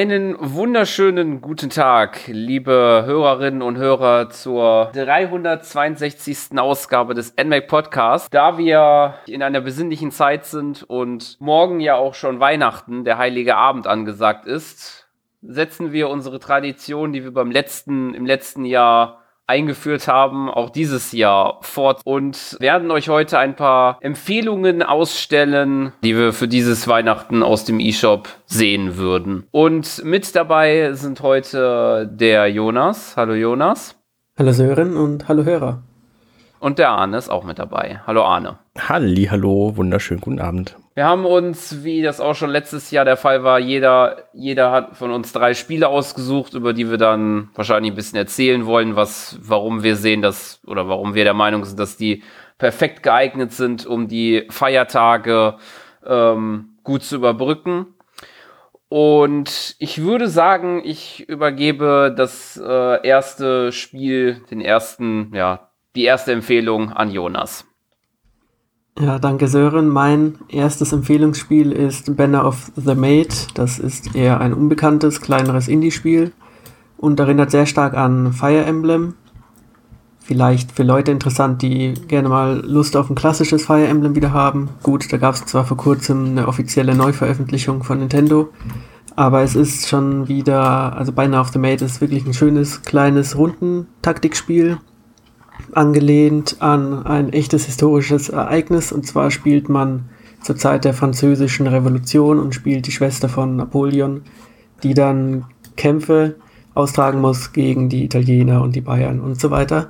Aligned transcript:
Einen 0.00 0.34
wunderschönen 0.40 1.42
guten 1.42 1.68
Tag, 1.68 2.22
liebe 2.26 3.02
Hörerinnen 3.04 3.60
und 3.60 3.76
Hörer 3.76 4.30
zur 4.30 4.90
362. 4.94 6.58
Ausgabe 6.58 7.12
des 7.12 7.34
NMAC 7.36 7.68
Podcasts. 7.68 8.30
Da 8.30 8.56
wir 8.56 9.16
in 9.26 9.42
einer 9.42 9.60
besinnlichen 9.60 10.10
Zeit 10.10 10.46
sind 10.46 10.84
und 10.84 11.38
morgen 11.38 11.80
ja 11.80 11.96
auch 11.96 12.14
schon 12.14 12.40
Weihnachten, 12.40 13.04
der 13.04 13.18
heilige 13.18 13.56
Abend 13.56 13.86
angesagt 13.86 14.46
ist, 14.46 15.06
setzen 15.42 15.92
wir 15.92 16.08
unsere 16.08 16.40
Tradition, 16.40 17.12
die 17.12 17.22
wir 17.22 17.34
beim 17.34 17.50
letzten, 17.50 18.14
im 18.14 18.24
letzten 18.24 18.64
Jahr 18.64 19.19
eingeführt 19.50 20.06
haben, 20.06 20.48
auch 20.48 20.70
dieses 20.70 21.10
Jahr 21.10 21.58
fort 21.62 22.02
und 22.04 22.56
werden 22.60 22.90
euch 22.92 23.08
heute 23.08 23.38
ein 23.38 23.56
paar 23.56 23.98
Empfehlungen 24.00 24.82
ausstellen, 24.82 25.92
die 26.04 26.16
wir 26.16 26.32
für 26.32 26.46
dieses 26.46 26.86
Weihnachten 26.86 27.42
aus 27.42 27.64
dem 27.64 27.80
eShop 27.80 28.28
sehen 28.46 28.96
würden. 28.96 29.44
Und 29.50 30.04
mit 30.04 30.34
dabei 30.36 30.92
sind 30.92 31.20
heute 31.22 32.08
der 32.10 32.46
Jonas. 32.46 33.16
Hallo 33.16 33.34
Jonas. 33.34 33.96
Hallo 34.38 34.52
Sören 34.52 34.96
und 34.96 35.28
hallo 35.28 35.44
Hörer. 35.44 35.82
Und 36.60 36.78
der 36.78 36.90
Arne 36.90 37.16
ist 37.16 37.28
auch 37.28 37.42
mit 37.42 37.58
dabei. 37.58 38.00
Hallo 38.06 38.22
Arne. 38.22 38.58
Halli, 38.78 39.26
hallo, 39.30 39.76
wunderschönen 39.76 40.20
guten 40.20 40.40
Abend. 40.40 40.76
Wir 40.94 41.04
haben 41.04 41.24
uns, 41.24 41.84
wie 41.84 42.02
das 42.02 42.20
auch 42.20 42.34
schon 42.34 42.50
letztes 42.50 42.90
Jahr 42.90 43.04
der 43.04 43.16
Fall 43.16 43.44
war, 43.44 43.60
jeder, 43.60 44.24
jeder 44.32 44.72
hat 44.72 44.96
von 44.96 45.12
uns 45.12 45.32
drei 45.32 45.54
Spiele 45.54 45.86
ausgesucht, 45.86 46.54
über 46.54 46.72
die 46.72 46.90
wir 46.90 46.98
dann 46.98 47.50
wahrscheinlich 47.54 47.92
ein 47.92 47.96
bisschen 47.96 48.18
erzählen 48.18 48.66
wollen, 48.66 48.96
was, 48.96 49.38
warum 49.40 49.84
wir 49.84 49.94
sehen, 49.94 50.20
dass, 50.20 50.60
oder 50.66 50.88
warum 50.88 51.14
wir 51.14 51.22
der 51.22 51.34
Meinung 51.34 51.64
sind, 51.64 51.78
dass 51.78 51.96
die 51.96 52.24
perfekt 52.58 53.04
geeignet 53.04 53.52
sind, 53.52 53.86
um 53.86 54.08
die 54.08 54.46
Feiertage 54.50 55.58
ähm, 56.04 56.76
gut 56.82 57.04
zu 57.04 57.16
überbrücken. 57.16 57.86
Und 58.88 59.76
ich 59.78 60.02
würde 60.02 60.28
sagen, 60.28 60.82
ich 60.84 61.28
übergebe 61.28 62.12
das 62.16 62.60
äh, 62.60 63.06
erste 63.06 63.70
Spiel, 63.70 64.42
den 64.50 64.60
ersten, 64.60 65.32
ja, 65.32 65.70
die 65.94 66.02
erste 66.02 66.32
Empfehlung 66.32 66.92
an 66.92 67.12
Jonas. 67.12 67.69
Ja, 68.98 69.18
danke 69.18 69.48
Sören. 69.48 69.88
Mein 69.88 70.34
erstes 70.48 70.92
Empfehlungsspiel 70.92 71.72
ist 71.72 72.16
Banner 72.16 72.46
of 72.46 72.70
the 72.76 72.94
Maid. 72.94 73.46
Das 73.54 73.78
ist 73.78 74.14
eher 74.14 74.40
ein 74.40 74.52
unbekanntes, 74.52 75.20
kleineres 75.20 75.68
Indie-Spiel 75.68 76.32
und 76.98 77.18
erinnert 77.18 77.50
sehr 77.50 77.66
stark 77.66 77.94
an 77.94 78.32
Fire 78.32 78.64
Emblem. 78.64 79.14
Vielleicht 80.18 80.72
für 80.72 80.82
Leute 80.82 81.12
interessant, 81.12 81.62
die 81.62 81.94
gerne 82.08 82.28
mal 82.28 82.62
Lust 82.64 82.94
auf 82.94 83.08
ein 83.08 83.16
klassisches 83.16 83.64
Fire 83.64 83.86
Emblem 83.86 84.14
wieder 84.14 84.32
haben. 84.32 84.68
Gut, 84.82 85.10
da 85.12 85.16
gab 85.16 85.34
es 85.34 85.46
zwar 85.46 85.64
vor 85.64 85.76
kurzem 85.76 86.26
eine 86.26 86.46
offizielle 86.46 86.94
Neuveröffentlichung 86.94 87.82
von 87.82 88.00
Nintendo, 88.00 88.50
aber 89.16 89.42
es 89.42 89.56
ist 89.56 89.88
schon 89.88 90.28
wieder, 90.28 90.94
also 90.96 91.12
Banner 91.12 91.40
of 91.40 91.48
the 91.48 91.58
Maid 91.58 91.80
ist 91.80 92.00
wirklich 92.00 92.26
ein 92.26 92.34
schönes, 92.34 92.82
kleines 92.82 93.36
Rundentaktikspiel 93.36 94.78
angelehnt 95.72 96.56
an 96.60 97.06
ein 97.06 97.32
echtes 97.32 97.66
historisches 97.66 98.28
Ereignis. 98.28 98.92
Und 98.92 99.06
zwar 99.06 99.30
spielt 99.30 99.68
man 99.68 100.08
zur 100.42 100.56
Zeit 100.56 100.84
der 100.84 100.94
französischen 100.94 101.66
Revolution 101.66 102.38
und 102.38 102.54
spielt 102.54 102.86
die 102.86 102.92
Schwester 102.92 103.28
von 103.28 103.56
Napoleon, 103.56 104.22
die 104.82 104.94
dann 104.94 105.44
Kämpfe 105.76 106.36
austragen 106.74 107.20
muss 107.20 107.52
gegen 107.52 107.88
die 107.88 108.04
Italiener 108.04 108.62
und 108.62 108.74
die 108.74 108.80
Bayern 108.80 109.20
und 109.20 109.40
so 109.40 109.50
weiter. 109.50 109.88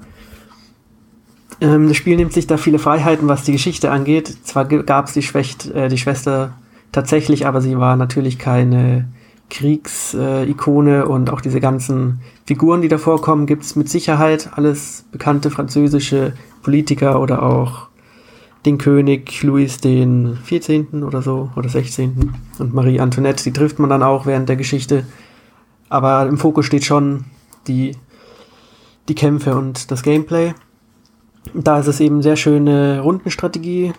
Ähm, 1.60 1.88
das 1.88 1.96
Spiel 1.96 2.16
nimmt 2.16 2.32
sich 2.32 2.46
da 2.46 2.56
viele 2.56 2.78
Freiheiten, 2.78 3.28
was 3.28 3.44
die 3.44 3.52
Geschichte 3.52 3.90
angeht. 3.90 4.28
Zwar 4.44 4.66
gab 4.66 5.06
es 5.06 5.12
die, 5.12 5.70
äh, 5.74 5.88
die 5.88 5.98
Schwester 5.98 6.54
tatsächlich, 6.92 7.46
aber 7.46 7.60
sie 7.60 7.78
war 7.78 7.96
natürlich 7.96 8.38
keine 8.38 9.08
Kriegsikone 9.50 11.06
und 11.06 11.30
auch 11.30 11.40
diese 11.40 11.60
ganzen 11.60 12.20
Figuren, 12.46 12.80
die 12.80 12.88
da 12.88 12.98
vorkommen, 12.98 13.46
gibt 13.46 13.64
es 13.64 13.76
mit 13.76 13.88
Sicherheit 13.88 14.50
alles 14.54 15.04
bekannte 15.12 15.50
französische 15.50 16.32
Politiker 16.62 17.20
oder 17.20 17.42
auch 17.42 17.88
den 18.64 18.78
König 18.78 19.42
Louis 19.42 19.78
den 19.78 20.36
14. 20.36 21.02
oder 21.02 21.22
so 21.22 21.50
oder 21.56 21.68
16. 21.68 22.32
und 22.58 22.74
Marie 22.74 23.00
Antoinette, 23.00 23.44
die 23.44 23.52
trifft 23.52 23.78
man 23.78 23.90
dann 23.90 24.02
auch 24.02 24.26
während 24.26 24.48
der 24.48 24.56
Geschichte. 24.56 25.04
Aber 25.88 26.26
im 26.26 26.38
Fokus 26.38 26.66
steht 26.66 26.84
schon 26.84 27.24
die, 27.66 27.96
die 29.08 29.14
Kämpfe 29.14 29.56
und 29.56 29.90
das 29.90 30.02
Gameplay. 30.02 30.54
Da 31.54 31.80
ist 31.80 31.86
es 31.86 32.00
eben 32.00 32.22
sehr 32.22 32.36
schöne 32.36 33.00
Rundenstrategie 33.00 33.92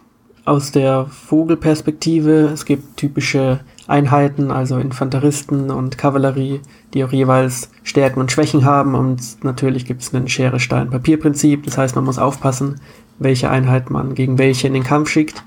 aus 0.45 0.71
der 0.71 1.05
Vogelperspektive. 1.07 2.51
Es 2.53 2.65
gibt 2.65 2.97
typische 2.97 3.61
Einheiten, 3.91 4.49
also 4.51 4.77
Infanteristen 4.77 5.69
und 5.69 5.97
Kavallerie, 5.97 6.61
die 6.93 7.03
auch 7.03 7.11
jeweils 7.11 7.69
Stärken 7.83 8.19
und 8.19 8.31
Schwächen 8.31 8.65
haben. 8.65 8.95
Und 8.95 9.43
natürlich 9.43 9.85
gibt 9.85 10.01
es 10.01 10.13
ein 10.13 10.27
Schere-Stein-Papier-Prinzip. 10.27 11.63
Das 11.65 11.77
heißt, 11.77 11.95
man 11.95 12.05
muss 12.05 12.17
aufpassen, 12.17 12.79
welche 13.19 13.49
Einheit 13.49 13.89
man 13.89 14.15
gegen 14.15 14.37
welche 14.37 14.67
in 14.67 14.73
den 14.73 14.83
Kampf 14.83 15.09
schickt. 15.09 15.43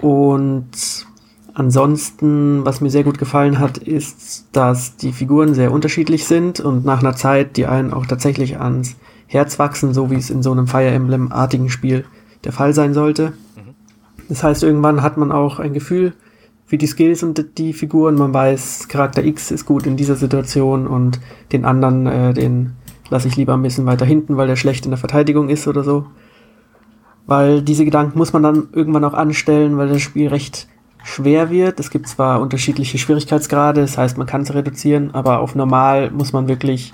Und 0.00 1.06
ansonsten, 1.54 2.64
was 2.64 2.80
mir 2.80 2.90
sehr 2.90 3.04
gut 3.04 3.18
gefallen 3.18 3.58
hat, 3.58 3.78
ist, 3.78 4.48
dass 4.52 4.96
die 4.96 5.12
Figuren 5.12 5.54
sehr 5.54 5.70
unterschiedlich 5.70 6.24
sind 6.24 6.60
und 6.60 6.84
nach 6.84 7.00
einer 7.00 7.14
Zeit 7.14 7.56
die 7.56 7.66
einen 7.66 7.92
auch 7.92 8.06
tatsächlich 8.06 8.58
ans 8.58 8.96
Herz 9.26 9.58
wachsen, 9.58 9.94
so 9.94 10.10
wie 10.10 10.16
es 10.16 10.30
in 10.30 10.42
so 10.42 10.52
einem 10.52 10.66
Fire 10.66 10.90
Emblem-artigen 10.90 11.68
Spiel 11.68 12.04
der 12.44 12.52
Fall 12.52 12.74
sein 12.74 12.94
sollte. 12.94 13.34
Mhm. 13.56 13.74
Das 14.28 14.42
heißt, 14.42 14.62
irgendwann 14.62 15.02
hat 15.02 15.16
man 15.16 15.30
auch 15.30 15.58
ein 15.58 15.72
Gefühl 15.72 16.14
wie 16.68 16.78
die 16.78 16.86
Skills 16.86 17.22
und 17.22 17.58
die 17.58 17.72
Figuren. 17.72 18.14
Man 18.14 18.32
weiß, 18.32 18.88
Charakter 18.88 19.24
X 19.24 19.50
ist 19.50 19.66
gut 19.66 19.86
in 19.86 19.96
dieser 19.96 20.16
Situation 20.16 20.86
und 20.86 21.20
den 21.52 21.64
anderen, 21.64 22.06
äh, 22.06 22.34
den 22.34 22.72
lasse 23.10 23.28
ich 23.28 23.36
lieber 23.36 23.54
ein 23.54 23.62
bisschen 23.62 23.86
weiter 23.86 24.06
hinten, 24.06 24.36
weil 24.36 24.46
der 24.46 24.56
schlecht 24.56 24.84
in 24.84 24.90
der 24.90 24.98
Verteidigung 24.98 25.48
ist 25.48 25.68
oder 25.68 25.84
so. 25.84 26.06
Weil 27.26 27.62
diese 27.62 27.84
Gedanken 27.84 28.18
muss 28.18 28.32
man 28.32 28.42
dann 28.42 28.68
irgendwann 28.72 29.04
auch 29.04 29.14
anstellen, 29.14 29.76
weil 29.78 29.88
das 29.88 30.02
Spiel 30.02 30.28
recht 30.28 30.68
schwer 31.02 31.50
wird. 31.50 31.78
Es 31.80 31.90
gibt 31.90 32.08
zwar 32.08 32.40
unterschiedliche 32.40 32.98
Schwierigkeitsgrade, 32.98 33.82
das 33.82 33.98
heißt, 33.98 34.18
man 34.18 34.26
kann 34.26 34.42
es 34.42 34.54
reduzieren, 34.54 35.10
aber 35.12 35.40
auf 35.40 35.54
normal 35.54 36.10
muss 36.10 36.32
man 36.32 36.48
wirklich 36.48 36.92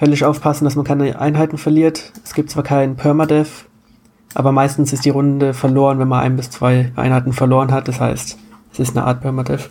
höllisch 0.00 0.22
aufpassen, 0.22 0.64
dass 0.64 0.74
man 0.74 0.84
keine 0.84 1.20
Einheiten 1.20 1.58
verliert. 1.58 2.12
Es 2.24 2.34
gibt 2.34 2.50
zwar 2.50 2.62
keinen 2.62 2.96
Permadeath, 2.96 3.66
aber 4.34 4.52
meistens 4.52 4.92
ist 4.92 5.04
die 5.04 5.10
Runde 5.10 5.54
verloren, 5.54 5.98
wenn 5.98 6.08
man 6.08 6.20
ein 6.20 6.36
bis 6.36 6.50
zwei 6.50 6.92
Einheiten 6.96 7.32
verloren 7.32 7.72
hat. 7.72 7.88
Das 7.88 8.00
heißt, 8.00 8.38
es 8.72 8.80
ist 8.80 8.96
eine 8.96 9.06
Art 9.06 9.20
Permadeath. 9.20 9.70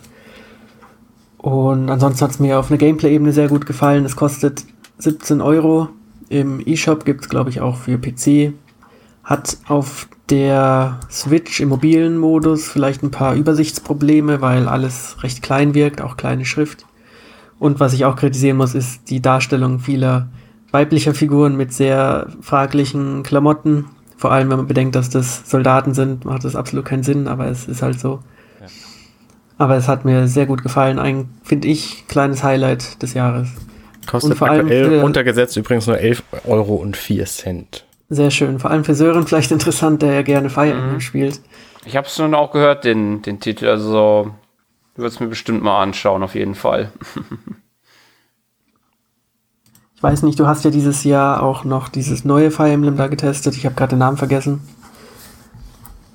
Und 1.38 1.90
ansonsten 1.90 2.22
hat 2.24 2.30
es 2.30 2.38
mir 2.38 2.58
auf 2.58 2.70
einer 2.70 2.78
Gameplay-Ebene 2.78 3.32
sehr 3.32 3.48
gut 3.48 3.66
gefallen. 3.66 4.04
Es 4.04 4.16
kostet 4.16 4.64
17 4.98 5.40
Euro. 5.40 5.88
Im 6.28 6.60
eShop 6.60 7.04
gibt 7.04 7.22
es, 7.22 7.28
glaube 7.28 7.50
ich, 7.50 7.60
auch 7.60 7.76
für 7.76 7.98
PC. 7.98 8.54
Hat 9.24 9.58
auf 9.66 10.08
der 10.30 11.00
Switch 11.10 11.60
im 11.60 11.68
mobilen 11.68 12.16
Modus 12.16 12.68
vielleicht 12.68 13.02
ein 13.02 13.10
paar 13.10 13.34
Übersichtsprobleme, 13.34 14.40
weil 14.40 14.68
alles 14.68 15.16
recht 15.22 15.42
klein 15.42 15.74
wirkt, 15.74 16.00
auch 16.00 16.16
kleine 16.16 16.44
Schrift. 16.44 16.86
Und 17.58 17.80
was 17.80 17.92
ich 17.92 18.04
auch 18.04 18.16
kritisieren 18.16 18.56
muss, 18.56 18.74
ist 18.74 19.10
die 19.10 19.20
Darstellung 19.20 19.78
vieler 19.80 20.28
weiblicher 20.70 21.14
Figuren 21.14 21.56
mit 21.56 21.72
sehr 21.72 22.28
fraglichen 22.40 23.22
Klamotten. 23.22 23.84
Vor 24.16 24.32
allem, 24.32 24.48
wenn 24.50 24.56
man 24.56 24.66
bedenkt, 24.66 24.94
dass 24.94 25.10
das 25.10 25.48
Soldaten 25.50 25.92
sind, 25.94 26.24
macht 26.24 26.44
das 26.44 26.56
absolut 26.56 26.84
keinen 26.84 27.02
Sinn, 27.02 27.28
aber 27.28 27.46
es 27.48 27.68
ist 27.68 27.82
halt 27.82 28.00
so. 28.00 28.20
Aber 29.62 29.76
es 29.76 29.86
hat 29.86 30.04
mir 30.04 30.26
sehr 30.26 30.46
gut 30.46 30.64
gefallen. 30.64 30.98
Ein, 30.98 31.28
finde 31.44 31.68
ich, 31.68 32.08
kleines 32.08 32.42
Highlight 32.42 33.00
des 33.00 33.14
Jahres. 33.14 33.48
Kostet 34.08 34.36
vor 34.36 34.50
aktuell 34.50 34.86
allem 34.86 34.98
für, 34.98 35.04
untergesetzt 35.04 35.56
übrigens 35.56 35.86
nur 35.86 35.98
11 35.98 36.24
Euro 36.46 36.74
und 36.74 36.96
4 36.96 37.26
Cent. 37.26 37.84
Sehr 38.08 38.32
schön. 38.32 38.58
Vor 38.58 38.72
allem 38.72 38.82
für 38.82 38.96
Sören 38.96 39.24
vielleicht 39.24 39.52
interessant, 39.52 40.02
der 40.02 40.14
ja 40.14 40.22
gerne 40.22 40.50
Fire 40.50 40.72
Emblem 40.72 40.94
mhm. 40.94 41.00
spielt. 41.00 41.40
Ich 41.84 41.96
habe 41.96 42.08
es 42.08 42.16
schon 42.16 42.34
auch 42.34 42.50
gehört, 42.50 42.82
den, 42.82 43.22
den 43.22 43.38
Titel. 43.38 43.68
Also, 43.68 44.34
du 44.96 45.02
wirst 45.02 45.20
mir 45.20 45.28
bestimmt 45.28 45.62
mal 45.62 45.80
anschauen, 45.80 46.24
auf 46.24 46.34
jeden 46.34 46.56
Fall. 46.56 46.90
ich 49.94 50.02
weiß 50.02 50.24
nicht, 50.24 50.40
du 50.40 50.48
hast 50.48 50.64
ja 50.64 50.72
dieses 50.72 51.04
Jahr 51.04 51.40
auch 51.40 51.62
noch 51.62 51.88
dieses 51.88 52.24
neue 52.24 52.50
Fire 52.50 52.72
Emblem 52.72 52.96
da 52.96 53.06
getestet. 53.06 53.56
Ich 53.56 53.64
habe 53.64 53.76
gerade 53.76 53.90
den 53.90 54.00
Namen 54.00 54.16
vergessen. 54.16 54.60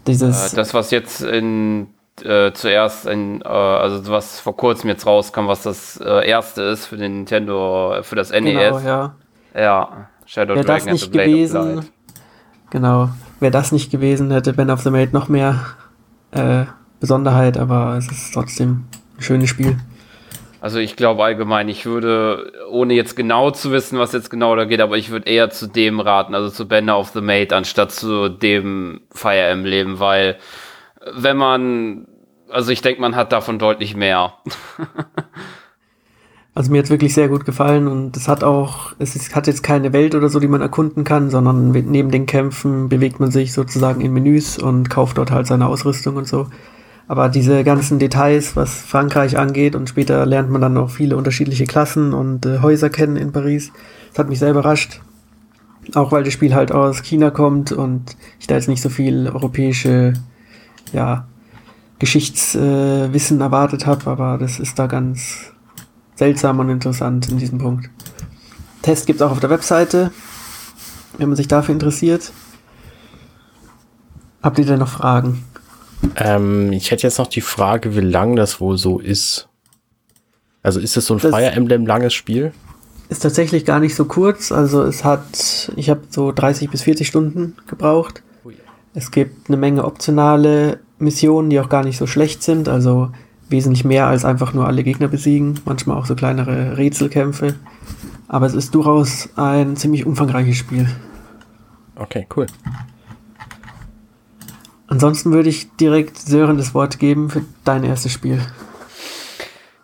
Dieses. 0.06 0.51
Äh, 0.51 0.56
das, 0.57 0.74
was 0.74 0.92
jetzt 0.92 1.22
in 1.22 1.88
äh, 2.24 2.52
zuerst 2.54 3.08
ein, 3.08 3.42
äh, 3.42 3.48
also 3.48 4.12
was 4.12 4.40
vor 4.40 4.56
kurzem 4.56 4.90
jetzt 4.90 5.06
rauskam, 5.06 5.48
was 5.48 5.64
das 5.64 5.98
äh, 5.98 6.28
erste 6.28 6.64
ist 6.64 6.86
für 6.86 6.98
den 6.98 7.18
Nintendo, 7.18 7.98
für 8.02 8.16
das 8.16 8.31
NES. 8.31 8.44
Genau, 8.44 8.80
ja. 8.80 9.16
Ja, 9.56 10.10
Shadow 10.25 10.56
Wäre 10.56 10.66
Dragon 10.66 10.86
das 10.86 10.94
nicht 10.94 11.12
gewesen, 11.12 11.90
genau, 12.69 13.10
wäre 13.40 13.52
das 13.52 13.72
nicht 13.72 13.92
gewesen, 13.92 14.30
hätte 14.31 14.54
Ben 14.54 14.69
of 14.69 14.81
the 14.81 14.92
Maid 14.92 15.14
noch 15.14 15.30
mehr 15.30 15.66
äh, 16.31 16.66
Besonderheit, 17.00 17.58
aber 17.58 17.96
es 17.98 18.12
ist 18.12 18.34
trotzdem 18.34 18.86
ein 19.18 19.22
schönes 19.22 19.50
Spiel. 19.50 19.78
Also 20.60 20.80
ich 20.80 20.96
glaube 20.96 21.24
allgemein, 21.24 21.70
ich 21.70 21.86
würde, 21.86 22.52
ohne 22.70 22.94
jetzt 22.94 23.16
genau 23.16 23.52
zu 23.52 23.72
wissen, 23.72 24.00
was 24.00 24.12
jetzt 24.12 24.30
genau 24.30 24.56
da 24.56 24.66
geht, 24.66 24.81
aber 24.81 24.98
ich 24.98 25.12
würde 25.12 25.30
eher 25.30 25.50
zu 25.50 25.68
dem 25.68 26.00
raten, 26.00 26.34
also 26.34 26.50
zu 26.50 26.68
Banner 26.68 26.98
of 26.98 27.10
the 27.10 27.22
Maid, 27.22 27.54
anstatt 27.54 27.92
zu 27.92 28.28
dem 28.28 29.02
Fire 29.12 29.48
Emblem, 29.48 30.00
weil 30.00 30.38
wenn 31.15 31.38
man, 31.38 32.07
also 32.50 32.71
ich 32.71 32.81
denke, 32.81 33.01
man 33.01 33.15
hat 33.15 33.31
davon 33.31 33.59
deutlich 33.59 33.95
mehr. 33.95 34.33
Also 36.57 36.71
mir 36.71 36.80
hat 36.80 36.89
wirklich 36.89 37.13
sehr 37.13 37.27
gut 37.27 37.45
gefallen 37.45 37.88
und 37.88 38.18
es 38.18 38.27
hat 38.27 38.44
auch, 38.44 38.94
es 38.98 39.15
ist, 39.15 39.36
hat 39.36 39.45
jetzt 39.45 39.62
keine 39.62 39.94
Welt 39.94 40.15
oder 40.15 40.27
so, 40.27 40.39
die 40.39 40.48
man 40.48 40.59
erkunden 40.59 41.04
kann, 41.04 41.30
sondern 41.30 41.69
neben 41.69 42.09
den 42.09 42.25
Kämpfen 42.25 42.89
bewegt 42.89 43.19
man 43.19 43.30
sich 43.30 43.54
sozusagen 43.54 44.01
in 44.01 44.12
Menüs 44.12 44.57
und 44.57 44.89
kauft 44.89 45.19
dort 45.19 45.30
halt 45.30 45.45
seine 45.45 45.68
Ausrüstung 45.68 46.15
und 46.15 46.27
so. 46.27 46.48
Aber 47.07 47.30
diese 47.30 47.63
ganzen 47.63 48.00
Details, 48.00 48.56
was 48.56 48.81
Frankreich 48.81 49.38
angeht 49.38 49.75
und 49.75 49.88
später 49.88 50.25
lernt 50.25 50.50
man 50.50 50.60
dann 50.60 50.74
noch 50.74 50.89
viele 50.89 51.15
unterschiedliche 51.15 51.65
Klassen 51.65 52.12
und 52.12 52.48
äh, 52.48 52.60
Häuser 52.60 52.89
kennen 52.89 53.18
in 53.18 53.31
Paris, 53.31 53.71
das 54.10 54.18
hat 54.18 54.30
mich 54.30 54.39
sehr 54.39 54.50
überrascht. 54.50 55.01
Auch 55.94 56.12
weil 56.12 56.24
das 56.24 56.33
Spiel 56.33 56.56
halt 56.56 56.71
aus 56.71 57.03
China 57.03 57.30
kommt 57.30 57.71
und 57.71 58.18
ich 58.39 58.48
da 58.48 58.56
jetzt 58.56 58.68
nicht 58.68 58.81
so 58.81 58.89
viel 58.89 59.30
europäische, 59.30 60.13
ja, 60.94 61.28
Geschichtswissen 62.00 63.42
erwartet 63.42 63.86
habe, 63.86 64.10
aber 64.10 64.38
das 64.38 64.60
ist 64.60 64.78
da 64.78 64.88
ganz 64.88 65.51
seltsam 66.16 66.60
und 66.60 66.69
interessant 66.69 67.30
in 67.30 67.38
diesem 67.38 67.57
Punkt. 67.57 67.89
Test 68.81 69.07
gibt 69.07 69.19
es 69.19 69.25
auch 69.25 69.31
auf 69.31 69.39
der 69.39 69.50
Webseite, 69.50 70.12
wenn 71.18 71.30
man 71.30 71.36
sich 71.36 71.48
dafür 71.48 71.74
interessiert. 71.74 72.31
Habt 74.42 74.60
ihr 74.60 74.66
denn 74.66 74.80
noch 74.80 74.89
Fragen? 74.89 75.44
Ähm, 76.16 76.72
ich 76.72 76.92
hätte 76.92 77.04
jetzt 77.04 77.18
noch 77.18 77.28
die 77.28 77.42
Frage, 77.42 77.95
wie 77.95 78.01
lang 78.01 78.36
das 78.36 78.62
wohl 78.62 78.78
so 78.78 79.00
ist. 79.00 79.50
Also 80.62 80.80
ist 80.80 80.98
es 80.98 81.06
so 81.06 81.16
ein 81.16 81.19
das 81.19 81.31
Fire 81.31 81.51
Emblem 81.51 81.86
langes 81.86 82.13
Spiel? 82.13 82.54
Ist 83.10 83.24
tatsächlich 83.24 83.66
gar 83.66 83.80
nicht 83.80 83.95
so 83.95 84.06
kurz. 84.06 84.51
Also 84.51 84.84
es 84.84 85.04
hat, 85.04 85.72
ich 85.75 85.89
habe 85.89 86.01
so 86.10 86.31
30 86.31 86.69
bis 86.69 86.84
40 86.84 87.07
Stunden 87.07 87.56
gebraucht. 87.68 88.22
Es 88.98 89.12
gibt 89.12 89.48
eine 89.48 89.58
Menge 89.58 89.86
optionale 89.86 90.80
Missionen, 90.98 91.52
die 91.52 91.60
auch 91.60 91.70
gar 91.70 91.84
nicht 91.84 92.00
so 92.00 92.08
schlecht 92.08 92.42
sind. 92.42 92.68
Also 92.68 93.12
wesentlich 93.48 93.86
mehr 93.86 94.08
als 94.08 94.26
einfach 94.26 94.56
nur 94.56 94.66
alle 94.66 94.82
Gegner 94.82 95.08
besiegen, 95.08 95.60
manchmal 95.66 95.98
auch 95.98 96.08
so 96.08 96.16
kleinere 96.16 96.80
Rätselkämpfe. 96.80 97.54
Aber 98.28 98.48
es 98.48 98.56
ist 98.56 98.74
durchaus 98.74 99.30
ein 99.36 99.76
ziemlich 99.76 100.08
umfangreiches 100.08 100.58
Spiel. 100.58 100.90
Okay, 101.96 102.26
cool. 102.36 102.48
Ansonsten 104.88 105.32
würde 105.32 105.50
ich 105.50 105.76
direkt 105.76 106.18
Sören 106.18 106.58
das 106.58 106.74
Wort 106.74 106.98
geben 106.98 107.30
für 107.30 107.44
dein 107.66 107.84
erstes 107.84 108.14
Spiel. 108.14 108.42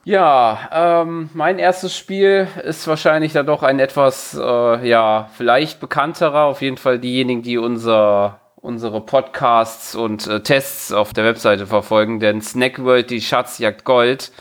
Ja, 0.05 1.03
ähm, 1.03 1.29
mein 1.35 1.59
erstes 1.59 1.95
Spiel 1.95 2.47
ist 2.63 2.87
wahrscheinlich 2.87 3.33
dann 3.33 3.45
doch 3.45 3.61
ein 3.61 3.77
etwas, 3.77 4.35
äh, 4.35 4.89
ja, 4.89 5.29
vielleicht 5.37 5.79
bekannterer. 5.79 6.45
Auf 6.45 6.63
jeden 6.63 6.77
Fall 6.77 6.97
diejenigen, 6.97 7.43
die 7.43 7.59
unser 7.59 8.39
unsere 8.63 9.01
Podcasts 9.01 9.93
und 9.93 10.25
äh, 10.25 10.41
Tests 10.41 10.93
auf 10.93 11.11
der 11.11 11.25
Webseite 11.25 11.67
verfolgen, 11.67 12.21
denn 12.21 12.41
Snack 12.41 12.83
World, 12.83 13.09
die 13.09 13.19
Schatzjagd 13.19 13.83
Gold, 13.83 14.31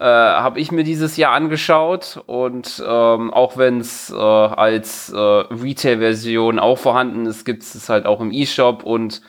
äh, 0.00 0.04
habe 0.04 0.58
ich 0.58 0.72
mir 0.72 0.84
dieses 0.84 1.18
Jahr 1.18 1.34
angeschaut 1.34 2.22
und 2.26 2.82
ähm, 2.86 3.30
auch 3.30 3.58
wenn 3.58 3.80
es 3.80 4.10
äh, 4.10 4.16
als 4.16 5.12
äh, 5.12 5.18
Retail-Version 5.18 6.58
auch 6.58 6.78
vorhanden 6.78 7.26
ist, 7.26 7.44
gibt 7.44 7.62
es 7.62 7.88
halt 7.90 8.06
auch 8.06 8.22
im 8.22 8.32
E-Shop 8.32 8.84
und 8.84 9.20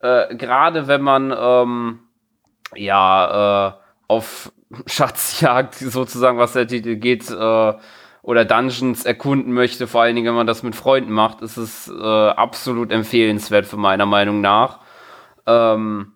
äh, 0.00 0.32
gerade 0.36 0.86
wenn 0.86 1.02
man 1.02 1.34
ähm, 1.36 1.98
ja 2.76 3.68
äh, 3.68 3.72
auf 4.06 4.52
Schatzjagd 4.86 5.74
sozusagen, 5.74 6.38
was 6.38 6.52
der 6.52 6.68
Titel 6.68 6.96
geht, 6.96 7.28
oder 8.22 8.44
Dungeons 8.44 9.04
erkunden 9.04 9.52
möchte, 9.52 9.86
vor 9.88 10.02
allen 10.02 10.14
Dingen, 10.14 10.28
wenn 10.28 10.34
man 10.34 10.46
das 10.46 10.62
mit 10.62 10.76
Freunden 10.76 11.12
macht, 11.12 11.42
ist 11.42 11.56
es 11.56 11.88
äh, 11.88 12.28
absolut 12.28 12.92
empfehlenswert 12.92 13.66
für 13.66 13.76
meiner 13.76 14.06
Meinung 14.06 14.40
nach. 14.40 14.78
Ähm, 15.46 16.12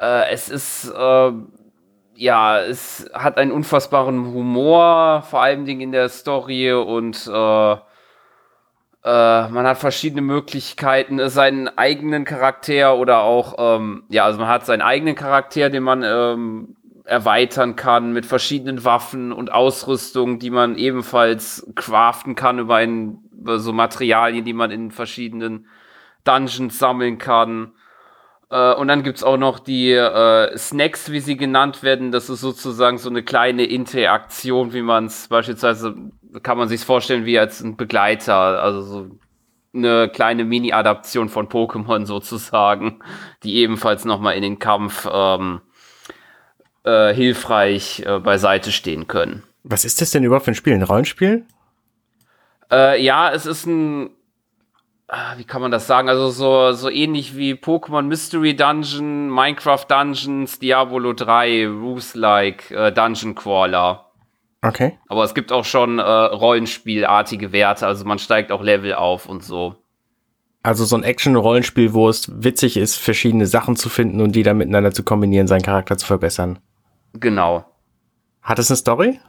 äh, 0.00 0.30
es 0.30 0.48
ist, 0.48 0.88
äh, 0.90 1.32
ja, 2.14 2.60
es 2.60 3.10
hat 3.12 3.38
einen 3.38 3.50
unfassbaren 3.50 4.32
Humor, 4.32 5.22
vor 5.28 5.42
allen 5.42 5.64
Dingen 5.64 5.80
in 5.80 5.92
der 5.92 6.08
Story 6.08 6.72
und 6.72 7.26
äh, 7.26 7.72
äh, 7.72 9.48
man 9.48 9.66
hat 9.66 9.78
verschiedene 9.78 10.22
Möglichkeiten, 10.22 11.28
seinen 11.28 11.68
eigenen 11.76 12.24
Charakter 12.24 12.96
oder 12.96 13.22
auch, 13.22 13.56
ähm, 13.58 14.04
ja, 14.08 14.24
also 14.24 14.38
man 14.38 14.48
hat 14.48 14.64
seinen 14.64 14.80
eigenen 14.80 15.16
Charakter, 15.16 15.70
den 15.70 15.82
man 15.82 16.04
ähm, 16.04 16.76
erweitern 17.04 17.76
kann 17.76 18.12
mit 18.12 18.26
verschiedenen 18.26 18.84
Waffen 18.84 19.32
und 19.32 19.52
Ausrüstung, 19.52 20.38
die 20.38 20.50
man 20.50 20.76
ebenfalls 20.76 21.70
craften 21.74 22.34
kann 22.34 22.58
über, 22.58 22.76
ein, 22.76 23.18
über 23.38 23.58
so 23.58 23.72
Materialien, 23.72 24.44
die 24.44 24.54
man 24.54 24.70
in 24.70 24.90
verschiedenen 24.90 25.66
Dungeons 26.24 26.78
sammeln 26.78 27.18
kann. 27.18 27.72
Äh, 28.50 28.74
und 28.74 28.88
dann 28.88 29.02
gibt's 29.02 29.22
auch 29.22 29.36
noch 29.36 29.58
die 29.58 29.92
äh, 29.92 30.56
Snacks, 30.56 31.12
wie 31.12 31.20
sie 31.20 31.36
genannt 31.36 31.82
werden. 31.82 32.10
Das 32.10 32.30
ist 32.30 32.40
sozusagen 32.40 32.96
so 32.96 33.10
eine 33.10 33.22
kleine 33.22 33.64
Interaktion, 33.64 34.72
wie 34.72 34.82
man 34.82 35.06
es 35.06 35.28
beispielsweise, 35.28 35.94
kann 36.42 36.56
man 36.56 36.68
sich 36.68 36.80
vorstellen, 36.80 37.26
wie 37.26 37.38
als 37.38 37.60
ein 37.60 37.76
Begleiter, 37.76 38.34
also 38.34 38.80
so 38.80 39.10
eine 39.74 40.08
kleine 40.08 40.44
Mini-Adaption 40.44 41.28
von 41.28 41.48
Pokémon 41.48 42.06
sozusagen, 42.06 43.00
die 43.42 43.56
ebenfalls 43.56 44.04
nochmal 44.04 44.36
in 44.36 44.42
den 44.42 44.58
Kampf 44.58 45.06
ähm, 45.12 45.60
äh, 46.84 47.14
hilfreich 47.14 48.04
äh, 48.06 48.18
beiseite 48.18 48.72
stehen 48.72 49.08
können. 49.08 49.42
Was 49.62 49.84
ist 49.84 50.00
das 50.00 50.10
denn 50.10 50.24
überhaupt 50.24 50.44
für 50.44 50.52
ein 50.52 50.56
Spiel? 50.56 50.74
Ein 50.74 50.82
Rollenspiel? 50.82 51.44
Äh, 52.70 53.02
ja, 53.02 53.32
es 53.32 53.46
ist 53.46 53.66
ein, 53.66 54.10
ah, 55.08 55.34
wie 55.36 55.44
kann 55.44 55.62
man 55.62 55.70
das 55.70 55.86
sagen? 55.86 56.08
Also 56.08 56.30
so, 56.30 56.72
so 56.72 56.90
ähnlich 56.90 57.36
wie 57.36 57.54
Pokémon 57.54 58.02
Mystery 58.02 58.54
Dungeon, 58.54 59.30
Minecraft 59.30 59.84
Dungeons, 59.88 60.58
Diablo 60.58 61.12
3, 61.12 61.66
Roos-like, 61.66 62.70
äh, 62.70 62.92
Dungeon 62.92 63.34
Crawler. 63.34 64.10
Okay. 64.60 64.98
Aber 65.08 65.24
es 65.24 65.34
gibt 65.34 65.52
auch 65.52 65.64
schon 65.64 65.98
äh, 65.98 66.02
Rollenspielartige 66.02 67.52
Werte, 67.52 67.86
also 67.86 68.04
man 68.04 68.18
steigt 68.18 68.50
auch 68.50 68.62
Level 68.62 68.94
auf 68.94 69.26
und 69.26 69.42
so. 69.42 69.76
Also 70.62 70.86
so 70.86 70.96
ein 70.96 71.02
Action-Rollenspiel, 71.02 71.92
wo 71.92 72.08
es 72.08 72.42
witzig 72.42 72.78
ist, 72.78 72.96
verschiedene 72.96 73.46
Sachen 73.46 73.76
zu 73.76 73.90
finden 73.90 74.22
und 74.22 74.32
die 74.32 74.42
dann 74.42 74.56
miteinander 74.56 74.92
zu 74.92 75.02
kombinieren, 75.02 75.46
seinen 75.46 75.60
Charakter 75.60 75.98
zu 75.98 76.06
verbessern. 76.06 76.58
Genau. 77.14 77.64
Hat 78.42 78.58
es 78.58 78.70
eine 78.70 78.76
Story? 78.76 79.20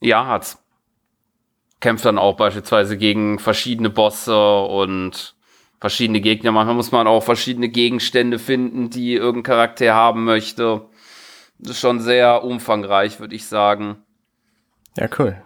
Ja, 0.00 0.26
hat's. 0.26 0.58
Kämpft 1.80 2.04
dann 2.04 2.18
auch 2.18 2.36
beispielsweise 2.36 2.96
gegen 2.96 3.38
verschiedene 3.38 3.90
Bosse 3.90 4.60
und 4.62 5.34
verschiedene 5.80 6.20
Gegner. 6.20 6.52
Manchmal 6.52 6.76
muss 6.76 6.92
man 6.92 7.06
auch 7.06 7.22
verschiedene 7.22 7.68
Gegenstände 7.68 8.38
finden, 8.38 8.90
die 8.90 9.14
irgendein 9.14 9.54
Charakter 9.54 9.94
haben 9.94 10.24
möchte. 10.24 10.82
Das 11.58 11.72
ist 11.72 11.80
schon 11.80 12.00
sehr 12.00 12.44
umfangreich, 12.44 13.20
würde 13.20 13.34
ich 13.34 13.46
sagen. 13.46 13.96
Ja, 14.96 15.08
cool. 15.18 15.42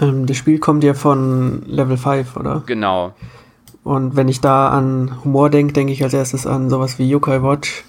Ähm, 0.00 0.26
das 0.26 0.36
Spiel 0.36 0.58
kommt 0.58 0.84
ja 0.84 0.94
von 0.94 1.62
Level 1.66 1.96
5, 1.96 2.36
oder? 2.36 2.62
Genau. 2.66 3.14
Und 3.82 4.16
wenn 4.16 4.28
ich 4.28 4.40
da 4.40 4.68
an 4.68 5.24
Humor 5.24 5.50
denke, 5.50 5.72
denke 5.72 5.92
ich 5.92 6.02
als 6.02 6.14
erstes 6.14 6.46
an 6.46 6.70
sowas 6.70 6.98
wie 6.98 7.08
Yokai 7.08 7.42
Watch. 7.42 7.84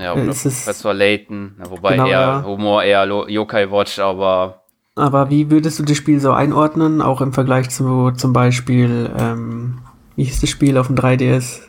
Ja, 0.00 0.12
oder 0.14 0.28
es 0.28 0.42
Professor 0.42 0.94
Layton, 0.94 1.56
wobei 1.68 1.92
genau, 1.92 2.06
eher 2.06 2.20
ja. 2.20 2.44
Humor 2.44 2.82
eher 2.82 3.06
Yokai 3.06 3.70
Watch, 3.70 3.98
aber. 3.98 4.62
Aber 4.96 5.30
wie 5.30 5.50
würdest 5.50 5.78
du 5.78 5.82
das 5.82 5.96
Spiel 5.96 6.20
so 6.20 6.32
einordnen, 6.32 7.02
auch 7.02 7.20
im 7.20 7.32
Vergleich 7.32 7.70
zu 7.70 8.12
zum 8.12 8.32
Beispiel, 8.32 9.10
ähm, 9.18 9.78
wie 10.16 10.24
hieß 10.24 10.40
das 10.40 10.50
Spiel 10.50 10.78
auf 10.78 10.86
dem 10.86 10.96
3DS? 10.96 11.62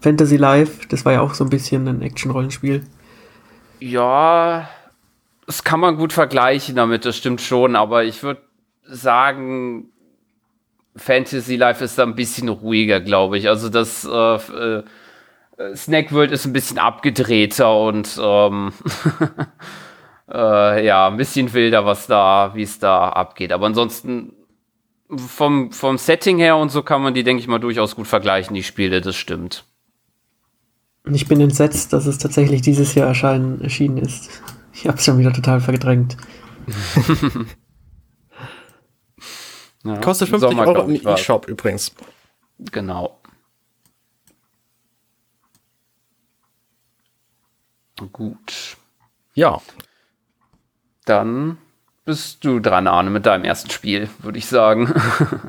Fantasy 0.00 0.36
Life, 0.36 0.86
das 0.88 1.04
war 1.04 1.12
ja 1.12 1.20
auch 1.20 1.34
so 1.34 1.44
ein 1.44 1.50
bisschen 1.50 1.86
ein 1.86 2.02
Action-Rollenspiel. 2.02 2.84
Ja, 3.78 4.68
das 5.46 5.64
kann 5.64 5.80
man 5.80 5.96
gut 5.96 6.12
vergleichen 6.12 6.74
damit, 6.74 7.04
das 7.04 7.16
stimmt 7.16 7.40
schon, 7.40 7.76
aber 7.76 8.04
ich 8.04 8.22
würde 8.22 8.42
sagen, 8.84 9.92
Fantasy 10.96 11.56
Life 11.56 11.82
ist 11.84 11.98
da 11.98 12.02
ein 12.02 12.14
bisschen 12.14 12.48
ruhiger, 12.48 13.00
glaube 13.00 13.38
ich. 13.38 13.48
Also 13.48 13.68
das 13.68 14.04
äh, 14.04 14.08
äh, 14.08 14.82
Snack 15.74 16.12
World 16.12 16.32
ist 16.32 16.44
ein 16.44 16.52
bisschen 16.52 16.78
abgedrehter 16.78 17.78
und 17.78 18.18
ähm, 18.20 18.72
äh, 20.32 20.86
ja, 20.86 21.08
ein 21.08 21.16
bisschen 21.16 21.52
wilder, 21.52 21.84
was 21.84 22.06
da, 22.06 22.52
wie 22.54 22.62
es 22.62 22.78
da 22.78 23.08
abgeht. 23.10 23.52
Aber 23.52 23.66
ansonsten 23.66 24.32
vom, 25.16 25.72
vom 25.72 25.98
Setting 25.98 26.38
her 26.38 26.56
und 26.56 26.70
so 26.70 26.82
kann 26.82 27.02
man 27.02 27.14
die, 27.14 27.22
denke 27.22 27.40
ich 27.40 27.48
mal, 27.48 27.58
durchaus 27.58 27.96
gut 27.96 28.06
vergleichen, 28.06 28.54
die 28.54 28.62
Spiele, 28.62 29.00
das 29.00 29.16
stimmt. 29.16 29.64
Ich 31.10 31.26
bin 31.26 31.40
entsetzt, 31.40 31.92
dass 31.92 32.06
es 32.06 32.18
tatsächlich 32.18 32.62
dieses 32.62 32.94
Jahr 32.94 33.08
erscheinen, 33.08 33.60
erschienen 33.60 33.98
ist. 33.98 34.30
Ich 34.72 34.86
habe 34.86 34.96
es 34.96 35.04
schon 35.04 35.18
wieder 35.18 35.32
total 35.32 35.60
verdrängt. 35.60 36.16
ja, 39.84 39.96
Kostet 39.98 40.28
50 40.28 40.50
Sommer, 40.50 40.66
Euro 40.66 40.88
im 40.88 40.94
E-Shop 41.06 41.48
übrigens. 41.48 41.92
Genau. 42.70 43.18
Gut. 48.12 48.76
Ja. 49.34 49.60
Dann 51.04 51.58
bist 52.04 52.44
du 52.44 52.58
dran, 52.58 52.88
Arne, 52.88 53.10
mit 53.10 53.26
deinem 53.26 53.44
ersten 53.44 53.70
Spiel, 53.70 54.08
würde 54.20 54.38
ich 54.38 54.46
sagen. 54.46 54.92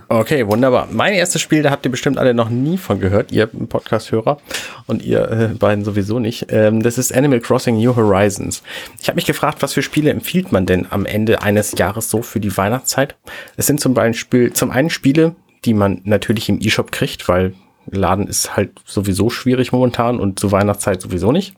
Okay, 0.09 0.45
wunderbar. 0.47 0.87
Mein 0.91 1.13
erstes 1.13 1.41
Spiel, 1.41 1.63
da 1.63 1.71
habt 1.71 1.85
ihr 1.85 1.91
bestimmt 1.91 2.19
alle 2.19 2.35
noch 2.35 2.49
nie 2.49 2.77
von 2.77 2.99
gehört, 2.99 3.31
ihr 3.31 3.47
Podcast-Hörer 3.47 4.37
und 4.85 5.01
ihr 5.01 5.31
äh, 5.31 5.47
beiden 5.55 5.83
sowieso 5.83 6.19
nicht. 6.19 6.47
Ähm, 6.49 6.83
das 6.83 6.99
ist 6.99 7.15
Animal 7.15 7.39
Crossing 7.39 7.77
New 7.77 7.95
Horizons. 7.95 8.61
Ich 9.01 9.07
habe 9.07 9.15
mich 9.15 9.25
gefragt, 9.25 9.63
was 9.63 9.73
für 9.73 9.81
Spiele 9.81 10.11
empfiehlt 10.11 10.51
man 10.51 10.67
denn 10.67 10.85
am 10.91 11.07
Ende 11.07 11.41
eines 11.41 11.71
Jahres 11.75 12.11
so 12.11 12.21
für 12.21 12.39
die 12.39 12.55
Weihnachtszeit? 12.55 13.15
Es 13.57 13.65
sind 13.65 13.79
zum 13.79 13.95
Beispiel 13.95 14.53
zum 14.53 14.69
einen 14.69 14.91
Spiele, 14.91 15.35
die 15.65 15.73
man 15.73 16.01
natürlich 16.03 16.47
im 16.49 16.61
E-Shop 16.61 16.91
kriegt, 16.91 17.27
weil 17.27 17.55
Laden 17.87 18.27
ist 18.27 18.55
halt 18.55 18.79
sowieso 18.85 19.31
schwierig 19.31 19.71
momentan 19.71 20.19
und 20.19 20.39
zur 20.39 20.51
Weihnachtszeit 20.51 21.01
sowieso 21.01 21.31
nicht. 21.31 21.55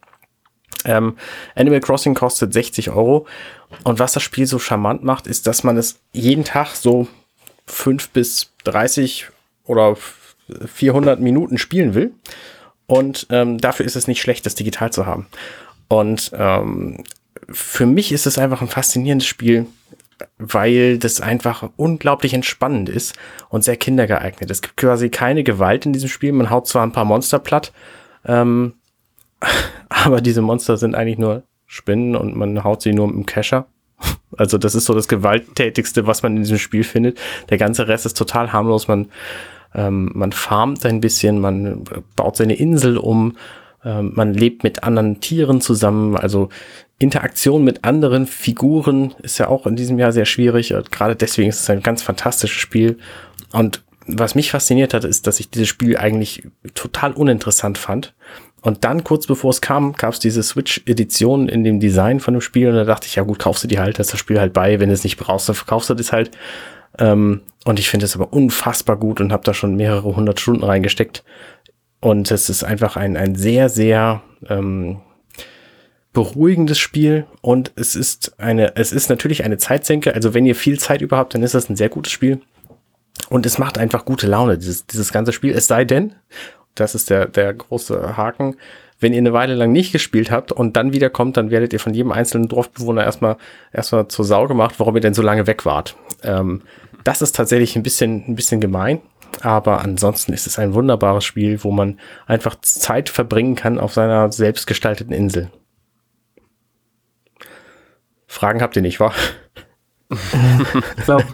Ähm, 0.85 1.17
Animal 1.55 1.79
Crossing 1.79 2.13
kostet 2.13 2.53
60 2.53 2.91
Euro. 2.91 3.27
Und 3.83 3.99
was 3.99 4.13
das 4.13 4.23
Spiel 4.23 4.45
so 4.45 4.59
charmant 4.59 5.03
macht, 5.03 5.27
ist, 5.27 5.47
dass 5.47 5.63
man 5.63 5.77
es 5.77 5.99
jeden 6.13 6.43
Tag 6.43 6.75
so 6.75 7.07
5 7.65 8.09
bis 8.09 8.51
30 8.63 9.27
oder 9.65 9.95
400 10.65 11.19
Minuten 11.19 11.57
spielen 11.57 11.93
will. 11.93 12.13
Und 12.87 13.27
ähm, 13.31 13.57
dafür 13.57 13.85
ist 13.85 13.95
es 13.95 14.07
nicht 14.07 14.21
schlecht, 14.21 14.45
das 14.45 14.55
digital 14.55 14.93
zu 14.93 15.05
haben. 15.05 15.27
Und 15.87 16.31
ähm, 16.33 17.03
für 17.49 17.85
mich 17.85 18.11
ist 18.11 18.25
es 18.25 18.37
einfach 18.37 18.61
ein 18.61 18.67
faszinierendes 18.67 19.27
Spiel, 19.27 19.65
weil 20.37 20.97
das 20.97 21.21
einfach 21.21 21.69
unglaublich 21.75 22.33
entspannend 22.33 22.89
ist 22.89 23.15
und 23.49 23.63
sehr 23.63 23.77
kindergeeignet. 23.77 24.49
Es 24.49 24.61
gibt 24.61 24.77
quasi 24.77 25.09
keine 25.09 25.43
Gewalt 25.43 25.85
in 25.85 25.93
diesem 25.93 26.09
Spiel. 26.09 26.31
Man 26.31 26.49
haut 26.49 26.67
zwar 26.67 26.85
ein 26.85 26.91
paar 26.91 27.05
Monster 27.05 27.39
platt, 27.39 27.73
ähm, 28.25 28.73
aber 29.89 30.21
diese 30.21 30.41
Monster 30.41 30.77
sind 30.77 30.95
eigentlich 30.95 31.17
nur 31.17 31.43
Spinnen 31.65 32.15
und 32.15 32.35
man 32.35 32.63
haut 32.63 32.81
sie 32.81 32.93
nur 32.93 33.07
mit 33.07 33.15
dem 33.15 33.25
Kescher. 33.25 33.67
Also 34.37 34.57
das 34.57 34.75
ist 34.75 34.83
so 34.83 34.93
das 34.93 35.07
gewalttätigste, 35.07 36.07
was 36.07 36.21
man 36.21 36.35
in 36.35 36.41
diesem 36.41 36.57
Spiel 36.57 36.83
findet. 36.83 37.17
Der 37.49 37.57
ganze 37.57 37.87
Rest 37.87 38.05
ist 38.05 38.17
total 38.17 38.51
harmlos. 38.51 38.89
Man, 38.89 39.07
ähm, 39.73 40.11
man 40.13 40.33
farmt 40.33 40.85
ein 40.85 40.99
bisschen, 40.99 41.39
man 41.39 41.85
baut 42.17 42.35
seine 42.35 42.55
Insel 42.55 42.97
um, 42.97 43.37
ähm, 43.85 44.11
man 44.13 44.33
lebt 44.33 44.63
mit 44.63 44.83
anderen 44.83 45.21
Tieren 45.21 45.61
zusammen. 45.61 46.17
Also 46.17 46.49
Interaktion 46.99 47.63
mit 47.63 47.85
anderen 47.85 48.25
Figuren 48.25 49.13
ist 49.21 49.37
ja 49.37 49.47
auch 49.47 49.67
in 49.67 49.77
diesem 49.77 49.99
Jahr 49.99 50.11
sehr 50.11 50.25
schwierig. 50.25 50.73
Gerade 50.91 51.15
deswegen 51.15 51.49
ist 51.49 51.61
es 51.61 51.69
ein 51.69 51.83
ganz 51.83 52.01
fantastisches 52.01 52.57
Spiel. 52.57 52.97
Und 53.53 53.83
was 54.07 54.35
mich 54.35 54.51
fasziniert 54.51 54.93
hat, 54.93 55.03
ist, 55.03 55.27
dass 55.27 55.39
ich 55.39 55.49
dieses 55.49 55.67
Spiel 55.67 55.97
eigentlich 55.97 56.43
total 56.73 57.13
uninteressant 57.13 57.77
fand. 57.77 58.13
Und 58.65 58.83
dann, 58.83 59.03
kurz 59.03 59.27
bevor 59.27 59.51
es 59.51 59.61
kam, 59.61 59.93
gab 59.93 60.13
es 60.13 60.19
diese 60.19 60.41
Switch-Edition 60.41 61.47
in 61.49 61.63
dem 61.63 61.79
Design 61.79 62.19
von 62.19 62.33
dem 62.33 62.41
Spiel. 62.41 62.69
Und 62.69 62.73
da 62.73 62.83
dachte 62.83 63.05
ich, 63.05 63.13
ja 63.13 63.21
gut, 63.21 63.37
kaufst 63.37 63.63
du 63.63 63.67
die 63.67 63.77
halt, 63.77 63.99
hast 63.99 64.11
das 64.11 64.19
Spiel 64.19 64.39
halt 64.39 64.53
bei. 64.53 64.79
Wenn 64.79 64.89
du 64.89 64.95
es 64.95 65.03
nicht 65.03 65.17
brauchst, 65.17 65.47
dann 65.47 65.55
verkaufst 65.55 65.91
du 65.91 65.93
das 65.93 66.11
halt. 66.11 66.31
Ähm, 66.97 67.41
und 67.63 67.77
ich 67.77 67.91
finde 67.91 68.07
es 68.07 68.15
aber 68.15 68.33
unfassbar 68.33 68.97
gut 68.97 69.21
und 69.21 69.31
habe 69.31 69.43
da 69.43 69.53
schon 69.53 69.75
mehrere 69.75 70.15
hundert 70.15 70.39
Stunden 70.39 70.63
reingesteckt. 70.63 71.23
Und 71.99 72.31
es 72.31 72.49
ist 72.49 72.63
einfach 72.63 72.95
ein, 72.95 73.17
ein 73.17 73.35
sehr, 73.35 73.69
sehr 73.69 74.23
ähm, 74.49 74.99
beruhigendes 76.11 76.79
Spiel. 76.79 77.27
Und 77.41 77.71
es 77.75 77.95
ist 77.95 78.39
eine, 78.39 78.75
es 78.77 78.91
ist 78.91 79.09
natürlich 79.09 79.43
eine 79.43 79.59
Zeitsenke. 79.59 80.15
Also 80.15 80.33
wenn 80.33 80.47
ihr 80.47 80.55
viel 80.55 80.79
Zeit 80.79 81.01
überhaupt, 81.01 81.35
dann 81.35 81.43
ist 81.43 81.53
das 81.53 81.69
ein 81.69 81.75
sehr 81.75 81.89
gutes 81.89 82.11
Spiel. 82.11 82.41
Und 83.29 83.45
es 83.45 83.59
macht 83.59 83.77
einfach 83.77 84.05
gute 84.05 84.25
Laune, 84.25 84.57
dieses, 84.57 84.87
dieses 84.87 85.13
ganze 85.13 85.33
Spiel. 85.33 85.53
Es 85.53 85.67
sei 85.67 85.85
denn, 85.85 86.15
das 86.75 86.95
ist 86.95 87.09
der, 87.09 87.27
der 87.27 87.53
große 87.53 88.17
Haken. 88.17 88.57
Wenn 88.99 89.13
ihr 89.13 89.19
eine 89.19 89.33
Weile 89.33 89.55
lang 89.55 89.71
nicht 89.71 89.91
gespielt 89.91 90.31
habt 90.31 90.51
und 90.51 90.77
dann 90.77 90.93
wiederkommt, 90.93 91.37
dann 91.37 91.51
werdet 91.51 91.73
ihr 91.73 91.79
von 91.79 91.93
jedem 91.93 92.11
einzelnen 92.11 92.47
Dorfbewohner 92.47 93.03
erstmal, 93.03 93.37
erstmal 93.73 94.07
zur 94.07 94.23
Sau 94.23 94.47
gemacht, 94.47 94.75
warum 94.77 94.95
ihr 94.95 95.01
denn 95.01 95.13
so 95.13 95.21
lange 95.21 95.47
weg 95.47 95.65
wart. 95.65 95.95
Ähm, 96.23 96.61
das 97.03 97.21
ist 97.21 97.35
tatsächlich 97.35 97.75
ein 97.75 97.83
bisschen, 97.83 98.23
ein 98.27 98.35
bisschen 98.35 98.61
gemein. 98.61 99.01
Aber 99.41 99.81
ansonsten 99.81 100.33
ist 100.33 100.47
es 100.47 100.59
ein 100.59 100.73
wunderbares 100.73 101.25
Spiel, 101.25 101.63
wo 101.63 101.71
man 101.71 101.99
einfach 102.25 102.55
Zeit 102.61 103.09
verbringen 103.09 103.55
kann 103.55 103.79
auf 103.79 103.93
seiner 103.93 104.31
selbstgestalteten 104.31 105.13
Insel. 105.13 105.51
Fragen 108.27 108.61
habt 108.61 108.75
ihr 108.75 108.81
nicht, 108.81 108.99
wa? 108.99 109.13
ich 110.09 111.03
glaube, 111.03 111.25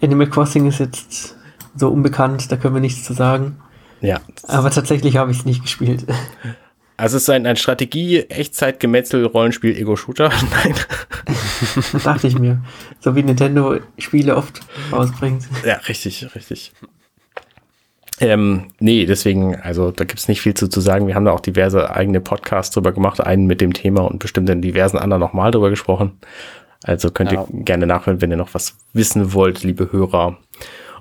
Animal 0.00 0.28
Crossing 0.28 0.66
ist 0.66 0.78
jetzt 0.78 1.36
so 1.74 1.88
unbekannt, 1.88 2.50
da 2.50 2.56
können 2.56 2.74
wir 2.74 2.80
nichts 2.80 3.04
zu 3.04 3.12
sagen. 3.12 3.60
Ja. 4.00 4.20
Aber 4.46 4.70
tatsächlich 4.70 5.16
habe 5.16 5.30
ich 5.30 5.38
es 5.38 5.44
nicht 5.44 5.62
gespielt. 5.62 6.06
Also 6.96 7.16
es 7.16 7.22
ist 7.22 7.30
ein, 7.30 7.46
ein 7.46 7.56
Strategie, 7.56 8.20
Echtzeit, 8.22 8.80
Gemetzel, 8.80 9.24
Rollenspiel, 9.24 9.76
Ego-Shooter. 9.76 10.30
Nein. 10.64 10.74
das 11.74 11.92
dachte 12.02 12.26
ich 12.26 12.38
mir. 12.38 12.60
So 13.00 13.14
wie 13.14 13.22
Nintendo 13.22 13.78
Spiele 13.98 14.36
oft 14.36 14.60
rausbringt. 14.92 15.44
Ja, 15.64 15.74
richtig, 15.88 16.34
richtig. 16.34 16.72
Ähm, 18.20 18.72
nee, 18.80 19.06
deswegen, 19.06 19.54
also 19.54 19.92
da 19.92 20.04
gibt 20.04 20.18
es 20.18 20.26
nicht 20.26 20.40
viel 20.40 20.54
zu, 20.54 20.68
zu 20.68 20.80
sagen. 20.80 21.06
Wir 21.06 21.14
haben 21.14 21.24
da 21.24 21.30
auch 21.30 21.40
diverse 21.40 21.90
eigene 21.94 22.20
Podcasts 22.20 22.74
drüber 22.74 22.90
gemacht, 22.90 23.20
einen 23.20 23.46
mit 23.46 23.60
dem 23.60 23.72
Thema 23.72 24.00
und 24.00 24.18
bestimmt 24.18 24.50
in 24.50 24.60
diversen 24.60 24.98
anderen 24.98 25.20
nochmal 25.20 25.52
drüber 25.52 25.70
gesprochen. 25.70 26.18
Also 26.82 27.10
könnt 27.10 27.30
ja. 27.30 27.42
ihr 27.42 27.64
gerne 27.64 27.86
nachhören, 27.86 28.20
wenn 28.20 28.30
ihr 28.30 28.36
noch 28.36 28.54
was 28.54 28.76
wissen 28.92 29.34
wollt, 29.34 29.62
liebe 29.62 29.92
Hörer. 29.92 30.36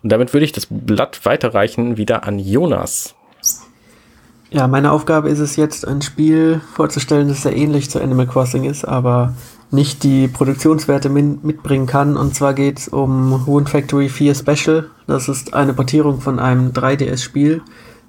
Und 0.03 0.11
damit 0.11 0.33
würde 0.33 0.45
ich 0.45 0.51
das 0.51 0.67
Blatt 0.69 1.25
weiterreichen 1.25 1.97
wieder 1.97 2.23
an 2.25 2.39
Jonas. 2.39 3.15
Ja, 4.49 4.67
meine 4.67 4.91
Aufgabe 4.91 5.29
ist 5.29 5.39
es 5.39 5.57
jetzt, 5.57 5.85
ein 5.85 6.01
Spiel 6.01 6.61
vorzustellen, 6.73 7.27
das 7.27 7.41
sehr 7.41 7.55
ähnlich 7.55 7.89
zu 7.89 8.01
Animal 8.01 8.27
Crossing 8.27 8.63
ist, 8.63 8.85
aber 8.85 9.33
nicht 9.71 10.03
die 10.03 10.29
Produktionswerte 10.29 11.09
mitbringen 11.09 11.85
kann. 11.85 12.15
Und 12.15 12.33
zwar 12.33 12.53
geht 12.53 12.79
es 12.79 12.87
um 12.87 13.45
Wound 13.45 13.69
Factory 13.69 14.07
4 14.07 14.35
Special. 14.35 14.89
Das 15.05 15.27
ist 15.27 15.53
eine 15.53 15.73
Portierung 15.73 16.21
von 16.21 16.39
einem 16.39 16.71
3DS-Spiel, 16.71 17.61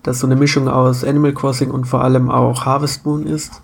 das 0.05 0.21
so 0.21 0.29
eine 0.29 0.37
Mischung 0.37 0.69
aus 0.69 1.03
Animal 1.03 1.33
Crossing 1.33 1.73
und 1.73 1.87
vor 1.87 2.05
allem 2.05 2.31
auch 2.31 2.65
Harvest 2.65 3.05
Moon 3.05 3.27
ist. 3.27 3.61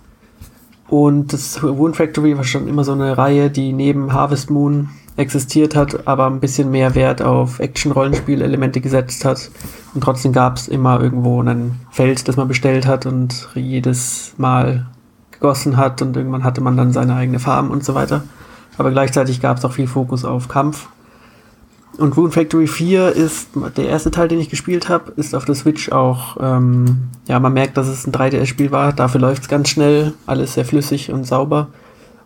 Und 0.88 1.32
das 1.32 1.62
Wound 1.62 1.96
Factory 1.96 2.36
war 2.36 2.44
schon 2.44 2.66
immer 2.66 2.82
so 2.82 2.92
eine 2.92 3.16
Reihe, 3.16 3.50
die 3.50 3.72
neben 3.72 4.12
Harvest 4.12 4.50
Moon 4.50 4.90
existiert 5.16 5.76
hat, 5.76 6.06
aber 6.06 6.26
ein 6.26 6.40
bisschen 6.40 6.70
mehr 6.70 6.94
Wert 6.94 7.22
auf 7.22 7.60
Action-Rollenspiel-Elemente 7.60 8.80
gesetzt 8.80 9.24
hat. 9.24 9.50
Und 9.94 10.02
trotzdem 10.02 10.32
gab 10.32 10.56
es 10.56 10.66
immer 10.66 11.00
irgendwo 11.00 11.40
ein 11.40 11.80
Feld, 11.90 12.26
das 12.26 12.36
man 12.36 12.48
bestellt 12.48 12.86
hat 12.86 13.06
und 13.06 13.48
jedes 13.54 14.34
Mal 14.38 14.86
gegossen 15.30 15.76
hat 15.76 16.02
und 16.02 16.16
irgendwann 16.16 16.42
hatte 16.42 16.60
man 16.60 16.76
dann 16.76 16.92
seine 16.92 17.14
eigene 17.14 17.38
Farm 17.38 17.70
und 17.70 17.84
so 17.84 17.94
weiter. 17.94 18.24
Aber 18.76 18.90
gleichzeitig 18.90 19.40
gab 19.40 19.58
es 19.58 19.64
auch 19.64 19.72
viel 19.72 19.86
Fokus 19.86 20.24
auf 20.24 20.48
Kampf. 20.48 20.88
Und 21.96 22.16
Rune 22.16 22.32
Factory 22.32 22.66
4 22.66 23.10
ist 23.10 23.50
der 23.76 23.88
erste 23.88 24.10
Teil, 24.10 24.26
den 24.26 24.40
ich 24.40 24.50
gespielt 24.50 24.88
habe, 24.88 25.12
ist 25.12 25.32
auf 25.32 25.44
der 25.44 25.54
Switch 25.54 25.92
auch, 25.92 26.36
ähm, 26.40 27.08
ja, 27.28 27.38
man 27.38 27.52
merkt, 27.52 27.76
dass 27.76 27.86
es 27.86 28.04
ein 28.04 28.12
3DS-Spiel 28.12 28.72
war. 28.72 28.92
Dafür 28.92 29.20
läuft 29.20 29.42
es 29.42 29.48
ganz 29.48 29.68
schnell, 29.68 30.14
alles 30.26 30.54
sehr 30.54 30.64
flüssig 30.64 31.12
und 31.12 31.24
sauber. 31.24 31.68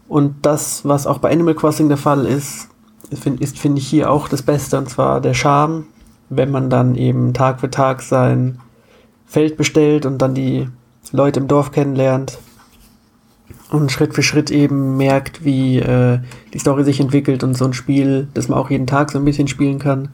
Und 0.08 0.46
das, 0.46 0.86
was 0.86 1.06
auch 1.06 1.18
bei 1.18 1.30
Animal 1.30 1.54
Crossing 1.54 1.88
der 1.88 1.98
Fall 1.98 2.24
ist, 2.24 2.68
find, 3.16 3.40
ist, 3.40 3.58
finde 3.58 3.80
ich, 3.80 3.88
hier 3.88 4.10
auch 4.10 4.28
das 4.28 4.42
Beste, 4.42 4.78
und 4.78 4.88
zwar 4.88 5.20
der 5.20 5.34
Charme, 5.34 5.86
wenn 6.28 6.50
man 6.50 6.70
dann 6.70 6.94
eben 6.94 7.32
Tag 7.32 7.60
für 7.60 7.70
Tag 7.70 8.02
sein 8.02 8.60
Feld 9.26 9.56
bestellt 9.56 10.06
und 10.06 10.18
dann 10.18 10.34
die 10.34 10.68
Leute 11.12 11.40
im 11.40 11.48
Dorf 11.48 11.72
kennenlernt 11.72 12.38
und 13.70 13.92
Schritt 13.92 14.14
für 14.14 14.22
Schritt 14.22 14.50
eben 14.50 14.96
merkt, 14.96 15.44
wie 15.44 15.78
äh, 15.78 16.20
die 16.52 16.58
Story 16.58 16.84
sich 16.84 17.00
entwickelt 17.00 17.42
und 17.44 17.56
so 17.56 17.64
ein 17.64 17.72
Spiel, 17.72 18.28
das 18.34 18.48
man 18.48 18.58
auch 18.58 18.70
jeden 18.70 18.86
Tag 18.86 19.10
so 19.10 19.18
ein 19.18 19.24
bisschen 19.24 19.48
spielen 19.48 19.78
kann. 19.78 20.08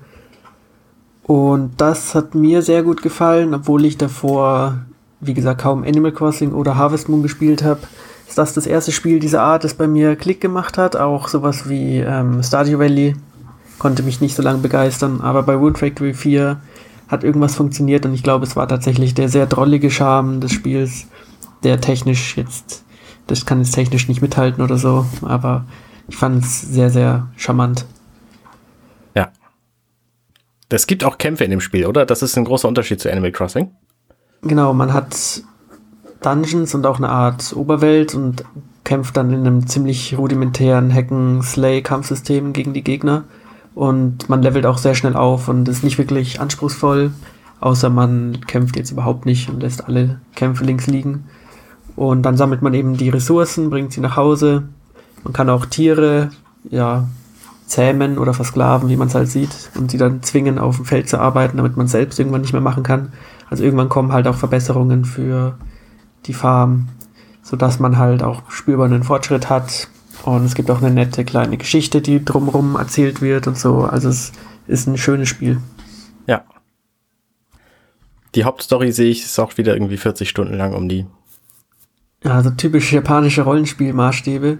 Und 1.23 1.73
das 1.79 2.15
hat 2.15 2.35
mir 2.35 2.63
sehr 2.63 2.83
gut 2.83 3.03
gefallen, 3.03 3.55
obwohl 3.55 3.85
ich 3.85 3.97
davor, 3.97 4.83
wie 5.21 5.35
gesagt, 5.35 5.63
kaum 5.63 5.85
Animal 5.85 6.13
Crossing 6.13 6.53
oder 6.53 6.77
Harvest 6.77 7.09
Moon 7.09 7.23
gespielt 7.23 7.63
habe 7.63 7.81
ist 8.29 8.39
das 8.39 8.55
das 8.55 8.67
erste 8.67 8.93
Spiel 8.93 9.21
dieser 9.21 9.43
Art, 9.43 9.65
das 9.65 9.75
bei 9.75 9.87
mir 9.87 10.17
Klick 10.17 10.41
gemacht 10.41 10.79
hat. 10.79 10.97
Auch 10.97 11.29
sowas 11.29 11.69
wie 11.69 11.99
ähm, 11.99 12.43
Stardew 12.43 12.79
Valley 12.79 13.15
konnte 13.79 14.03
mich 14.03 14.21
nicht 14.21 14.35
so 14.35 14.43
lange 14.43 14.59
begeistern, 14.59 15.21
aber 15.21 15.43
bei 15.43 15.61
Wood 15.61 15.79
Factory 15.79 16.15
4 16.15 16.61
hat 17.09 17.25
irgendwas 17.25 17.55
funktioniert 17.55 18.07
und 18.07 18.15
ich 18.15 18.23
glaube, 18.23 18.47
es 18.47 18.57
war 18.57 18.67
tatsächlich 18.67 19.15
der 19.15 19.29
sehr 19.29 19.47
drollige 19.47 19.91
Charme 19.91 20.41
des 20.41 20.53
Spiels, 20.53 21.07
der 21.63 21.81
technisch 21.81 22.37
jetzt, 22.37 22.85
das 23.27 23.45
kann 23.47 23.59
jetzt 23.59 23.73
technisch 23.73 24.09
nicht 24.09 24.23
mithalten 24.23 24.65
oder 24.65 24.79
so, 24.79 25.07
aber 25.23 25.67
ich 26.09 26.17
fand 26.17 26.45
es 26.45 26.63
sehr, 26.63 26.91
sehr 26.91 27.29
charmant. 27.37 27.87
Ja. 29.15 29.31
Es 30.71 30.87
gibt 30.87 31.05
auch 31.05 31.19
Kämpfe 31.19 31.45
in 31.45 31.51
dem 31.51 31.61
Spiel, 31.61 31.87
oder? 31.87 32.07
Das 32.07 32.23
ist 32.23 32.37
ein 32.37 32.45
großer 32.45 32.69
Unterschied 32.69 33.01
zu 33.01 33.11
Animal 33.11 33.33
Crossing. 33.33 33.71
Genau, 34.43 34.75
man 34.75 34.93
hat 34.93 35.43
Dungeons 36.25 36.75
und 36.75 36.87
auch 36.87 36.99
eine 36.99 37.09
Art 37.09 37.55
Oberwelt 37.55 38.15
und 38.15 38.45
kämpft 38.85 39.17
dann 39.17 39.33
in 39.33 39.41
einem 39.41 39.67
ziemlich 39.67 40.17
rudimentären 40.17 40.93
Hacken-Slay-Kampfsystem 40.93 42.53
gegen 42.53 42.75
die 42.75 42.85
Gegner. 42.85 43.25
Und 43.75 44.29
man 44.29 44.43
levelt 44.43 44.67
auch 44.67 44.79
sehr 44.79 44.95
schnell 44.95 45.17
auf 45.17 45.49
und 45.49 45.69
ist 45.69 45.83
nicht 45.83 45.99
wirklich 45.99 46.41
anspruchsvoll, 46.41 47.13
außer 47.61 47.91
man 47.91 48.41
kämpft 48.47 48.77
jetzt 48.77 48.93
überhaupt 48.93 49.27
nicht 49.27 49.49
und 49.49 49.63
lässt 49.63 49.87
alle 49.89 50.21
Kämpfe 50.37 50.65
links 50.65 50.87
liegen. 50.87 51.25
Und 51.97 52.23
dann 52.23 52.37
sammelt 52.37 52.63
man 52.63 52.75
eben 52.75 52.97
die 52.97 53.09
Ressourcen, 53.09 53.71
bringt 53.71 53.93
sie 53.93 54.01
nach 54.01 54.17
Hause. 54.17 54.65
Man 55.25 55.33
kann 55.33 55.51
auch 55.51 55.67
Tiere, 55.67 56.31
ja, 56.71 57.09
zähmen 57.67 58.19
oder 58.19 58.35
versklaven, 58.35 58.89
wie 58.89 58.97
man 58.97 59.09
es 59.09 59.15
halt 59.15 59.29
sieht, 59.29 59.71
und 59.77 59.91
sie 59.91 59.97
dann 59.97 60.23
zwingen, 60.23 60.59
auf 60.59 60.77
dem 60.77 60.85
Feld 60.85 61.09
zu 61.09 61.19
arbeiten, 61.19 61.57
damit 61.57 61.77
man 61.77 61.87
selbst 61.87 62.19
irgendwann 62.19 62.43
nicht 62.43 62.53
mehr 62.53 62.63
machen 62.63 62.83
kann. 62.83 63.13
Also 63.49 63.65
irgendwann 63.65 63.89
kommen 63.89 64.13
halt 64.13 64.27
auch 64.27 64.35
Verbesserungen 64.35 65.05
für 65.05 65.57
die 66.27 66.35
Farm, 66.35 66.89
sodass 67.43 67.79
man 67.79 67.99
halt 67.99 68.23
auch 68.23 68.51
spürbar 68.51 68.87
einen 68.87 69.03
Fortschritt 69.03 69.51
hat. 69.51 69.89
Und 70.25 70.45
es 70.45 70.55
gibt 70.55 70.71
auch 70.71 70.81
eine 70.81 70.91
nette 70.91 71.25
kleine 71.25 71.59
Geschichte, 71.59 72.01
die 72.01 72.25
drumherum 72.25 72.77
erzählt 72.77 73.21
wird 73.21 73.47
und 73.47 73.59
so. 73.59 73.83
Also 73.83 74.09
es 74.09 74.33
ist 74.67 74.87
ein 74.87 74.97
schönes 74.97 75.29
Spiel. 75.29 75.59
Ja. 76.27 76.45
Die 78.35 78.45
Hauptstory 78.45 78.93
sehe 78.93 79.11
ich, 79.11 79.25
ist 79.25 79.39
auch 79.39 79.57
wieder 79.59 79.75
irgendwie 79.75 79.99
40 79.99 80.29
Stunden 80.29 80.55
lang 80.55 80.75
um 80.75 80.89
die. 80.89 81.07
Ja, 82.23 82.33
also 82.33 82.51
typische 82.51 82.97
japanische 82.97 83.43
Rollenspielmaßstäbe. 83.43 84.59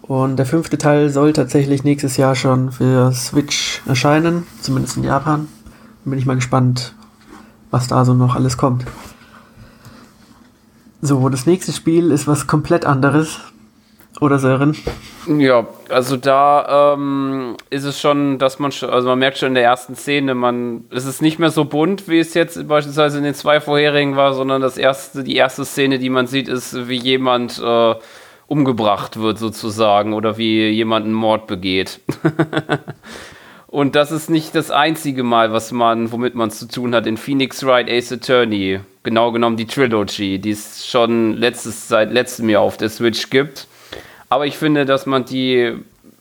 Und 0.00 0.36
der 0.36 0.46
fünfte 0.46 0.78
Teil 0.78 1.10
soll 1.10 1.34
tatsächlich 1.34 1.84
nächstes 1.84 2.16
Jahr 2.16 2.34
schon 2.34 2.72
für 2.72 3.12
Switch 3.12 3.82
erscheinen, 3.86 4.46
zumindest 4.62 4.96
in 4.96 5.04
Japan. 5.04 5.48
Bin 6.04 6.18
ich 6.18 6.26
mal 6.26 6.34
gespannt, 6.34 6.94
was 7.70 7.86
da 7.86 8.04
so 8.04 8.14
noch 8.14 8.34
alles 8.34 8.56
kommt. 8.56 8.86
So, 11.04 11.28
das 11.28 11.46
nächste 11.46 11.72
Spiel 11.72 12.12
ist 12.12 12.28
was 12.28 12.46
komplett 12.46 12.86
anderes. 12.86 13.40
Oder 14.20 14.38
Sören? 14.38 14.76
Ja, 15.26 15.66
also 15.88 16.16
da 16.16 16.94
ähm, 16.94 17.56
ist 17.70 17.82
es 17.82 18.00
schon, 18.00 18.38
dass 18.38 18.60
man 18.60 18.70
schon, 18.70 18.88
also 18.90 19.08
man 19.08 19.18
merkt 19.18 19.38
schon 19.38 19.48
in 19.48 19.54
der 19.54 19.64
ersten 19.64 19.96
Szene, 19.96 20.36
man, 20.36 20.84
es 20.90 21.04
ist 21.04 21.20
nicht 21.20 21.40
mehr 21.40 21.50
so 21.50 21.64
bunt, 21.64 22.06
wie 22.06 22.20
es 22.20 22.34
jetzt 22.34 22.68
beispielsweise 22.68 23.18
in 23.18 23.24
den 23.24 23.34
zwei 23.34 23.60
vorherigen 23.60 24.14
war, 24.14 24.32
sondern 24.32 24.62
das 24.62 24.78
erste, 24.78 25.24
die 25.24 25.34
erste 25.34 25.64
Szene, 25.64 25.98
die 25.98 26.08
man 26.08 26.28
sieht, 26.28 26.46
ist, 26.46 26.88
wie 26.88 26.98
jemand 26.98 27.60
äh, 27.60 27.94
umgebracht 28.46 29.18
wird 29.18 29.38
sozusagen 29.38 30.12
oder 30.12 30.38
wie 30.38 30.68
jemand 30.68 31.06
einen 31.06 31.14
Mord 31.14 31.48
begeht. 31.48 31.98
Und 33.72 33.96
das 33.96 34.12
ist 34.12 34.28
nicht 34.28 34.54
das 34.54 34.70
einzige 34.70 35.22
Mal, 35.22 35.50
was 35.50 35.72
man, 35.72 36.12
womit 36.12 36.34
man 36.34 36.50
zu 36.50 36.68
tun 36.68 36.94
hat 36.94 37.06
in 37.06 37.16
Phoenix 37.16 37.64
Wright 37.64 37.88
Ace 37.88 38.12
Attorney. 38.12 38.80
Genau 39.02 39.32
genommen 39.32 39.56
die 39.56 39.66
Trilogy, 39.66 40.38
die 40.38 40.50
es 40.50 40.86
schon 40.86 41.32
letztes, 41.38 41.88
seit 41.88 42.12
letztem 42.12 42.50
Jahr 42.50 42.60
auf 42.60 42.76
der 42.76 42.90
Switch 42.90 43.30
gibt. 43.30 43.66
Aber 44.28 44.44
ich 44.44 44.58
finde, 44.58 44.84
dass 44.84 45.06
man 45.06 45.24
die 45.24 45.74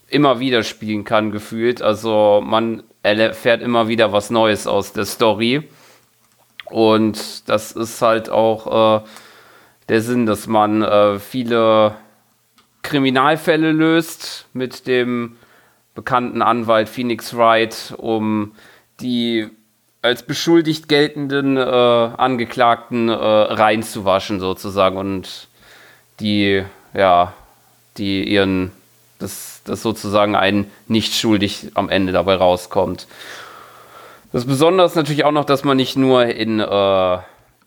immer 0.07 0.39
wieder 0.39 0.63
spielen 0.63 1.03
kann, 1.03 1.31
gefühlt. 1.31 1.81
Also 1.81 2.41
man 2.41 2.83
erfährt 3.03 3.61
immer 3.61 3.89
wieder 3.89 4.13
was 4.13 4.29
Neues 4.29 4.65
aus 4.65 4.93
der 4.93 5.03
Story. 5.03 5.67
Und 6.67 7.49
das 7.49 7.73
ist 7.73 8.01
halt 8.01 8.29
auch 8.29 9.01
äh, 9.01 9.05
der 9.89 9.99
Sinn, 9.99 10.25
dass 10.25 10.47
man 10.47 10.83
äh, 10.83 11.19
viele 11.19 11.95
Kriminalfälle 12.81 13.73
löst 13.73 14.47
mit 14.53 14.87
dem 14.87 15.35
bekannten 15.95 16.41
Anwalt 16.41 16.89
Phoenix 16.89 17.35
Wright, 17.35 17.93
um 17.97 18.53
die 19.01 19.49
als 20.01 20.23
beschuldigt 20.23 20.87
geltenden 20.87 21.57
äh, 21.57 21.61
Angeklagten 21.61 23.09
äh, 23.09 23.13
reinzuwaschen 23.13 24.39
sozusagen 24.39 24.97
und 24.97 25.47
die, 26.19 26.63
ja, 26.93 27.33
die 27.97 28.23
ihren, 28.27 28.71
dass, 29.19 29.61
dass 29.63 29.81
sozusagen 29.83 30.35
ein 30.35 30.71
nicht 30.87 31.13
schuldig 31.13 31.71
am 31.75 31.89
Ende 31.89 32.13
dabei 32.13 32.35
rauskommt. 32.35 33.07
Das 34.31 34.45
Besondere 34.45 34.87
ist 34.87 34.95
natürlich 34.95 35.25
auch 35.25 35.31
noch, 35.31 35.45
dass 35.45 35.63
man 35.63 35.77
nicht 35.77 35.97
nur 35.97 36.25
in 36.25 36.59
äh, 36.59 37.17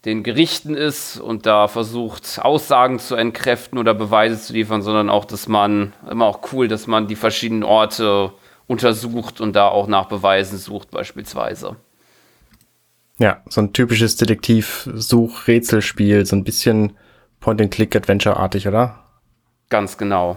den 0.05 0.23
Gerichten 0.23 0.75
ist 0.75 1.19
und 1.19 1.47
da 1.47 1.67
versucht, 1.67 2.39
Aussagen 2.43 2.99
zu 2.99 3.15
entkräften 3.15 3.79
oder 3.79 3.95
Beweise 3.95 4.39
zu 4.41 4.53
liefern, 4.53 4.83
sondern 4.83 5.09
auch, 5.09 5.25
dass 5.25 5.49
man, 5.49 5.95
immer 6.11 6.27
auch 6.27 6.41
cool, 6.53 6.69
dass 6.69 6.87
man 6.87 7.09
die 7.09 7.17
verschiedenen 7.17 7.65
Orte 7.65 8.33
untersucht 8.67 9.41
und 9.41 9.57
da 9.57 9.69
auch 9.69 9.87
nach 9.87 10.05
Beweisen 10.07 10.59
sucht, 10.59 10.91
beispielsweise. 10.91 11.77
Ja, 13.19 13.41
so 13.49 13.63
ein 13.63 13.73
typisches 13.73 14.17
Detektiv-Such-Rätselspiel, 14.17 16.27
so 16.27 16.37
ein 16.37 16.45
bisschen 16.45 16.93
Point-and-Click-Adventure-artig, 17.41 18.69
oder? 18.69 18.99
Ganz 19.71 19.97
genau. 19.97 20.37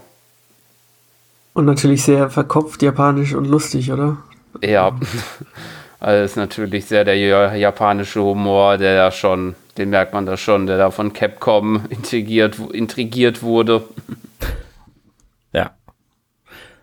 Und 1.54 1.66
natürlich 1.66 2.04
sehr 2.04 2.30
verkopft, 2.30 2.82
japanisch 2.84 3.34
und 3.34 3.46
lustig, 3.46 3.92
oder? 3.92 4.18
Ja. 4.62 4.96
Also 6.00 6.24
ist 6.24 6.38
natürlich 6.38 6.86
sehr 6.86 7.04
der 7.04 7.16
japanische 7.16 8.22
Humor, 8.22 8.78
der 8.78 8.96
da 8.96 9.12
schon, 9.12 9.56
den 9.78 9.90
merkt 9.90 10.14
man 10.14 10.26
da 10.26 10.38
schon, 10.38 10.68
der 10.68 10.78
da 10.78 10.92
von 10.92 11.14
Capcom 11.14 11.82
integriert, 11.90 12.58
intrigiert 12.72 13.44
wurde. 13.44 13.84
Ja. 15.54 15.72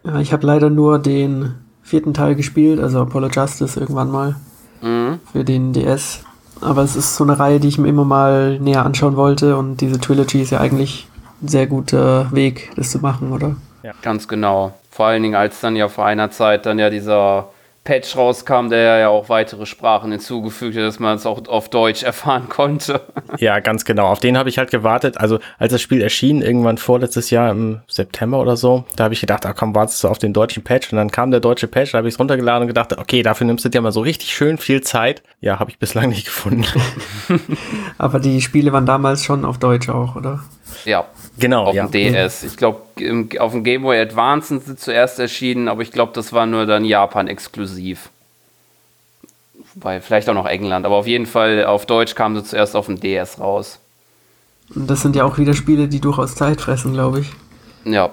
Ja, 0.04 0.20
ich 0.20 0.32
habe 0.32 0.46
leider 0.46 0.70
nur 0.70 0.98
den 0.98 1.54
vierten 1.82 2.14
Teil 2.14 2.34
gespielt, 2.34 2.80
also 2.80 3.02
Apollo 3.02 3.28
Justice 3.28 3.78
irgendwann 3.78 4.10
mal 4.10 4.36
mhm. 4.80 5.20
für 5.30 5.44
den 5.44 5.74
DS. 5.74 6.24
Aber 6.62 6.82
es 6.82 6.96
ist 6.96 7.14
so 7.14 7.24
eine 7.24 7.38
Reihe, 7.38 7.60
die 7.60 7.68
ich 7.68 7.76
mir 7.76 7.88
immer 7.88 8.06
mal 8.06 8.58
näher 8.58 8.84
anschauen 8.86 9.16
wollte 9.16 9.58
und 9.58 9.82
diese 9.82 10.00
Trilogy 10.00 10.40
ist 10.40 10.50
ja 10.50 10.60
eigentlich 10.60 11.06
ein 11.42 11.48
sehr 11.48 11.66
guter 11.66 12.32
Weg, 12.32 12.70
das 12.74 12.90
zu 12.90 13.00
machen, 13.00 13.32
oder? 13.32 13.56
Ja, 13.82 13.92
ganz 14.00 14.26
genau. 14.26 14.72
Vor 14.90 15.06
allen 15.06 15.22
Dingen, 15.22 15.34
als 15.34 15.60
dann 15.60 15.76
ja 15.76 15.88
vor 15.88 16.06
einer 16.06 16.30
Zeit 16.30 16.64
dann 16.64 16.78
ja 16.78 16.88
dieser 16.88 17.50
Patch 17.84 18.16
rauskam, 18.16 18.70
der 18.70 18.98
ja 18.98 19.08
auch 19.08 19.28
weitere 19.28 19.66
Sprachen 19.66 20.10
hinzugefügt 20.10 20.74
hat, 20.76 20.84
dass 20.84 20.98
man 20.98 21.16
es 21.16 21.26
auch 21.26 21.46
auf 21.48 21.68
Deutsch 21.68 22.02
erfahren 22.02 22.48
konnte. 22.48 23.02
Ja, 23.38 23.60
ganz 23.60 23.84
genau. 23.84 24.06
Auf 24.06 24.20
den 24.20 24.38
habe 24.38 24.48
ich 24.48 24.56
halt 24.56 24.70
gewartet. 24.70 25.18
Also 25.18 25.38
als 25.58 25.72
das 25.72 25.82
Spiel 25.82 26.00
erschien, 26.00 26.40
irgendwann 26.40 26.78
vorletztes 26.78 27.28
Jahr 27.30 27.50
im 27.50 27.80
September 27.86 28.40
oder 28.40 28.56
so, 28.56 28.84
da 28.96 29.04
habe 29.04 29.14
ich 29.14 29.20
gedacht, 29.20 29.44
ah 29.44 29.52
komm, 29.52 29.74
wartest 29.74 30.02
du 30.02 30.08
auf 30.08 30.18
den 30.18 30.32
deutschen 30.32 30.64
Patch. 30.64 30.92
Und 30.92 30.96
dann 30.96 31.10
kam 31.10 31.30
der 31.30 31.40
deutsche 31.40 31.68
Patch, 31.68 31.92
da 31.92 31.98
habe 31.98 32.08
ich 32.08 32.14
es 32.14 32.20
runtergeladen 32.20 32.62
und 32.62 32.68
gedacht, 32.68 32.96
okay, 32.96 33.22
dafür 33.22 33.46
nimmst 33.46 33.64
du 33.66 33.68
dir 33.68 33.82
mal 33.82 33.92
so 33.92 34.00
richtig 34.00 34.32
schön 34.32 34.56
viel 34.56 34.80
Zeit. 34.80 35.22
Ja, 35.40 35.58
habe 35.58 35.70
ich 35.70 35.78
bislang 35.78 36.08
nicht 36.08 36.24
gefunden. 36.24 36.64
Aber 37.98 38.18
die 38.18 38.40
Spiele 38.40 38.72
waren 38.72 38.86
damals 38.86 39.24
schon 39.24 39.44
auf 39.44 39.58
Deutsch 39.58 39.90
auch, 39.90 40.16
oder? 40.16 40.40
Ja, 40.84 41.06
genau. 41.38 41.64
Auf 41.64 41.74
ja. 41.74 41.86
dem 41.86 42.12
DS. 42.12 42.42
Ich 42.42 42.56
glaube, 42.56 42.80
auf 43.38 43.52
dem 43.52 43.64
Game 43.64 43.82
Boy 43.82 43.98
Advance 43.98 44.48
sind 44.48 44.64
sie 44.64 44.76
zuerst 44.76 45.18
erschienen, 45.18 45.68
aber 45.68 45.82
ich 45.82 45.92
glaube, 45.92 46.12
das 46.14 46.32
war 46.32 46.46
nur 46.46 46.66
dann 46.66 46.84
Japan 46.84 47.28
exklusiv. 47.28 48.10
Wobei, 49.74 50.00
vielleicht 50.00 50.28
auch 50.28 50.34
noch 50.34 50.46
England, 50.46 50.86
aber 50.86 50.96
auf 50.96 51.06
jeden 51.06 51.26
Fall 51.26 51.64
auf 51.66 51.86
Deutsch 51.86 52.14
kamen 52.14 52.36
sie 52.36 52.44
zuerst 52.44 52.76
auf 52.76 52.86
dem 52.86 53.00
DS 53.00 53.40
raus. 53.40 53.80
Und 54.74 54.88
das 54.88 55.02
sind 55.02 55.16
ja 55.16 55.24
auch 55.24 55.38
wieder 55.38 55.54
Spiele, 55.54 55.88
die 55.88 56.00
durchaus 56.00 56.34
Zeit 56.34 56.60
fressen, 56.60 56.92
glaube 56.92 57.20
ich. 57.20 57.32
Ja, 57.84 58.10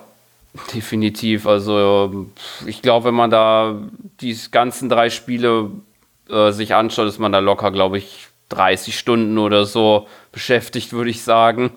definitiv. 0.73 1.47
Also, 1.47 2.27
ich 2.65 2.81
glaube, 2.81 3.07
wenn 3.07 3.13
man 3.13 3.29
da 3.29 3.75
die 4.19 4.37
ganzen 4.51 4.89
drei 4.89 5.09
Spiele 5.09 5.71
äh, 6.29 6.51
sich 6.51 6.73
anschaut, 6.73 7.07
ist 7.07 7.19
man 7.19 7.31
da 7.31 7.39
locker, 7.39 7.71
glaube 7.71 7.97
ich, 7.97 8.27
30 8.49 8.97
Stunden 8.97 9.37
oder 9.37 9.65
so 9.65 10.07
beschäftigt, 10.31 10.93
würde 10.93 11.09
ich 11.09 11.23
sagen. 11.23 11.71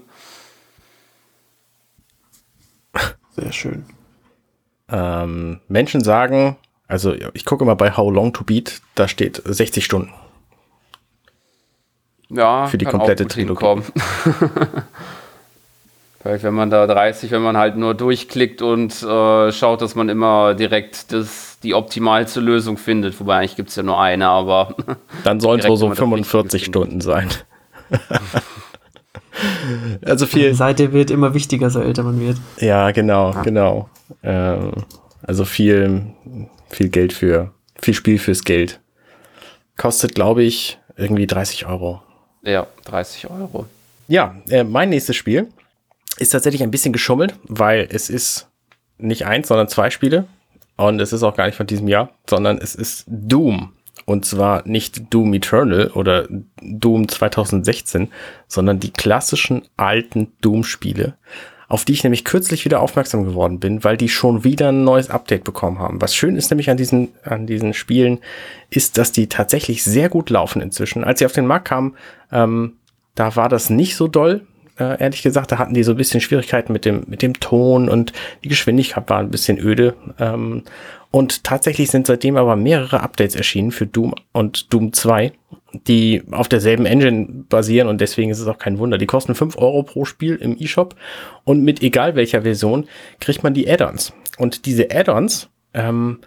Sehr 3.37 3.53
schön. 3.53 3.85
Ähm, 4.89 5.61
Menschen 5.69 6.03
sagen, 6.03 6.57
also 6.87 7.15
ich 7.33 7.45
gucke 7.45 7.65
mal 7.65 7.75
bei 7.75 7.97
How 7.97 8.13
Long 8.13 8.33
to 8.33 8.45
Beat, 8.45 8.81
da 8.95 9.09
steht 9.09 9.43
60 9.45 9.85
Stunden. 9.85 10.13
Ja, 12.29 12.67
für 12.67 12.79
die 12.79 12.85
komplette 12.85 13.27
Trilogie. 13.27 13.83
Vielleicht, 16.21 16.43
wenn 16.43 16.55
man 16.55 16.71
da 16.71 16.87
30, 16.87 17.31
wenn 17.33 17.43
man 17.43 17.59
halt 17.59 17.77
nur 17.77 17.95
durchklickt 17.95 18.63
und 18.63 19.03
äh, 19.03 19.53
schaut, 19.53 19.83
dass 19.83 19.95
man 19.95 20.09
immer 20.09 20.55
direkt 20.55 21.13
das, 21.13 21.59
die 21.63 21.75
optimalste 21.75 22.41
Lösung 22.41 22.79
findet. 22.79 23.21
Wobei 23.21 23.37
eigentlich 23.37 23.57
gibt 23.57 23.69
es 23.69 23.77
ja 23.77 23.83
nur 23.83 24.01
eine, 24.01 24.29
aber. 24.29 24.75
Dann 25.23 25.39
sollen 25.41 25.61
es 25.61 25.69
wohl 25.69 25.77
so 25.77 25.95
45 25.95 26.65
Stunden 26.65 27.03
sein. 27.03 27.29
also 30.05 30.27
viel. 30.27 30.51
Die 30.51 30.55
Seite 30.55 30.93
wird 30.93 31.11
immer 31.11 31.35
wichtiger, 31.35 31.71
so 31.71 31.81
älter 31.81 32.03
man 32.03 32.21
wird. 32.21 32.39
Ja, 32.59 32.91
genau, 32.91 33.31
ah. 33.31 33.43
genau. 33.43 33.89
Ähm, 34.23 34.73
also 35.23 35.45
viel, 35.45 36.07
viel 36.71 36.89
Geld 36.89 37.13
für, 37.13 37.53
viel 37.81 37.95
Spiel 37.95 38.19
fürs 38.19 38.45
Geld. 38.45 38.81
Kostet, 39.77 40.15
glaube 40.15 40.43
ich, 40.43 40.79
irgendwie 40.97 41.27
30 41.27 41.67
Euro. 41.67 42.03
Ja, 42.43 42.67
30 42.85 43.31
Euro. 43.31 43.67
Ja, 44.07 44.37
äh, 44.49 44.65
mein 44.65 44.91
nächstes 44.91 45.17
Spiel 45.17 45.49
ist 46.19 46.31
tatsächlich 46.31 46.63
ein 46.63 46.71
bisschen 46.71 46.93
geschummelt, 46.93 47.35
weil 47.45 47.89
es 47.91 48.11
ist 48.11 48.49
nicht 48.99 49.27
eins, 49.27 49.49
sondern 49.49 49.69
zwei 49.69 49.91
Spiele. 49.91 50.27
Und 50.77 51.01
es 51.01 51.13
ist 51.13 51.23
auch 51.23 51.37
gar 51.37 51.47
nicht 51.47 51.57
von 51.57 51.67
diesem 51.67 51.89
Jahr, 51.89 52.11
sondern 52.29 52.59
es 52.59 52.75
ist 52.75 53.05
Doom. 53.07 53.73
Und 54.07 54.25
zwar 54.25 54.67
nicht 54.67 55.13
Doom 55.13 55.33
Eternal 55.35 55.89
oder 55.95 56.29
Doom 56.61 57.09
2016, 57.09 58.09
sondern 58.49 58.81
die 58.81 58.93
klassischen 58.93 59.63
alten 59.77 60.33
Doom-Spiele, 60.41 61.15
auf 61.69 61.85
die 61.85 61.93
ich 61.93 62.05
nämlich 62.05 62.25
kürzlich 62.25 62.65
wieder 62.65 62.81
aufmerksam 62.81 63.25
geworden 63.25 63.61
bin, 63.61 63.83
weil 63.83 63.97
die 63.97 64.11
schon 64.11 64.45
wieder 64.45 64.69
ein 64.69 64.85
neues 64.85 65.11
Update 65.11 65.45
bekommen 65.45 65.79
haben. 65.79 66.03
Was 66.03 66.15
schön 66.15 66.37
ist 66.37 66.51
nämlich 66.51 66.69
an 66.69 66.77
diesen, 66.77 67.13
an 67.23 67.47
diesen 67.47 67.73
Spielen, 67.73 68.21
ist, 68.69 68.99
dass 68.99 69.13
die 69.13 69.29
tatsächlich 69.29 69.83
sehr 69.83 70.11
gut 70.11 70.29
laufen 70.29 70.61
inzwischen. 70.61 71.05
Als 71.05 71.21
sie 71.21 71.27
auf 71.27 71.33
den 71.33 71.47
Markt 71.47 71.69
kamen, 71.69 71.97
ähm, 72.31 72.75
da 73.15 73.37
war 73.37 73.49
das 73.49 73.71
nicht 73.71 73.97
so 73.97 74.09
doll. 74.09 74.47
Äh, 74.79 75.01
ehrlich 75.01 75.23
gesagt. 75.23 75.53
Da 75.53 75.59
hatten 75.59 75.75
die 75.75 75.83
so 75.83 75.93
ein 75.93 75.97
bisschen 75.97 76.21
Schwierigkeiten 76.21 76.73
mit 76.73 76.85
dem, 76.85 77.05
mit 77.07 77.23
dem 77.23 77.35
Ton 77.41 77.89
und 77.89 78.13
die 78.43 78.49
Geschwindigkeit 78.49 79.09
war 79.09 79.19
ein 79.19 79.31
bisschen 79.31 79.59
öde. 79.59 79.95
Ähm, 80.19 80.63
und 81.11 81.45
tatsächlich 81.45 81.91
sind 81.91 82.09
seitdem 82.09 82.37
aber 82.37 82.57
mehrere 82.57 83.01
Updates 83.01 83.37
erschienen 83.37 83.71
für 83.71 83.87
Doom 83.87 84.15
und 84.33 84.73
Doom 84.73 84.93
2, 84.93 85.33
die 85.87 86.23
auf 86.33 86.49
derselben 86.49 86.87
Engine 86.87 87.45
basieren 87.49 87.89
und 87.89 88.01
deswegen 88.01 88.31
ist 88.31 88.41
es 88.41 88.49
auch 88.49 88.59
kein 88.59 88.79
Wunder. 88.79 88.99
Die 88.99 89.07
kosten 89.07 89.37
fünf 89.37 89.57
Euro 89.57 89.85
pro 89.85 90.05
Spiel 90.05 90.35
im 90.37 90.57
eShop 90.59 90.97
und 91.45 91.63
mit 91.63 91.83
egal 91.83 92.17
welcher 92.17 92.43
Version 92.43 92.87
kriegt 93.21 93.45
man 93.45 93.55
die 93.55 93.71
Add-ons. 93.71 94.13
Und 94.39 94.67
diese 94.67 94.91
Add-ons 94.91 95.51
ähm, 95.73 96.19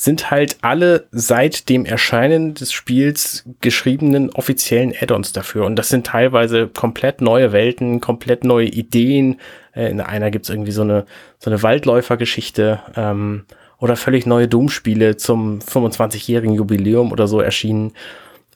sind 0.00 0.30
halt 0.30 0.58
alle 0.60 1.08
seit 1.10 1.68
dem 1.68 1.84
Erscheinen 1.84 2.54
des 2.54 2.72
Spiels 2.72 3.44
geschriebenen 3.60 4.30
offiziellen 4.30 4.94
Add-ons 4.98 5.32
dafür. 5.32 5.66
Und 5.66 5.74
das 5.74 5.88
sind 5.88 6.06
teilweise 6.06 6.68
komplett 6.68 7.20
neue 7.20 7.50
Welten, 7.50 8.00
komplett 8.00 8.44
neue 8.44 8.68
Ideen. 8.68 9.40
Äh, 9.74 9.90
in 9.90 10.00
einer 10.00 10.30
gibt's 10.30 10.50
irgendwie 10.50 10.70
so 10.70 10.82
eine, 10.82 11.04
so 11.40 11.50
eine 11.50 11.64
Waldläufergeschichte 11.64 12.80
ähm, 12.94 13.44
oder 13.80 13.96
völlig 13.96 14.24
neue 14.24 14.46
Doom-Spiele 14.46 15.16
zum 15.16 15.58
25-jährigen 15.58 16.54
Jubiläum 16.54 17.10
oder 17.10 17.26
so 17.26 17.40
erschienen. 17.40 17.88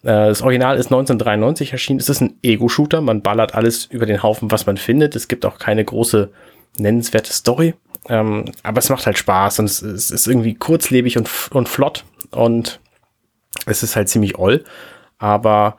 Äh, 0.05 0.29
das 0.29 0.43
Original 0.43 0.77
ist 0.77 0.93
1993 0.93 1.73
erschienen. 1.73 1.99
Es 1.99 2.09
ist 2.09 2.21
ein 2.21 2.39
Ego-Shooter. 2.45 3.01
Man 3.01 3.21
ballert 3.21 3.57
alles 3.57 3.87
über 3.87 4.07
den 4.07 4.23
Haufen, 4.23 4.53
was 4.53 4.67
man 4.67 4.77
findet. 4.77 5.17
Es 5.17 5.27
gibt 5.27 5.45
auch 5.45 5.59
keine 5.59 5.85
große 5.85 6.31
nennenswerte 6.79 7.33
Story. 7.33 7.75
Ähm, 8.09 8.47
aber 8.63 8.79
es 8.79 8.89
macht 8.89 9.07
halt 9.07 9.19
Spaß 9.19 9.61
und 9.61 9.67
es, 9.67 9.83
es 9.83 10.11
ist 10.11 10.27
irgendwie 10.27 10.55
kurzlebig 10.55 11.17
und, 11.17 11.29
und 11.53 11.69
flott 11.69 12.05
und 12.31 12.81
es 13.67 13.83
ist 13.83 13.97
halt 13.97 14.09
ziemlich 14.09 14.39
oll. 14.39 14.65
Aber 15.19 15.77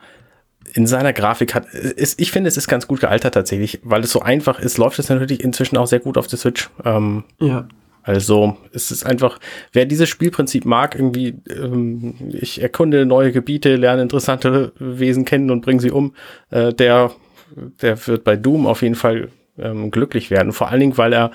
in 0.72 0.86
seiner 0.86 1.12
Grafik 1.12 1.54
hat, 1.54 1.66
ist, 1.66 2.20
ich 2.20 2.32
finde, 2.32 2.48
es 2.48 2.56
ist 2.56 2.68
ganz 2.68 2.88
gut 2.88 3.00
gealtert 3.00 3.34
tatsächlich, 3.34 3.80
weil 3.84 4.02
es 4.02 4.10
so 4.10 4.20
einfach 4.20 4.58
ist, 4.58 4.78
läuft 4.78 4.98
es 4.98 5.08
natürlich 5.08 5.42
inzwischen 5.42 5.76
auch 5.76 5.86
sehr 5.86 6.00
gut 6.00 6.16
auf 6.16 6.26
der 6.26 6.38
Switch. 6.38 6.70
Ähm, 6.84 7.24
ja. 7.40 7.68
Also 8.02 8.58
es 8.72 8.90
ist 8.90 9.06
einfach, 9.06 9.38
wer 9.72 9.86
dieses 9.86 10.08
Spielprinzip 10.08 10.66
mag, 10.66 10.94
irgendwie, 10.94 11.36
ähm, 11.48 12.14
ich 12.32 12.60
erkunde 12.60 13.06
neue 13.06 13.32
Gebiete, 13.32 13.76
lerne 13.76 14.02
interessante 14.02 14.72
Wesen 14.78 15.24
kennen 15.24 15.50
und 15.50 15.62
bringe 15.62 15.80
sie 15.80 15.90
um, 15.90 16.14
äh, 16.50 16.74
der, 16.74 17.12
der 17.80 18.06
wird 18.06 18.24
bei 18.24 18.36
Doom 18.36 18.66
auf 18.66 18.82
jeden 18.82 18.94
Fall 18.94 19.30
ähm, 19.58 19.90
glücklich 19.90 20.30
werden. 20.30 20.52
Vor 20.52 20.68
allen 20.68 20.80
Dingen, 20.80 20.98
weil 20.98 21.14
er 21.14 21.30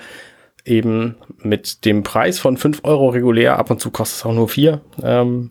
eben 0.64 1.16
mit 1.38 1.84
dem 1.84 2.02
Preis 2.02 2.38
von 2.38 2.56
5 2.56 2.80
Euro 2.84 3.08
regulär, 3.08 3.58
ab 3.58 3.70
und 3.70 3.80
zu 3.80 3.90
kostet 3.90 4.18
es 4.18 4.26
auch 4.26 4.34
nur 4.34 4.48
4, 4.48 4.80
ähm, 5.02 5.50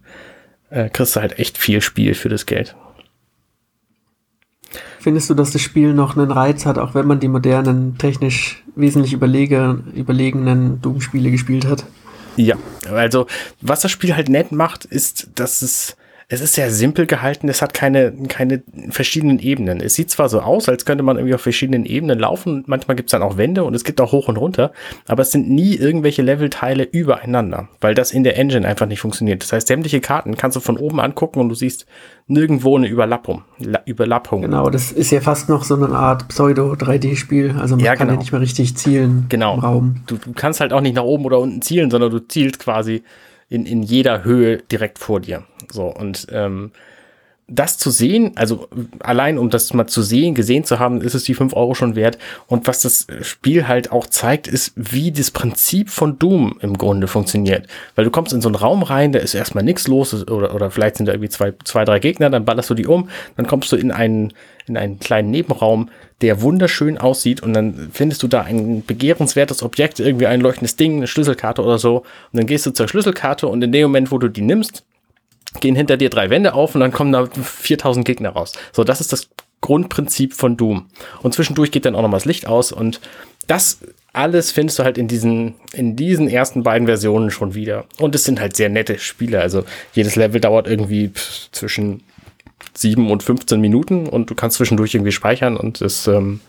äh, 0.70 0.90
kriegst 0.90 1.16
du 1.16 1.22
halt 1.22 1.40
echt 1.40 1.58
viel 1.58 1.82
Spiel 1.82 2.14
für 2.14 2.30
das 2.30 2.46
Geld. 2.46 2.76
Findest 5.00 5.30
du, 5.30 5.34
dass 5.34 5.52
das 5.52 5.62
Spiel 5.62 5.94
noch 5.94 6.18
einen 6.18 6.32
Reiz 6.32 6.66
hat, 6.66 6.78
auch 6.78 6.94
wenn 6.94 7.08
man 7.08 7.20
die 7.20 7.30
modernen, 7.30 7.98
technisch 7.98 8.64
wesentlich 8.76 9.14
überlege, 9.14 9.82
überlegenen 9.96 10.82
Doom-Spiele 10.82 11.32
gespielt 11.32 11.66
hat? 11.66 11.86
Ja, 12.36 12.58
also 12.92 13.26
was 13.62 13.82
das 13.82 13.92
Spiel 13.92 14.16
halt 14.16 14.30
nett 14.30 14.52
macht, 14.52 14.86
ist, 14.86 15.30
dass 15.36 15.62
es 15.62 15.98
es 16.32 16.42
ist 16.42 16.54
sehr 16.54 16.70
simpel 16.70 17.08
gehalten, 17.08 17.50
es 17.50 17.64
hat 17.64 17.74
keine, 17.74 18.14
keine 18.28 18.62
verschiedenen 18.92 19.40
Ebenen. 19.40 19.82
Es 19.82 19.96
sieht 19.96 20.12
zwar 20.12 20.30
so 20.30 20.42
aus, 20.42 20.70
als 20.70 20.86
könnte 20.86 21.04
man 21.04 21.18
irgendwie 21.18 21.34
auf 21.34 21.42
verschiedenen 21.42 21.86
Ebenen 21.86 22.20
laufen, 22.20 22.64
manchmal 22.68 22.96
gibt 22.96 23.10
es 23.10 23.12
dann 23.12 23.24
auch 23.24 23.38
Wände 23.38 23.64
und 23.64 23.74
es 23.74 23.84
gibt 23.84 24.00
auch 24.00 24.12
hoch 24.12 24.28
und 24.28 24.38
runter, 24.38 24.72
aber 25.08 25.24
es 25.24 25.32
sind 25.32 25.50
nie 25.50 25.76
irgendwelche 25.76 26.22
Levelteile 26.22 26.84
übereinander, 26.84 27.68
weil 27.82 27.96
das 27.96 28.12
in 28.12 28.24
der 28.24 28.38
Engine 28.38 28.68
einfach 28.68 28.86
nicht 28.86 29.02
funktioniert. 29.02 29.42
Das 29.42 29.52
heißt, 29.52 29.68
sämtliche 29.68 30.02
Karten 30.02 30.38
kannst 30.38 30.56
du 30.56 30.62
von 30.62 30.78
oben 30.78 31.00
angucken 31.00 31.40
und 31.40 31.50
du 31.50 31.56
siehst 31.56 31.88
nirgendwo 32.28 32.78
eine 32.78 32.88
Überlappung. 32.88 33.42
La 33.58 33.82
Überlappung. 33.86 34.44
Genau, 34.44 34.70
das 34.70 34.92
ist 34.92 35.10
ja 35.10 35.22
fast 35.22 35.50
noch 35.50 35.64
so 35.64 35.76
eine 35.76 35.90
Art 35.90 36.28
Pseudo-3D-Spiel. 36.28 37.56
Also 37.60 37.76
man 37.76 37.84
ja, 37.84 37.96
kann 37.96 38.08
genau. 38.08 38.18
ja 38.18 38.20
nicht 38.20 38.32
mehr 38.32 38.42
richtig 38.42 38.78
zielen 38.78 39.26
genau. 39.30 39.56
im 39.56 39.60
Raum. 39.62 39.96
Du, 40.06 40.18
du 40.18 40.34
kannst 40.34 40.60
halt 40.60 40.74
auch 40.74 40.82
nicht 40.82 40.96
nach 40.96 41.04
oben 41.04 41.26
oder 41.26 41.40
unten 41.40 41.64
zielen, 41.64 41.90
sondern 41.90 42.12
du 42.12 42.20
zielst 42.20 42.60
quasi 42.60 43.02
in, 43.50 43.66
in 43.66 43.84
jeder 43.84 44.24
Höhe 44.24 44.58
direkt 44.58 45.00
vor 45.00 45.20
dir. 45.20 45.44
So, 45.72 45.88
und 45.88 46.28
ähm, 46.32 46.72
das 47.50 47.78
zu 47.78 47.90
sehen, 47.90 48.32
also 48.36 48.68
allein 49.00 49.38
um 49.38 49.50
das 49.50 49.74
mal 49.74 49.88
zu 49.88 50.02
sehen, 50.02 50.36
gesehen 50.36 50.64
zu 50.64 50.80
haben, 50.80 51.02
ist 51.02 51.16
es 51.16 51.24
die 51.24 51.34
fünf 51.34 51.54
Euro 51.54 51.74
schon 51.74 51.96
wert. 51.96 52.18
Und 52.48 52.68
was 52.68 52.82
das 52.82 53.08
Spiel 53.22 53.68
halt 53.68 53.92
auch 53.92 54.08
zeigt, 54.08 54.48
ist, 54.48 54.74
wie 54.76 55.12
das 55.12 55.32
Prinzip 55.32 55.90
von 55.90 56.20
Doom 56.20 56.58
im 56.62 56.78
Grunde 56.78 57.08
funktioniert. 57.08 57.68
Weil 57.96 58.06
du 58.06 58.12
kommst 58.12 58.34
in 58.34 58.42
so 58.42 58.50
einen 58.50 58.56
Raum 58.56 58.84
rein, 58.84 59.12
da 59.12 59.20
ist 59.20 59.34
erstmal 59.34 59.64
nichts 59.64 59.88
los, 59.88 60.14
oder, 60.30 60.54
oder 60.54 60.72
vielleicht 60.72 60.98
sind 60.98 61.08
da 61.08 61.14
irgendwie 61.14 61.30
zwei, 61.30 61.54
zwei, 61.64 61.86
drei 61.86 62.00
Gegner, 62.00 62.30
dann 62.30 62.46
ballerst 62.46 62.70
du 62.70 62.76
die 62.76 62.88
um, 62.88 63.10
dann 63.36 63.48
kommst 63.48 63.72
du 63.72 63.76
in 63.76 63.92
einen, 63.92 64.34
in 64.68 64.78
einen 64.78 65.00
kleinen 65.00 65.32
Nebenraum, 65.32 65.90
der 66.22 66.42
wunderschön 66.42 66.98
aussieht 66.98 67.42
und 67.42 67.54
dann 67.54 67.90
findest 67.94 68.22
du 68.24 68.28
da 68.28 68.42
ein 68.42 68.84
begehrenswertes 68.86 69.64
Objekt, 69.64 70.00
irgendwie 70.00 70.28
ein 70.28 70.42
leuchtendes 70.42 70.76
Ding, 70.76 70.98
eine 70.98 71.08
Schlüsselkarte 71.08 71.64
oder 71.64 71.80
so. 71.80 72.00
Und 72.00 72.06
dann 72.34 72.46
gehst 72.46 72.66
du 72.66 72.72
zur 72.72 72.88
Schlüsselkarte 72.88 73.48
und 73.48 73.64
in 73.64 73.72
dem 73.72 73.84
Moment, 73.84 74.12
wo 74.12 74.18
du 74.18 74.28
die 74.28 74.42
nimmst, 74.42 74.84
gehen 75.60 75.76
hinter 75.76 75.98
dir 75.98 76.10
drei 76.10 76.30
Wände 76.30 76.54
auf 76.54 76.76
und 76.76 76.82
dann 76.82 76.92
kommen 76.92 77.12
da 77.12 77.28
4000 77.28 78.06
Gegner 78.06 78.30
raus. 78.30 78.54
So, 78.72 78.84
das 78.84 79.02
ist 79.02 79.12
das 79.12 79.30
Grundprinzip 79.62 80.34
von 80.34 80.58
Doom. 80.58 80.88
Und 81.22 81.34
zwischendurch 81.34 81.72
geht 81.72 81.86
dann 81.86 81.96
auch 81.96 82.02
noch 82.02 82.10
mal 82.10 82.18
das 82.18 82.26
Licht 82.26 82.48
aus 82.48 82.72
und 82.72 83.00
das 83.48 83.80
alles 84.14 84.52
findest 84.52 84.80
du 84.80 84.84
halt 84.84 84.98
in 84.98 85.08
diesen, 85.08 85.56
in 85.74 85.96
diesen 85.96 86.28
ersten 86.28 86.64
beiden 86.64 86.88
Versionen 86.88 87.32
schon 87.32 87.54
wieder. 87.54 87.86
Und 88.00 88.16
es 88.16 88.24
sind 88.24 88.40
halt 88.40 88.56
sehr 88.56 88.70
nette 88.70 88.98
Spiele. 88.98 89.40
Also 89.40 89.64
jedes 89.94 90.16
Level 90.16 90.42
dauert 90.42 90.68
irgendwie 90.68 91.12
zwischen 91.52 92.02
7 92.74 93.12
und 93.12 93.24
15 93.24 93.60
Minuten 93.60 94.08
und 94.08 94.30
du 94.30 94.36
kannst 94.36 94.58
zwischendurch 94.58 94.94
irgendwie 94.94 95.12
speichern 95.12 95.58
und 95.58 95.82
es, 95.82 96.08
ähm, 96.08 96.40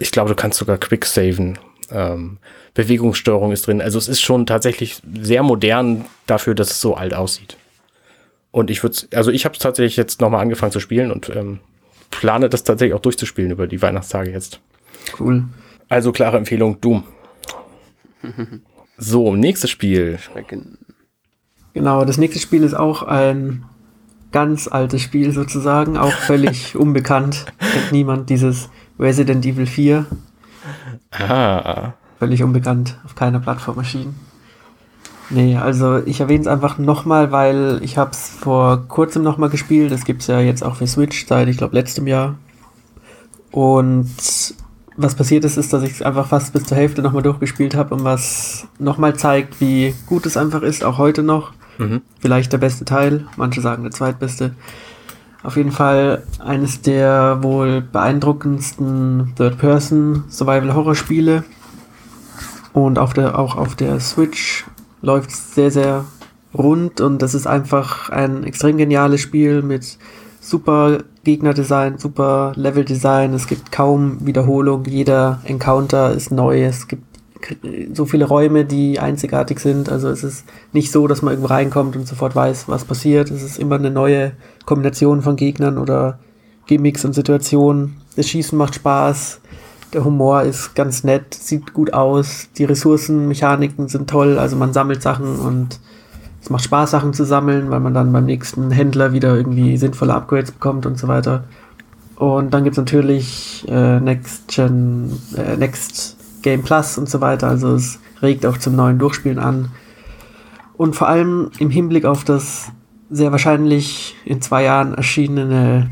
ich 0.00 0.10
glaube, 0.10 0.30
du 0.30 0.36
kannst 0.36 0.58
sogar 0.58 0.78
quick 0.78 1.04
saven. 1.04 1.58
Ähm, 1.90 2.38
Bewegungssteuerung 2.74 3.52
ist 3.52 3.66
drin. 3.66 3.80
Also 3.80 3.98
es 3.98 4.08
ist 4.08 4.20
schon 4.20 4.46
tatsächlich 4.46 5.02
sehr 5.20 5.42
modern 5.42 6.06
dafür, 6.26 6.54
dass 6.54 6.70
es 6.70 6.80
so 6.80 6.94
alt 6.94 7.14
aussieht. 7.14 7.56
Und 8.52 8.70
ich 8.70 8.82
würde, 8.82 8.96
also 9.14 9.30
ich 9.30 9.44
habe 9.44 9.54
es 9.54 9.58
tatsächlich 9.58 9.96
jetzt 9.96 10.20
nochmal 10.20 10.42
angefangen 10.42 10.72
zu 10.72 10.78
spielen 10.78 11.10
und 11.10 11.30
ähm, 11.30 11.58
plane 12.10 12.48
das 12.48 12.62
tatsächlich 12.62 12.94
auch 12.94 13.00
durchzuspielen 13.00 13.50
über 13.50 13.66
die 13.66 13.82
Weihnachtstage 13.82 14.30
jetzt. 14.30 14.60
Cool. 15.18 15.44
Also 15.88 16.12
klare 16.12 16.36
Empfehlung, 16.36 16.80
Doom. 16.80 17.04
so, 18.98 19.34
nächstes 19.34 19.70
Spiel. 19.70 20.18
Genau, 21.74 22.04
das 22.04 22.18
nächste 22.18 22.38
Spiel 22.38 22.62
ist 22.62 22.74
auch 22.74 23.02
ein 23.02 23.64
ganz 24.32 24.68
altes 24.68 25.02
Spiel 25.02 25.32
sozusagen, 25.32 25.96
auch 25.96 26.12
völlig 26.12 26.76
unbekannt. 26.76 27.46
Kennt 27.58 27.92
niemand 27.92 28.30
dieses 28.30 28.68
Resident 28.98 29.44
Evil 29.46 29.66
4. 29.66 30.06
Ah. 31.10 31.94
Völlig 32.18 32.42
unbekannt, 32.42 32.98
auf 33.04 33.14
keiner 33.14 33.40
Plattform 33.40 33.78
erschienen. 33.78 34.14
Nee, 35.34 35.56
also 35.56 36.02
ich 36.04 36.20
erwähne 36.20 36.42
es 36.42 36.46
einfach 36.46 36.76
nochmal, 36.76 37.32
weil 37.32 37.80
ich 37.82 37.96
habe 37.96 38.10
es 38.10 38.28
vor 38.28 38.86
kurzem 38.86 39.22
nochmal 39.22 39.48
gespielt. 39.48 39.90
Das 39.90 40.04
gibt 40.04 40.20
es 40.20 40.26
ja 40.26 40.40
jetzt 40.40 40.62
auch 40.62 40.76
für 40.76 40.86
Switch 40.86 41.26
seit, 41.26 41.48
ich 41.48 41.56
glaube, 41.56 41.74
letztem 41.74 42.06
Jahr. 42.06 42.34
Und 43.50 44.10
was 44.96 45.14
passiert 45.14 45.46
ist, 45.46 45.56
ist, 45.56 45.72
dass 45.72 45.82
ich 45.82 45.92
es 45.92 46.02
einfach 46.02 46.26
fast 46.26 46.52
bis 46.52 46.64
zur 46.64 46.76
Hälfte 46.76 47.00
nochmal 47.00 47.22
durchgespielt 47.22 47.74
habe 47.74 47.94
und 47.94 48.04
was 48.04 48.66
nochmal 48.78 49.16
zeigt, 49.16 49.58
wie 49.60 49.94
gut 50.06 50.26
es 50.26 50.36
einfach 50.36 50.60
ist, 50.60 50.84
auch 50.84 50.98
heute 50.98 51.22
noch. 51.22 51.52
Mhm. 51.78 52.02
Vielleicht 52.20 52.52
der 52.52 52.58
beste 52.58 52.84
Teil, 52.84 53.24
manche 53.38 53.62
sagen 53.62 53.84
der 53.84 53.92
zweitbeste. 53.92 54.54
Auf 55.42 55.56
jeden 55.56 55.72
Fall 55.72 56.24
eines 56.38 56.82
der 56.82 57.42
wohl 57.42 57.80
beeindruckendsten 57.80 59.32
Third-Person-Survival-Horror-Spiele. 59.36 61.44
Und 62.74 62.98
auf 62.98 63.14
der, 63.14 63.38
auch 63.38 63.56
auf 63.56 63.74
der 63.74 64.00
Switch 64.00 64.66
läuft 65.02 65.30
sehr, 65.30 65.70
sehr 65.70 66.04
rund 66.56 67.00
und 67.00 67.20
das 67.20 67.34
ist 67.34 67.46
einfach 67.46 68.08
ein 68.10 68.44
extrem 68.44 68.76
geniales 68.76 69.20
Spiel 69.20 69.62
mit 69.62 69.98
super 70.40 70.98
Gegnerdesign, 71.24 71.98
super 71.98 72.52
Leveldesign. 72.56 73.32
Es 73.32 73.46
gibt 73.46 73.70
kaum 73.70 74.26
Wiederholung. 74.26 74.84
Jeder 74.86 75.40
Encounter 75.44 76.12
ist 76.12 76.32
neu. 76.32 76.64
Es 76.64 76.88
gibt 76.88 77.04
so 77.94 78.06
viele 78.06 78.24
Räume, 78.24 78.64
die 78.64 78.98
einzigartig 78.98 79.60
sind. 79.60 79.88
Also 79.88 80.08
es 80.08 80.24
ist 80.24 80.44
nicht 80.72 80.90
so, 80.90 81.06
dass 81.06 81.22
man 81.22 81.32
irgendwo 81.32 81.52
reinkommt 81.52 81.96
und 81.96 82.06
sofort 82.06 82.34
weiß, 82.34 82.68
was 82.68 82.84
passiert. 82.84 83.30
Es 83.30 83.42
ist 83.42 83.58
immer 83.58 83.76
eine 83.76 83.90
neue 83.90 84.32
Kombination 84.64 85.22
von 85.22 85.36
Gegnern 85.36 85.78
oder 85.78 86.18
Gimmicks 86.66 87.04
und 87.04 87.14
Situationen. 87.14 87.96
Das 88.16 88.28
Schießen 88.28 88.56
macht 88.58 88.74
Spaß. 88.74 89.40
Der 89.92 90.04
Humor 90.04 90.42
ist 90.42 90.74
ganz 90.74 91.04
nett, 91.04 91.34
sieht 91.34 91.74
gut 91.74 91.92
aus. 91.92 92.48
Die 92.56 92.64
Ressourcenmechaniken 92.64 93.88
sind 93.88 94.08
toll. 94.08 94.38
Also 94.38 94.56
man 94.56 94.72
sammelt 94.72 95.02
Sachen 95.02 95.36
und 95.36 95.80
es 96.42 96.50
macht 96.50 96.64
Spaß, 96.64 96.90
Sachen 96.90 97.12
zu 97.12 97.24
sammeln, 97.24 97.70
weil 97.70 97.80
man 97.80 97.94
dann 97.94 98.12
beim 98.12 98.24
nächsten 98.24 98.70
Händler 98.70 99.12
wieder 99.12 99.36
irgendwie 99.36 99.76
sinnvolle 99.76 100.14
Upgrades 100.14 100.52
bekommt 100.52 100.86
und 100.86 100.98
so 100.98 101.08
weiter. 101.08 101.44
Und 102.16 102.54
dann 102.54 102.64
gibt 102.64 102.74
es 102.74 102.78
natürlich 102.78 103.64
äh, 103.68 104.00
Next 104.00 104.48
Gen, 104.48 105.12
äh, 105.36 105.56
Next 105.56 106.16
Game 106.42 106.62
Plus 106.62 106.96
und 106.96 107.08
so 107.08 107.20
weiter. 107.20 107.48
Also 107.48 107.74
es 107.74 107.98
regt 108.22 108.46
auch 108.46 108.58
zum 108.58 108.74
neuen 108.74 108.98
Durchspielen 108.98 109.38
an. 109.38 109.68
Und 110.76 110.96
vor 110.96 111.08
allem 111.08 111.50
im 111.58 111.70
Hinblick 111.70 112.04
auf 112.04 112.24
das 112.24 112.72
sehr 113.10 113.30
wahrscheinlich 113.30 114.16
in 114.24 114.40
zwei 114.40 114.64
Jahren 114.64 114.94
erschienene 114.94 115.90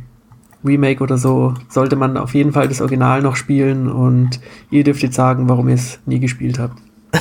Remake 0.64 1.02
oder 1.02 1.18
so, 1.18 1.54
sollte 1.68 1.96
man 1.96 2.16
auf 2.16 2.34
jeden 2.34 2.52
Fall 2.52 2.68
das 2.68 2.80
Original 2.80 3.22
noch 3.22 3.36
spielen 3.36 3.90
und 3.90 4.40
ihr 4.70 4.84
dürft 4.84 5.02
jetzt 5.02 5.16
sagen, 5.16 5.48
warum 5.48 5.68
ihr 5.68 5.74
es 5.74 6.00
nie 6.06 6.20
gespielt 6.20 6.58
habt. 6.58 6.76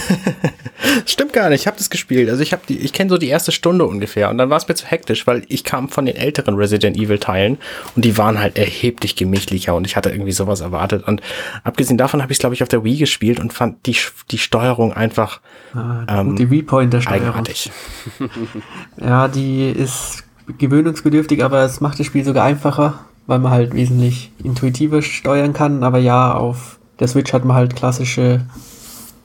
Stimmt 1.06 1.34
gar 1.34 1.49
nicht, 1.49 1.62
ich 1.62 1.67
habe 1.67 1.78
das 1.78 1.89
gespielt. 1.89 2.30
Also 2.30 2.43
ich 2.43 2.52
habe 2.52 2.62
die, 2.67 2.78
ich 2.80 2.93
kenne 2.93 3.10
so 3.10 3.17
die 3.17 3.28
erste 3.28 3.52
Stunde 3.52 3.86
ungefähr 3.86 4.30
und 4.30 4.38
dann 4.38 4.49
war 4.49 4.58
es 4.58 4.67
mir 4.67 4.75
zu 4.75 4.86
hektisch, 4.86 5.25
weil 5.25 5.43
ich 5.47 5.63
kam 5.63 5.89
von 5.89 6.06
den 6.06 6.15
älteren 6.15 6.56
Resident 6.56 6.97
Evil 6.97 7.19
Teilen 7.19 7.58
und 7.95 8.06
die 8.06 8.17
waren 8.17 8.39
halt 8.39 8.58
erheblich 8.58 9.15
gemächlicher 9.15 9.75
und 9.75 9.88
ich 9.88 9.95
hatte 9.95 10.10
irgendwie 10.10 10.32
sowas 10.32 10.62
erwartet. 10.62 11.08
Und 11.08 11.21
abgesehen 11.63 11.97
davon 11.97 12.21
habe 12.21 12.32
ich 12.32 12.38
es, 12.38 12.39
glaube 12.39 12.56
ich, 12.56 12.63
auf 12.63 12.69
der 12.69 12.84
Wii 12.84 12.97
gespielt 12.97 13.39
und 13.39 13.54
fand 13.54 13.86
die, 13.86 13.95
die 14.32 14.38
Steuerung 14.38 14.93
einfach 14.93 15.41
ah, 15.73 16.21
ähm, 16.21 16.36
die 16.36 16.49
Wii-Pointer-Steuerung. 16.49 17.28
Eigenartig. 17.28 17.71
ja, 18.97 19.28
die 19.28 19.69
ist 19.69 20.23
gewöhnungsbedürftig, 20.58 21.43
aber 21.43 21.63
es 21.63 21.82
macht 21.82 21.99
das 21.99 22.06
Spiel 22.06 22.23
sogar 22.23 22.45
einfacher, 22.45 23.06
weil 23.29 23.37
man 23.37 23.51
halt 23.51 23.75
wesentlich 23.75 24.31
intuitiver 24.43 25.03
steuern 25.03 25.53
kann. 25.53 25.83
Aber 25.83 25.99
ja, 25.99 26.33
auf 26.33 26.79
der 26.99 27.07
Switch 27.07 27.31
hat 27.31 27.45
man 27.45 27.55
halt 27.55 27.75
klassische 27.75 28.41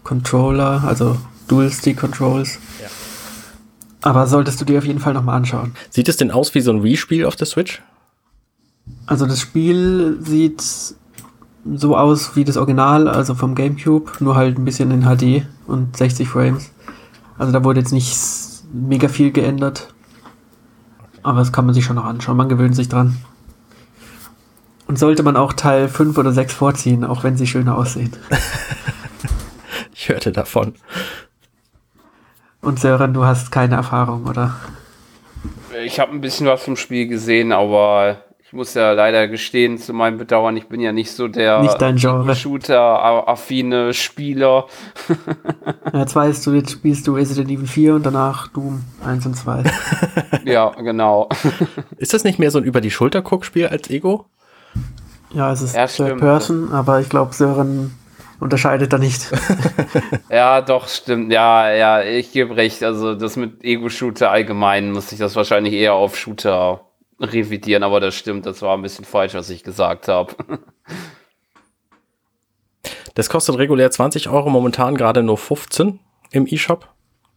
Controller, 0.03 0.85
also 0.87 1.17
Dual-Stick-Controls. 1.49 2.59
Ja. 2.83 2.89
Aber 4.03 4.27
solltest 4.27 4.61
du 4.61 4.67
dir 4.67 4.77
auf 4.77 4.85
jeden 4.85 5.01
Fall 5.01 5.15
nochmal 5.15 5.37
anschauen. 5.37 5.73
Sieht 5.89 6.11
es 6.11 6.19
denn 6.19 6.31
aus 6.31 6.55
wie 6.55 6.61
so 6.61 6.71
ein 6.71 6.83
Wii-Spiel 6.83 7.25
auf 7.25 7.35
der 7.37 7.47
Switch? 7.47 7.83
Also 9.07 9.25
das 9.25 9.41
Spiel 9.41 10.19
sieht 10.21 10.63
so 11.75 11.97
aus 11.97 12.37
wie 12.37 12.45
das 12.45 12.59
Original, 12.59 13.09
also 13.09 13.35
vom 13.35 13.55
GameCube, 13.55 14.13
nur 14.21 14.37
halt 14.37 14.59
ein 14.59 14.67
bisschen 14.67 14.91
in 14.91 15.05
HD 15.05 15.47
und 15.67 15.97
60 15.97 16.29
Frames. 16.29 16.71
Also 17.39 17.55
da 17.55 17.65
wurde 17.65 17.81
jetzt 17.81 17.93
nicht 17.93 18.15
mega 18.71 19.09
viel 19.09 19.33
geändert. 19.33 19.95
Aber 21.23 21.39
das 21.39 21.53
kann 21.53 21.65
man 21.65 21.75
sich 21.75 21.87
schon 21.87 21.97
noch 21.97 22.05
anschauen, 22.05 22.37
man 22.37 22.51
gewöhnt 22.51 22.77
sich 22.77 22.91
dran. 22.91 23.17
Und 24.87 24.99
sollte 24.99 25.23
man 25.23 25.37
auch 25.37 25.53
Teil 25.53 25.89
5 25.89 26.17
oder 26.19 26.33
6 26.33 26.53
vorziehen, 26.55 27.05
auch 27.05 27.25
wenn 27.25 27.37
sie 27.37 27.47
schöner 27.47 27.77
aussehen. 27.77 28.13
ich 29.95 30.09
hörte 30.09 30.31
davon. 30.31 30.75
Und 32.61 32.81
Sören, 32.81 33.13
du 33.15 33.25
hast 33.25 33.51
keine 33.51 33.77
Erfahrung, 33.77 34.27
oder? 34.27 34.57
Ich 35.85 36.01
habe 36.01 36.13
ein 36.13 36.21
bisschen 36.21 36.47
was 36.47 36.63
vom 36.63 36.77
Spiel 36.77 37.07
gesehen, 37.09 37.53
aber 37.53 38.23
ich 38.43 38.53
muss 38.53 38.75
ja 38.75 38.93
leider 38.93 39.29
gestehen, 39.29 39.79
zu 39.79 39.93
meinem 39.93 40.17
Bedauern, 40.17 40.57
ich 40.57 40.69
bin 40.69 40.81
ja 40.81 40.93
nicht 40.93 41.11
so 41.11 41.29
der 41.29 41.63
Shooter-affine 42.35 43.93
Spieler. 43.93 44.67
jetzt 45.93 46.15
weißt 46.15 46.47
du, 46.47 46.53
jetzt 46.53 46.73
spielst 46.73 47.07
du 47.07 47.15
Resident 47.15 47.51
Evil 47.51 47.67
4 47.67 47.95
und 47.97 48.07
danach 48.07 48.49
Doom 48.49 48.83
1 49.05 49.27
und 49.27 49.35
2. 49.35 49.65
ja, 50.45 50.71
genau. 50.71 51.29
Ist 51.97 52.15
das 52.15 52.25
nicht 52.25 52.39
mehr 52.39 52.51
so 52.51 52.59
ein 52.59 52.65
Über-die-Schulter-Guck-Spiel 52.65 53.67
als 53.67 53.91
Ego? 53.91 54.27
Ja, 55.35 55.53
es 55.53 55.63
ist 55.63 55.75
ja, 55.75 55.87
Third 55.87 56.19
Person, 56.19 56.73
aber 56.73 57.01
ich 57.01 57.09
glaube, 57.09 57.35
Sören 57.35 57.93
unterscheidet 58.41 58.93
da 58.93 58.99
nicht. 58.99 59.31
ja, 60.31 60.61
doch, 60.61 60.89
stimmt. 60.89 61.33
Ja, 61.33 61.71
ja, 61.73 62.03
ich 62.03 62.33
gebe 62.33 62.57
recht. 62.57 62.83
Also 62.83 63.15
das 63.15 63.37
mit 63.37 63.65
Ego-Shooter 63.65 64.31
allgemein 64.31 64.93
muss 64.93 65.11
ich 65.13 65.19
das 65.19 65.35
wahrscheinlich 65.35 65.75
eher 65.75 65.95
auf 65.95 66.17
Shooter 66.17 66.81
revidieren, 67.21 67.83
aber 67.83 68.01
das 68.01 68.15
stimmt, 68.15 68.47
das 68.47 68.61
war 68.63 68.77
ein 68.77 68.83
bisschen 68.83 69.05
falsch, 69.05 69.35
was 69.35 69.51
ich 69.51 69.63
gesagt 69.63 70.09
habe. 70.09 70.35
Das 73.17 73.29
kostet 73.29 73.57
regulär 73.59 73.93
20 73.93 74.29
Euro, 74.29 74.51
momentan 74.51 74.97
gerade 74.97 75.23
nur 75.23 75.39
15 75.39 76.01
im 76.33 76.49
E-Shop. 76.49 76.89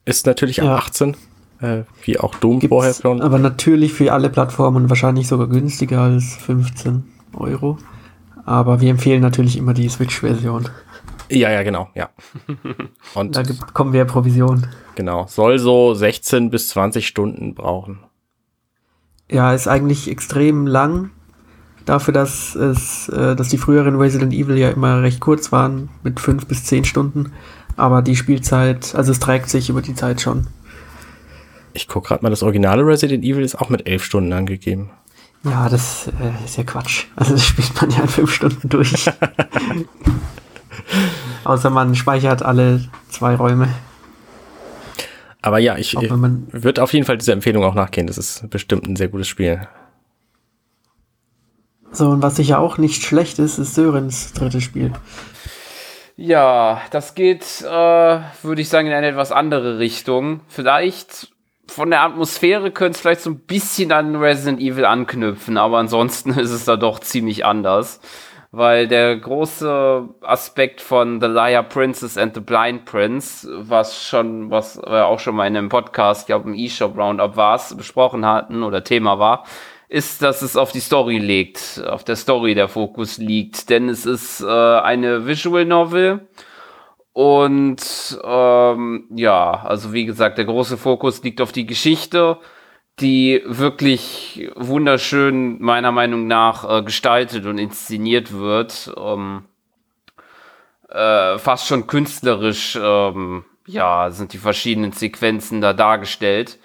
Ist 0.05 0.25
natürlich 0.25 0.57
ja. 0.57 0.73
ab 0.73 0.85
18, 0.87 1.15
äh, 1.61 1.83
wie 2.01 2.19
auch 2.19 2.33
Doom 2.33 2.59
Gibt's 2.59 2.73
vorher 2.73 2.95
schon. 2.95 3.21
Aber 3.21 3.37
natürlich 3.37 3.93
für 3.93 4.11
alle 4.11 4.31
Plattformen 4.31 4.89
wahrscheinlich 4.89 5.27
sogar 5.27 5.45
günstiger 5.45 6.01
als 6.01 6.35
15 6.37 7.03
Euro. 7.37 7.77
Aber 8.45 8.79
wir 8.81 8.89
empfehlen 8.89 9.21
natürlich 9.21 9.57
immer 9.57 9.73
die 9.73 9.89
Switch-Version. 9.89 10.69
Ja, 11.29 11.51
ja, 11.51 11.63
genau, 11.63 11.89
ja. 11.93 12.09
Und 13.13 13.35
da 13.35 13.43
bekommen 13.43 13.93
wir 13.93 14.05
Provision. 14.05 14.67
Genau, 14.95 15.27
soll 15.27 15.59
so 15.59 15.93
16 15.93 16.49
bis 16.49 16.69
20 16.69 17.05
Stunden 17.05 17.53
brauchen. 17.53 17.99
Ja, 19.29 19.53
ist 19.53 19.67
eigentlich 19.67 20.09
extrem 20.09 20.67
lang. 20.67 21.11
Dafür, 21.85 22.13
dass 22.13 22.55
es, 22.55 23.09
äh, 23.09 23.35
dass 23.35 23.49
die 23.49 23.57
früheren 23.57 23.95
Resident 23.95 24.33
Evil 24.33 24.57
ja 24.57 24.69
immer 24.69 25.01
recht 25.01 25.19
kurz 25.19 25.51
waren, 25.51 25.89
mit 26.03 26.19
5 26.19 26.45
bis 26.45 26.63
10 26.65 26.85
Stunden. 26.85 27.33
Aber 27.75 28.01
die 28.01 28.15
Spielzeit, 28.15 28.95
also 28.95 29.11
es 29.11 29.19
trägt 29.19 29.49
sich 29.49 29.69
über 29.69 29.81
die 29.81 29.95
Zeit 29.95 30.21
schon. 30.21 30.47
Ich 31.73 31.87
gucke 31.87 32.07
gerade 32.07 32.23
mal, 32.23 32.29
das 32.29 32.43
originale 32.43 32.85
Resident 32.85 33.23
Evil 33.23 33.43
ist 33.43 33.59
auch 33.59 33.69
mit 33.69 33.87
11 33.87 34.03
Stunden 34.03 34.33
angegeben. 34.33 34.89
Ja, 35.49 35.69
das 35.69 36.07
äh, 36.07 36.45
ist 36.45 36.57
ja 36.57 36.63
Quatsch. 36.63 37.05
Also 37.15 37.33
das 37.33 37.45
spielt 37.45 37.81
man 37.81 37.91
ja 37.91 38.01
in 38.01 38.07
5 38.07 38.33
Stunden 38.33 38.69
durch. 38.69 38.93
Außer 41.43 41.69
man 41.69 41.95
speichert 41.95 42.43
alle 42.43 42.81
zwei 43.09 43.35
Räume. 43.35 43.69
Aber 45.41 45.59
ja, 45.59 45.77
ich 45.77 45.95
würde 45.95 46.83
auf 46.83 46.93
jeden 46.93 47.05
Fall 47.05 47.17
dieser 47.17 47.33
Empfehlung 47.33 47.63
auch 47.63 47.75
nachgehen. 47.75 48.07
Das 48.07 48.17
ist 48.17 48.49
bestimmt 48.49 48.87
ein 48.87 48.95
sehr 48.95 49.07
gutes 49.07 49.27
Spiel. 49.27 49.67
So, 51.91 52.09
und 52.09 52.21
was 52.21 52.35
sicher 52.35 52.59
auch 52.59 52.77
nicht 52.77 53.03
schlecht 53.03 53.39
ist, 53.39 53.57
ist 53.57 53.75
Sörens 53.75 54.33
drittes 54.33 54.63
Spiel. 54.63 54.91
Ja, 56.17 56.81
das 56.91 57.15
geht, 57.15 57.61
äh, 57.61 58.19
würde 58.41 58.61
ich 58.61 58.69
sagen, 58.69 58.87
in 58.87 58.93
eine 58.93 59.07
etwas 59.07 59.31
andere 59.31 59.79
Richtung. 59.79 60.41
Vielleicht 60.47 61.29
von 61.67 61.89
der 61.89 62.01
Atmosphäre 62.01 62.71
könnte 62.71 62.95
es 62.95 63.01
vielleicht 63.01 63.21
so 63.21 63.31
ein 63.31 63.39
bisschen 63.39 63.91
an 63.91 64.15
Resident 64.15 64.59
Evil 64.59 64.85
anknüpfen, 64.85 65.57
aber 65.57 65.77
ansonsten 65.77 66.31
ist 66.37 66.51
es 66.51 66.65
da 66.65 66.75
doch 66.75 66.99
ziemlich 66.99 67.45
anders. 67.45 67.99
Weil 68.51 68.87
der 68.87 69.17
große 69.17 70.07
Aspekt 70.21 70.79
von 70.79 71.19
The 71.19 71.27
Liar 71.27 71.63
Princess 71.63 72.17
and 72.17 72.33
the 72.33 72.39
Blind 72.39 72.85
Prince, 72.85 73.47
was 73.51 74.01
schon, 74.01 74.49
was 74.49 74.77
wir 74.77 75.05
auch 75.05 75.19
schon 75.19 75.35
mal 75.35 75.47
in 75.47 75.57
einem 75.57 75.69
Podcast, 75.69 76.21
ich 76.21 76.27
glaube 76.27 76.49
im 76.49 76.55
eShop 76.55 76.97
Roundup 76.97 77.35
war 77.35 77.61
besprochen 77.75 78.25
hatten 78.25 78.63
oder 78.63 78.85
Thema 78.85 79.19
war, 79.19 79.43
ist, 79.89 80.21
dass 80.21 80.41
es 80.41 80.55
auf 80.55 80.71
die 80.71 80.79
Story 80.79 81.17
legt, 81.17 81.83
auf 81.87 82.03
der 82.03 82.15
Story 82.15 82.55
der 82.55 82.69
Fokus 82.69 83.17
liegt, 83.17 83.69
denn 83.69 83.89
es 83.89 84.05
ist 84.05 84.41
äh, 84.41 84.47
eine 84.47 85.27
Visual 85.27 85.65
Novel 85.65 86.27
und 87.17 88.19
ähm, 88.23 89.05
ja, 89.15 89.51
also 89.63 89.93
wie 89.93 90.05
gesagt, 90.05 90.37
der 90.37 90.45
große 90.45 90.77
Fokus 90.77 91.23
liegt 91.23 91.41
auf 91.41 91.51
die 91.51 91.65
Geschichte 91.65 92.37
die 92.99 93.43
wirklich 93.45 94.49
wunderschön 94.55 95.61
meiner 95.61 95.91
Meinung 95.91 96.25
nach 96.25 96.79
äh, 96.79 96.81
gestaltet 96.81 97.45
und 97.45 97.59
inszeniert 97.59 98.33
wird. 98.33 98.91
Ähm, 98.97 99.45
äh, 100.89 101.37
fast 101.37 101.67
schon 101.67 101.85
künstlerisch, 101.85 102.77
ähm, 102.81 103.45
ja, 103.67 104.09
sind 104.09 104.33
die 104.33 104.39
verschiedenen 104.39 104.93
Sequenzen 104.93 105.61
da 105.61 105.73
dargestellt. 105.73 106.57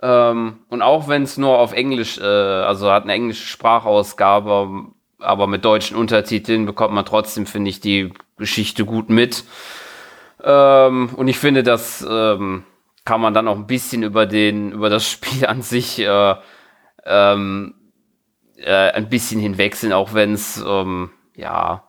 Ähm, 0.00 0.60
und 0.68 0.80
auch 0.80 1.08
wenn 1.08 1.24
es 1.24 1.36
nur 1.36 1.58
auf 1.58 1.72
Englisch, 1.72 2.18
äh, 2.18 2.22
also 2.22 2.90
hat 2.90 3.02
eine 3.02 3.12
englische 3.12 3.46
Sprachausgabe, 3.46 4.86
aber 5.18 5.46
mit 5.48 5.64
deutschen 5.64 5.96
Untertiteln 5.98 6.64
bekommt 6.64 6.94
man 6.94 7.04
trotzdem, 7.04 7.44
finde 7.44 7.68
ich, 7.68 7.80
die 7.80 8.12
Geschichte 8.38 8.86
gut 8.86 9.10
mit. 9.10 9.44
Ähm, 10.42 11.10
und 11.16 11.28
ich 11.28 11.38
finde, 11.38 11.62
dass 11.62 12.06
ähm, 12.08 12.64
kann 13.04 13.20
man 13.20 13.34
dann 13.34 13.48
auch 13.48 13.56
ein 13.56 13.66
bisschen 13.66 14.02
über 14.02 14.26
den, 14.26 14.72
über 14.72 14.90
das 14.90 15.08
Spiel 15.10 15.46
an 15.46 15.62
sich 15.62 15.98
äh, 15.98 16.34
ähm, 17.04 17.74
äh, 18.56 18.90
ein 18.90 19.08
bisschen 19.08 19.40
hinwechseln, 19.40 19.92
auch 19.92 20.14
wenn 20.14 20.34
es 20.34 20.62
ähm, 20.66 21.10
ja 21.34 21.88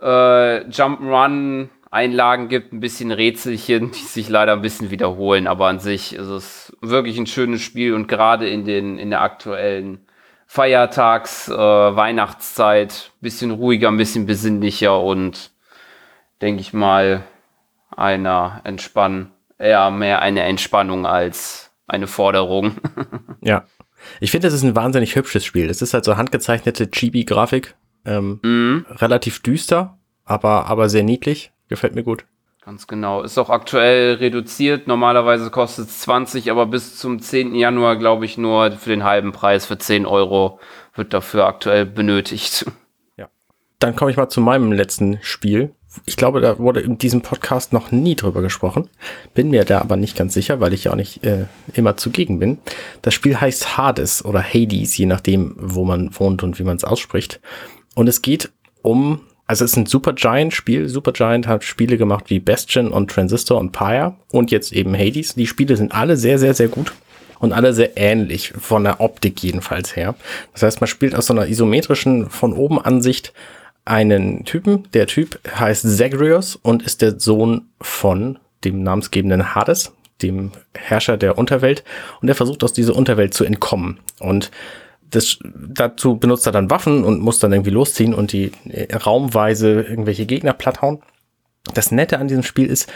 äh, 0.00 0.64
Jump'n'Run 0.68 1.68
Einlagen 1.92 2.48
gibt, 2.48 2.72
ein 2.72 2.80
bisschen 2.80 3.10
Rätselchen, 3.10 3.90
die 3.90 3.98
sich 3.98 4.28
leider 4.28 4.52
ein 4.52 4.62
bisschen 4.62 4.92
wiederholen, 4.92 5.48
aber 5.48 5.66
an 5.66 5.80
sich 5.80 6.14
ist 6.14 6.28
es 6.28 6.76
wirklich 6.80 7.18
ein 7.18 7.26
schönes 7.26 7.62
Spiel 7.62 7.94
und 7.94 8.06
gerade 8.06 8.48
in 8.48 8.64
den 8.64 8.96
in 8.96 9.10
der 9.10 9.22
aktuellen 9.22 10.06
Feiertags 10.46 11.48
äh, 11.48 11.52
Weihnachtszeit 11.54 13.10
bisschen 13.20 13.50
ruhiger, 13.50 13.88
ein 13.88 13.96
bisschen 13.96 14.26
besinnlicher 14.26 15.00
und 15.00 15.50
denke 16.40 16.60
ich 16.60 16.72
mal 16.72 17.24
einer 17.96 18.60
entspannen 18.64 19.32
eher 19.60 19.90
mehr 19.90 20.22
eine 20.22 20.42
Entspannung 20.42 21.06
als 21.06 21.70
eine 21.86 22.06
Forderung. 22.06 22.76
ja. 23.40 23.64
Ich 24.18 24.30
finde, 24.30 24.46
das 24.46 24.54
ist 24.54 24.62
ein 24.62 24.74
wahnsinnig 24.74 25.14
hübsches 25.14 25.44
Spiel. 25.44 25.68
Es 25.68 25.82
ist 25.82 25.92
halt 25.92 26.04
so 26.04 26.16
handgezeichnete 26.16 26.90
Chibi-Grafik. 26.90 27.74
Ähm, 28.06 28.40
mhm. 28.42 28.86
Relativ 28.88 29.40
düster, 29.42 29.98
aber, 30.24 30.66
aber 30.66 30.88
sehr 30.88 31.02
niedlich. 31.02 31.52
Gefällt 31.68 31.94
mir 31.94 32.02
gut. 32.02 32.24
Ganz 32.64 32.86
genau. 32.86 33.22
Ist 33.22 33.36
auch 33.38 33.50
aktuell 33.50 34.14
reduziert. 34.14 34.86
Normalerweise 34.86 35.50
kostet 35.50 35.88
es 35.88 36.00
20, 36.00 36.50
aber 36.50 36.66
bis 36.66 36.96
zum 36.96 37.20
10. 37.20 37.54
Januar, 37.54 37.96
glaube 37.96 38.24
ich, 38.24 38.38
nur 38.38 38.72
für 38.72 38.90
den 38.90 39.04
halben 39.04 39.32
Preis, 39.32 39.66
für 39.66 39.78
10 39.78 40.06
Euro, 40.06 40.60
wird 40.94 41.12
dafür 41.12 41.46
aktuell 41.46 41.84
benötigt. 41.84 42.66
Ja. 43.16 43.28
Dann 43.78 43.96
komme 43.96 44.10
ich 44.10 44.16
mal 44.16 44.28
zu 44.28 44.40
meinem 44.40 44.72
letzten 44.72 45.18
Spiel. 45.22 45.74
Ich 46.06 46.16
glaube, 46.16 46.40
da 46.40 46.58
wurde 46.58 46.80
in 46.80 46.98
diesem 46.98 47.20
Podcast 47.20 47.72
noch 47.72 47.90
nie 47.90 48.14
drüber 48.14 48.42
gesprochen. 48.42 48.88
Bin 49.34 49.50
mir 49.50 49.64
da 49.64 49.80
aber 49.80 49.96
nicht 49.96 50.16
ganz 50.16 50.34
sicher, 50.34 50.60
weil 50.60 50.72
ich 50.72 50.84
ja 50.84 50.92
auch 50.92 50.96
nicht 50.96 51.24
äh, 51.24 51.46
immer 51.74 51.96
zugegen 51.96 52.38
bin. 52.38 52.58
Das 53.02 53.14
Spiel 53.14 53.40
heißt 53.40 53.76
Hades 53.76 54.24
oder 54.24 54.42
Hades, 54.42 54.96
je 54.96 55.06
nachdem, 55.06 55.56
wo 55.58 55.84
man 55.84 56.10
wohnt 56.18 56.42
und 56.42 56.58
wie 56.58 56.64
man 56.64 56.76
es 56.76 56.84
ausspricht. 56.84 57.40
Und 57.94 58.08
es 58.08 58.22
geht 58.22 58.50
um, 58.82 59.20
also 59.46 59.64
es 59.64 59.72
ist 59.72 59.76
ein 59.76 59.86
Supergiant-Spiel. 59.86 60.88
Supergiant 60.88 61.48
hat 61.48 61.64
Spiele 61.64 61.98
gemacht 61.98 62.30
wie 62.30 62.38
Bastion 62.38 62.92
und 62.92 63.10
Transistor 63.10 63.58
und 63.58 63.72
Pyre 63.72 64.14
und 64.30 64.52
jetzt 64.52 64.72
eben 64.72 64.94
Hades. 64.94 65.34
Die 65.34 65.48
Spiele 65.48 65.76
sind 65.76 65.92
alle 65.92 66.16
sehr, 66.16 66.38
sehr, 66.38 66.54
sehr 66.54 66.68
gut 66.68 66.92
und 67.40 67.52
alle 67.52 67.72
sehr 67.72 67.96
ähnlich, 67.96 68.52
von 68.56 68.84
der 68.84 69.00
Optik 69.00 69.42
jedenfalls 69.42 69.96
her. 69.96 70.14
Das 70.52 70.62
heißt, 70.62 70.80
man 70.80 70.88
spielt 70.88 71.16
aus 71.16 71.26
so 71.26 71.34
einer 71.34 71.48
isometrischen 71.48 72.30
von 72.30 72.52
oben 72.52 72.80
Ansicht 72.80 73.32
einen 73.84 74.44
Typen. 74.44 74.88
Der 74.92 75.06
Typ 75.06 75.40
heißt 75.58 75.96
Zagreus 75.96 76.56
und 76.56 76.82
ist 76.82 77.02
der 77.02 77.18
Sohn 77.18 77.68
von 77.80 78.38
dem 78.64 78.82
namensgebenden 78.82 79.54
Hades, 79.54 79.92
dem 80.22 80.52
Herrscher 80.74 81.16
der 81.16 81.38
Unterwelt. 81.38 81.84
Und 82.20 82.28
er 82.28 82.34
versucht 82.34 82.62
aus 82.62 82.72
dieser 82.72 82.94
Unterwelt 82.94 83.34
zu 83.34 83.44
entkommen. 83.44 84.00
Und 84.18 84.50
das, 85.10 85.38
dazu 85.44 86.16
benutzt 86.16 86.46
er 86.46 86.52
dann 86.52 86.70
Waffen 86.70 87.04
und 87.04 87.20
muss 87.20 87.38
dann 87.38 87.52
irgendwie 87.52 87.70
losziehen 87.70 88.14
und 88.14 88.32
die 88.32 88.52
äh, 88.68 88.94
raumweise 88.94 89.82
irgendwelche 89.82 90.26
Gegner 90.26 90.52
platthauen. 90.52 91.02
Das 91.74 91.90
Nette 91.90 92.18
an 92.18 92.28
diesem 92.28 92.42
Spiel 92.42 92.66
ist, 92.66 92.90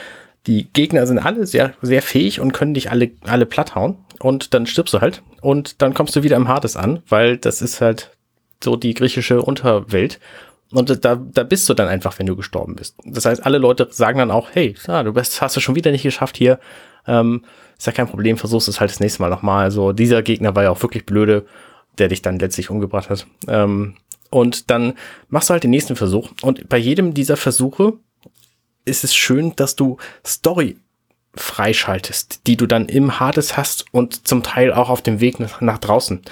die 0.47 0.69
Gegner 0.73 1.07
sind 1.07 1.19
alle 1.19 1.47
sehr, 1.47 1.75
sehr 1.81 2.03
fähig 2.03 2.41
und 2.41 2.53
können 2.53 2.75
dich 2.75 2.91
alle, 2.91 3.11
alle 3.25 3.47
platthauen. 3.47 3.97
Und 4.21 4.55
dann 4.55 4.67
stirbst 4.67 4.95
du 4.95 5.01
halt. 5.01 5.23
Und 5.41 5.83
dann 5.83 5.95
kommst 5.95 6.15
du 6.17 6.23
wieder 6.23 6.37
im 6.37 6.49
Hades 6.49 6.77
an, 6.77 7.03
weil 7.09 7.37
das 7.37 7.63
ist 7.63 7.81
halt 7.81 8.11
so 8.63 8.77
die 8.77 8.95
griechische 8.95 9.43
Unterwelt. 9.43 10.21
Und 10.75 11.05
da, 11.05 11.15
da 11.15 11.43
bist 11.45 11.69
du 11.69 11.75
dann 11.75 11.89
einfach, 11.89 12.19
wenn 12.19 12.27
du 12.27 12.35
gestorben 12.35 12.75
bist. 12.75 12.97
Das 13.05 13.25
heißt, 13.25 13.47
alle 13.47 13.59
Leute 13.59 13.87
sagen 13.91 14.19
dann 14.19 14.33
auch, 14.33 14.49
hey, 14.53 14.75
ja, 14.87 15.05
du 15.05 15.13
bist, 15.13 15.41
hast 15.41 15.57
du 15.57 15.61
schon 15.61 15.77
wieder 15.77 15.93
nicht 15.93 16.03
geschafft 16.03 16.37
hier. 16.37 16.59
Ähm, 17.07 17.45
ist 17.79 17.87
ja 17.87 17.93
kein 17.93 18.09
Problem, 18.09 18.37
versuchst 18.37 18.67
es 18.67 18.81
halt 18.81 18.91
das 18.91 18.99
nächste 19.01 19.23
Mal 19.23 19.31
nochmal. 19.31 19.65
Also 19.65 19.93
dieser 19.93 20.23
Gegner 20.23 20.57
war 20.57 20.65
ja 20.65 20.71
auch 20.71 20.83
wirklich 20.83 21.07
blöde, 21.07 21.47
der 21.99 22.09
dich 22.09 22.23
dann 22.23 22.41
letztlich 22.41 22.71
umgebracht 22.71 23.09
hat. 23.09 23.27
Ähm, 23.47 23.95
und 24.31 24.69
dann 24.71 24.95
machst 25.29 25.49
du 25.49 25.53
halt 25.53 25.63
den 25.63 25.71
nächsten 25.71 25.95
Versuch. 25.95 26.31
Und 26.43 26.69
bei 26.69 26.77
jedem 26.77 27.15
dieser 27.15 27.37
Versuche 27.37 27.95
ist 28.85 29.05
es 29.05 29.15
schön, 29.15 29.55
dass 29.55 29.77
du 29.77 29.97
Story 30.27 30.77
freischaltest, 31.37 32.47
die 32.47 32.57
du 32.57 32.67
dann 32.67 32.87
im 32.87 33.21
Hades 33.21 33.57
hast 33.57 33.87
und 33.93 34.27
zum 34.27 34.43
Teil 34.43 34.73
auch 34.73 34.89
auf 34.89 35.03
dem 35.03 35.21
Weg 35.21 35.39
nach, 35.39 35.61
nach 35.61 35.79
draußen. 35.79 36.23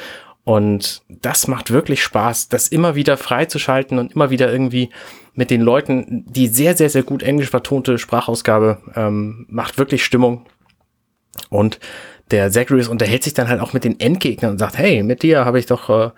Und 0.45 1.03
das 1.09 1.47
macht 1.47 1.71
wirklich 1.71 2.03
Spaß, 2.03 2.49
das 2.49 2.69
immer 2.69 2.95
wieder 2.97 3.17
freizuschalten 3.17 3.99
und 3.99 4.13
immer 4.13 4.31
wieder 4.31 4.51
irgendwie 4.51 4.91
mit 5.35 5.51
den 5.51 5.61
Leuten, 5.61 6.25
die 6.29 6.49
sehr, 6.49 6.77
sehr, 6.77 6.91
sehr 6.91 7.05
gut 7.05 7.23
englisch 7.23 7.51
vertonte 7.51 7.97
Sprachausgabe 7.97 8.79
ähm, 8.97 9.47
macht 9.49 9.79
wirklich 9.79 10.05
Stimmung. 10.05 10.47
Und 11.49 11.79
der 12.31 12.51
Zacharias 12.51 12.89
unterhält 12.89 13.23
sich 13.23 13.35
dann 13.35 13.49
halt 13.49 13.61
auch 13.61 13.73
mit 13.73 13.85
den 13.85 14.01
Endgegnern 14.01 14.53
und 14.53 14.59
sagt, 14.59 14.79
hey, 14.79 15.03
mit 15.03 15.23
dir 15.23 15.45
habe 15.45 15.59
ich 15.59 15.67
doch, 15.67 15.89
äh, 15.89 16.11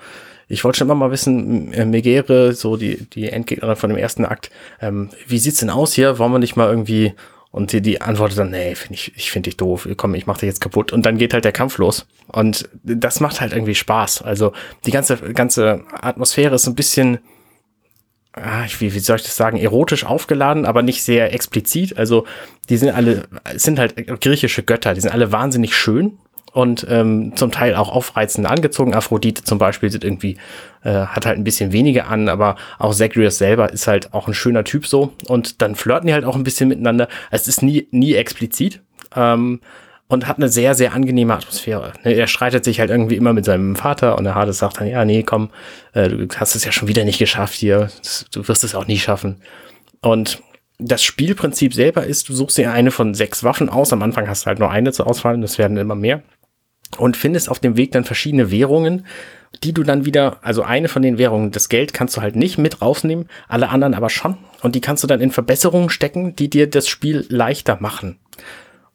ich 0.49 0.65
wollte 0.65 0.79
schon 0.79 0.87
immer 0.89 0.95
mal 0.95 1.11
wissen, 1.11 1.73
äh, 1.73 1.85
Megere, 1.85 2.55
so 2.55 2.77
die, 2.77 3.07
die 3.11 3.29
Endgegnerin 3.29 3.77
von 3.77 3.91
dem 3.91 3.99
ersten 3.99 4.25
Akt, 4.25 4.51
ähm, 4.81 5.11
wie 5.27 5.39
sieht's 5.39 5.61
denn 5.61 5.71
aus 5.71 5.93
hier? 5.93 6.19
Wollen 6.19 6.33
wir 6.33 6.39
nicht 6.39 6.57
mal 6.57 6.71
irgendwie 6.71 7.13
und 7.55 7.71
die, 7.71 7.81
die 7.81 8.01
antwortet 8.01 8.39
dann, 8.39 8.51
nee, 8.51 8.75
find 8.75 8.95
ich, 8.95 9.13
ich 9.15 9.31
finde 9.31 9.49
dich 9.49 9.57
doof, 9.57 9.87
komm, 9.97 10.17
ich 10.17 10.27
mach 10.27 10.39
dich 10.39 10.49
jetzt 10.49 10.61
kaputt. 10.61 10.93
Und 10.93 11.07
dann 11.07 11.19
geht 11.19 11.33
halt 11.33 11.45
der 11.45 11.53
Kampf 11.53 11.79
los. 11.79 12.05
Und 12.27 12.69
das 12.83 13.21
macht 13.21 13.41
halt 13.41 13.53
irgendwie 13.53 13.77
Spaß. 13.77 14.23
Also 14.23 14.53
die 14.87 14.91
ganze, 14.91 15.19
ganze 15.19 15.85
Atmosphäre 15.93 16.57
ist 16.57 16.67
ein 16.67 16.75
bisschen, 16.75 17.19
ah, 18.33 18.65
wie, 18.81 18.93
wie 18.93 18.99
soll 18.99 19.19
ich 19.19 19.23
das 19.23 19.37
sagen, 19.37 19.57
erotisch 19.57 20.05
aufgeladen, 20.05 20.67
aber 20.67 20.83
nicht 20.83 21.05
sehr 21.05 21.33
explizit. 21.33 21.97
Also 21.97 22.27
die 22.71 22.77
sind 22.77 22.91
alle, 22.91 23.29
sind 23.55 23.79
halt 23.79 24.05
griechische 24.21 24.65
Götter, 24.65 24.93
die 24.93 25.03
sind 25.03 25.13
alle 25.13 25.31
wahnsinnig 25.31 25.77
schön 25.77 26.19
und 26.55 26.87
ähm, 26.89 27.33
zum 27.35 27.51
Teil 27.51 27.75
auch 27.75 27.91
aufreizend 27.91 28.47
angezogen. 28.47 28.95
Aphrodite 28.95 29.43
zum 29.43 29.59
Beispiel 29.59 29.91
sieht 29.91 30.05
irgendwie, 30.05 30.37
äh, 30.85 31.07
hat 31.07 31.27
halt 31.27 31.37
ein 31.37 31.43
bisschen 31.43 31.73
weniger 31.73 32.07
an, 32.07 32.29
aber 32.29 32.55
auch 32.79 32.95
Zagreus 32.95 33.39
selber 33.39 33.73
ist 33.73 33.89
halt 33.89 34.15
auch 34.15 34.29
ein 34.29 34.35
schöner 34.35 34.63
Typ 34.63 34.87
so. 34.87 35.13
Und 35.27 35.61
dann 35.63 35.75
flirten 35.75 36.07
die 36.07 36.15
halt 36.15 36.25
auch 36.25 36.37
ein 36.37 36.45
bisschen 36.45 36.69
miteinander. 36.69 37.09
Es 37.33 37.49
ist 37.49 37.63
nie, 37.63 37.89
nie 37.91 38.15
explizit. 38.15 38.81
Ähm, 39.17 39.61
und 40.07 40.29
hat 40.29 40.37
eine 40.37 40.49
sehr, 40.49 40.77
sehr 40.77 40.93
angenehme 40.93 41.35
Atmosphäre. 41.35 41.93
Ne, 42.05 42.13
er 42.13 42.29
streitet 42.29 42.65
sich 42.65 42.79
halt 42.79 42.91
irgendwie 42.91 43.17
immer 43.17 43.33
mit 43.33 43.45
seinem 43.45 43.75
Vater 43.75 44.17
und 44.17 44.23
der 44.23 44.37
Hades 44.37 44.59
sagt 44.59 44.81
dann, 44.81 44.87
ja, 44.87 45.05
nee, 45.05 45.25
komm, 45.25 45.51
äh, 45.93 46.09
du 46.09 46.29
hast 46.37 46.55
es 46.55 46.65
ja 46.65 46.71
schon 46.71 46.87
wieder 46.87 47.05
nicht 47.05 47.19
geschafft 47.19 47.55
hier, 47.55 47.91
du 48.33 48.47
wirst 48.47 48.63
es 48.63 48.77
auch 48.77 48.87
nie 48.87 48.99
schaffen. 48.99 49.41
Und 50.03 50.41
das 50.79 51.03
Spielprinzip 51.03 51.75
selber 51.75 52.05
ist, 52.05 52.29
du 52.29 52.35
suchst 52.35 52.59
dir 52.59 52.71
eine 52.71 52.93
von 52.93 53.15
sechs 53.15 53.43
Waffen 53.43 53.69
aus. 53.69 53.93
Am 53.93 54.03
Anfang 54.03 54.29
hast 54.29 54.43
du 54.45 54.47
halt 54.47 54.61
nur 54.61 54.71
eine 54.71 54.93
zur 54.93 55.09
Auswahl 55.09 55.35
und 55.35 55.41
das 55.41 55.59
werden 55.59 55.79
immer 55.79 55.97
mehr 55.97 56.23
und 56.99 57.17
findest 57.17 57.49
auf 57.49 57.59
dem 57.59 57.77
Weg 57.77 57.93
dann 57.93 58.05
verschiedene 58.05 58.51
Währungen, 58.51 59.07
die 59.63 59.73
du 59.73 59.83
dann 59.83 60.05
wieder, 60.05 60.39
also 60.43 60.63
eine 60.63 60.89
von 60.89 61.03
den 61.03 61.19
Währungen, 61.19 61.51
das 61.51 61.69
Geld 61.69 61.93
kannst 61.95 62.17
du 62.17 62.21
halt 62.21 62.37
nicht 62.37 62.59
mit 62.59 62.83
rausnehmen, 62.83 63.29
alle 63.49 63.69
anderen 63.69 63.95
aber 63.95 64.11
schon. 64.11 64.37
Und 64.63 64.75
die 64.75 64.81
kannst 64.81 65.03
du 65.03 65.07
dann 65.07 65.21
in 65.21 65.31
Verbesserungen 65.31 65.91
stecken, 65.91 66.35
die 66.37 66.51
dir 66.51 66.69
das 66.69 66.89
Spiel 66.89 67.25
leichter 67.29 67.79
machen. 67.81 68.19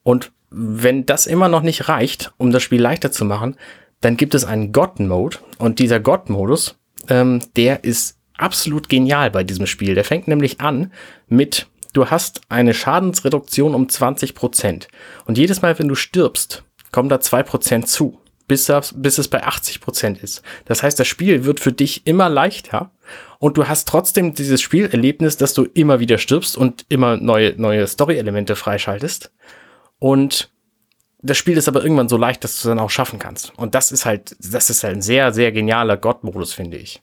Und 0.03 0.31
wenn 0.49 1.05
das 1.05 1.27
immer 1.27 1.47
noch 1.47 1.61
nicht 1.61 1.87
reicht, 1.87 2.33
um 2.37 2.51
das 2.51 2.63
Spiel 2.63 2.81
leichter 2.81 3.11
zu 3.11 3.25
machen, 3.25 3.55
dann 4.01 4.17
gibt 4.17 4.33
es 4.33 4.45
einen 4.45 4.71
God-Mode. 4.71 5.37
Und 5.57 5.79
dieser 5.79 5.99
God-Modus, 5.99 6.77
ähm, 7.07 7.41
der 7.55 7.83
ist 7.83 8.17
absolut 8.37 8.89
genial 8.89 9.31
bei 9.31 9.43
diesem 9.43 9.67
Spiel. 9.67 9.95
Der 9.95 10.05
fängt 10.05 10.27
nämlich 10.27 10.61
an 10.61 10.91
mit, 11.27 11.67
du 11.93 12.07
hast 12.07 12.41
eine 12.49 12.73
Schadensreduktion 12.73 13.75
um 13.75 13.87
20%. 13.87 14.33
Prozent. 14.33 14.87
Und 15.25 15.37
jedes 15.37 15.61
Mal, 15.61 15.77
wenn 15.77 15.87
du 15.87 15.95
stirbst, 15.95 16.63
kommen 16.91 17.09
da 17.09 17.19
zwei 17.19 17.43
Prozent 17.43 17.87
zu, 17.87 18.19
bis, 18.49 18.65
das, 18.65 18.93
bis 18.95 19.17
es 19.17 19.29
bei 19.29 19.43
80 19.43 19.79
Prozent 19.79 20.21
ist. 20.21 20.41
Das 20.65 20.83
heißt, 20.83 20.99
das 20.99 21.07
Spiel 21.07 21.45
wird 21.45 21.61
für 21.61 21.71
dich 21.71 22.05
immer 22.05 22.27
leichter 22.29 22.91
und 23.37 23.57
du 23.57 23.67
hast 23.67 23.87
trotzdem 23.87 24.33
dieses 24.33 24.61
Spielerlebnis, 24.61 25.37
dass 25.37 25.53
du 25.53 25.63
immer 25.73 26.01
wieder 26.01 26.17
stirbst 26.17 26.57
und 26.57 26.85
immer 26.89 27.15
neue, 27.15 27.53
neue 27.55 27.87
Story-Elemente 27.87 28.57
freischaltest. 28.57 29.31
Und 29.99 30.51
das 31.21 31.37
Spiel 31.37 31.57
ist 31.57 31.67
aber 31.67 31.83
irgendwann 31.83 32.09
so 32.09 32.17
leicht, 32.17 32.43
dass 32.43 32.53
du 32.53 32.57
es 32.57 32.63
dann 32.63 32.79
auch 32.79 32.89
schaffen 32.89 33.19
kannst. 33.19 33.57
Und 33.57 33.75
das 33.75 33.91
ist 33.91 34.05
halt, 34.05 34.35
das 34.39 34.69
ist 34.69 34.83
halt 34.83 34.95
ein 34.95 35.01
sehr, 35.01 35.31
sehr 35.31 35.51
genialer 35.51 35.97
God-Modus, 35.97 36.53
finde 36.53 36.77
ich. 36.77 37.01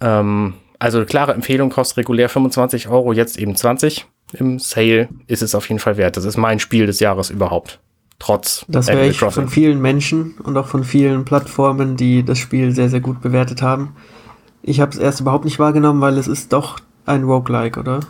Ähm, 0.00 0.54
also 0.78 1.04
klare 1.04 1.32
Empfehlung, 1.32 1.70
kostet 1.70 1.98
regulär 1.98 2.28
25 2.28 2.88
Euro, 2.88 3.12
jetzt 3.12 3.38
eben 3.38 3.56
20. 3.56 4.06
Im 4.32 4.58
Sale 4.58 5.08
ist 5.26 5.42
es 5.42 5.54
auf 5.54 5.68
jeden 5.68 5.80
Fall 5.80 5.96
wert. 5.96 6.16
Das 6.16 6.24
ist 6.24 6.36
mein 6.36 6.58
Spiel 6.58 6.86
des 6.86 7.00
Jahres 7.00 7.30
überhaupt 7.30 7.80
trotz. 8.20 8.64
Das 8.68 8.88
höre 8.88 9.02
ich 9.02 9.18
von 9.18 9.48
vielen 9.48 9.80
Menschen 9.80 10.34
und 10.44 10.56
auch 10.56 10.68
von 10.68 10.84
vielen 10.84 11.24
Plattformen, 11.24 11.96
die 11.96 12.22
das 12.22 12.38
Spiel 12.38 12.72
sehr, 12.72 12.88
sehr 12.88 13.00
gut 13.00 13.20
bewertet 13.20 13.62
haben. 13.62 13.96
Ich 14.62 14.80
habe 14.80 14.92
es 14.92 14.98
erst 14.98 15.20
überhaupt 15.20 15.44
nicht 15.44 15.58
wahrgenommen, 15.58 16.00
weil 16.00 16.16
es 16.16 16.28
ist 16.28 16.52
doch 16.52 16.78
ein 17.06 17.24
Roguelike, 17.24 17.80
oder? 17.80 18.00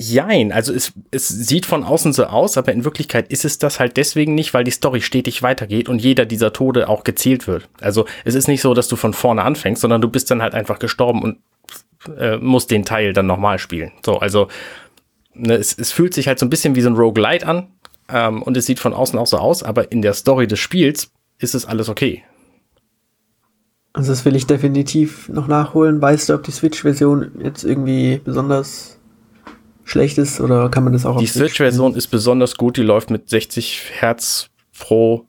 Jein, 0.00 0.52
also 0.52 0.72
es, 0.72 0.92
es 1.10 1.26
sieht 1.26 1.66
von 1.66 1.82
außen 1.82 2.12
so 2.12 2.26
aus, 2.26 2.56
aber 2.56 2.72
in 2.72 2.84
Wirklichkeit 2.84 3.32
ist 3.32 3.44
es 3.44 3.58
das 3.58 3.80
halt 3.80 3.96
deswegen 3.96 4.36
nicht, 4.36 4.54
weil 4.54 4.62
die 4.62 4.70
Story 4.70 5.00
stetig 5.00 5.42
weitergeht 5.42 5.88
und 5.88 5.98
jeder 5.98 6.24
dieser 6.24 6.52
Tode 6.52 6.88
auch 6.88 7.02
gezielt 7.02 7.48
wird. 7.48 7.68
Also 7.80 8.04
es 8.24 8.36
ist 8.36 8.46
nicht 8.46 8.60
so, 8.60 8.74
dass 8.74 8.86
du 8.86 8.94
von 8.94 9.12
vorne 9.12 9.42
anfängst, 9.42 9.82
sondern 9.82 10.00
du 10.00 10.08
bist 10.08 10.30
dann 10.30 10.40
halt 10.40 10.54
einfach 10.54 10.78
gestorben 10.78 11.22
und 11.22 11.38
äh, 12.16 12.36
musst 12.36 12.70
den 12.70 12.84
Teil 12.84 13.12
dann 13.12 13.26
nochmal 13.26 13.58
spielen. 13.58 13.90
So, 14.04 14.18
also 14.18 14.46
ne, 15.34 15.54
es, 15.54 15.76
es 15.76 15.90
fühlt 15.90 16.14
sich 16.14 16.28
halt 16.28 16.38
so 16.38 16.46
ein 16.46 16.50
bisschen 16.50 16.76
wie 16.76 16.80
so 16.80 16.90
ein 16.90 16.96
Roguelite 16.96 17.46
an, 17.46 17.66
ähm, 18.08 18.42
und 18.42 18.56
es 18.56 18.66
sieht 18.66 18.78
von 18.78 18.94
außen 18.94 19.18
auch 19.18 19.26
so 19.26 19.38
aus, 19.38 19.62
aber 19.62 19.92
in 19.92 20.02
der 20.02 20.14
Story 20.14 20.46
des 20.46 20.58
Spiels 20.58 21.10
ist 21.38 21.54
es 21.54 21.66
alles 21.66 21.88
okay. 21.88 22.24
Also 23.92 24.12
das 24.12 24.24
will 24.24 24.36
ich 24.36 24.46
definitiv 24.46 25.28
noch 25.28 25.48
nachholen. 25.48 26.00
Weißt 26.00 26.28
du, 26.28 26.34
ob 26.34 26.42
die 26.44 26.52
Switch-Version 26.52 27.32
jetzt 27.42 27.64
irgendwie 27.64 28.20
besonders 28.22 28.98
schlecht 29.84 30.18
ist 30.18 30.40
oder 30.40 30.68
kann 30.68 30.84
man 30.84 30.92
das 30.92 31.06
auch 31.06 31.18
Die 31.18 31.26
Switch-Version 31.26 31.94
ist 31.94 32.08
besonders 32.08 32.56
gut, 32.56 32.76
die 32.76 32.82
läuft 32.82 33.10
mit 33.10 33.28
60 33.28 33.90
Hertz 34.00 34.50
pro 34.78 35.24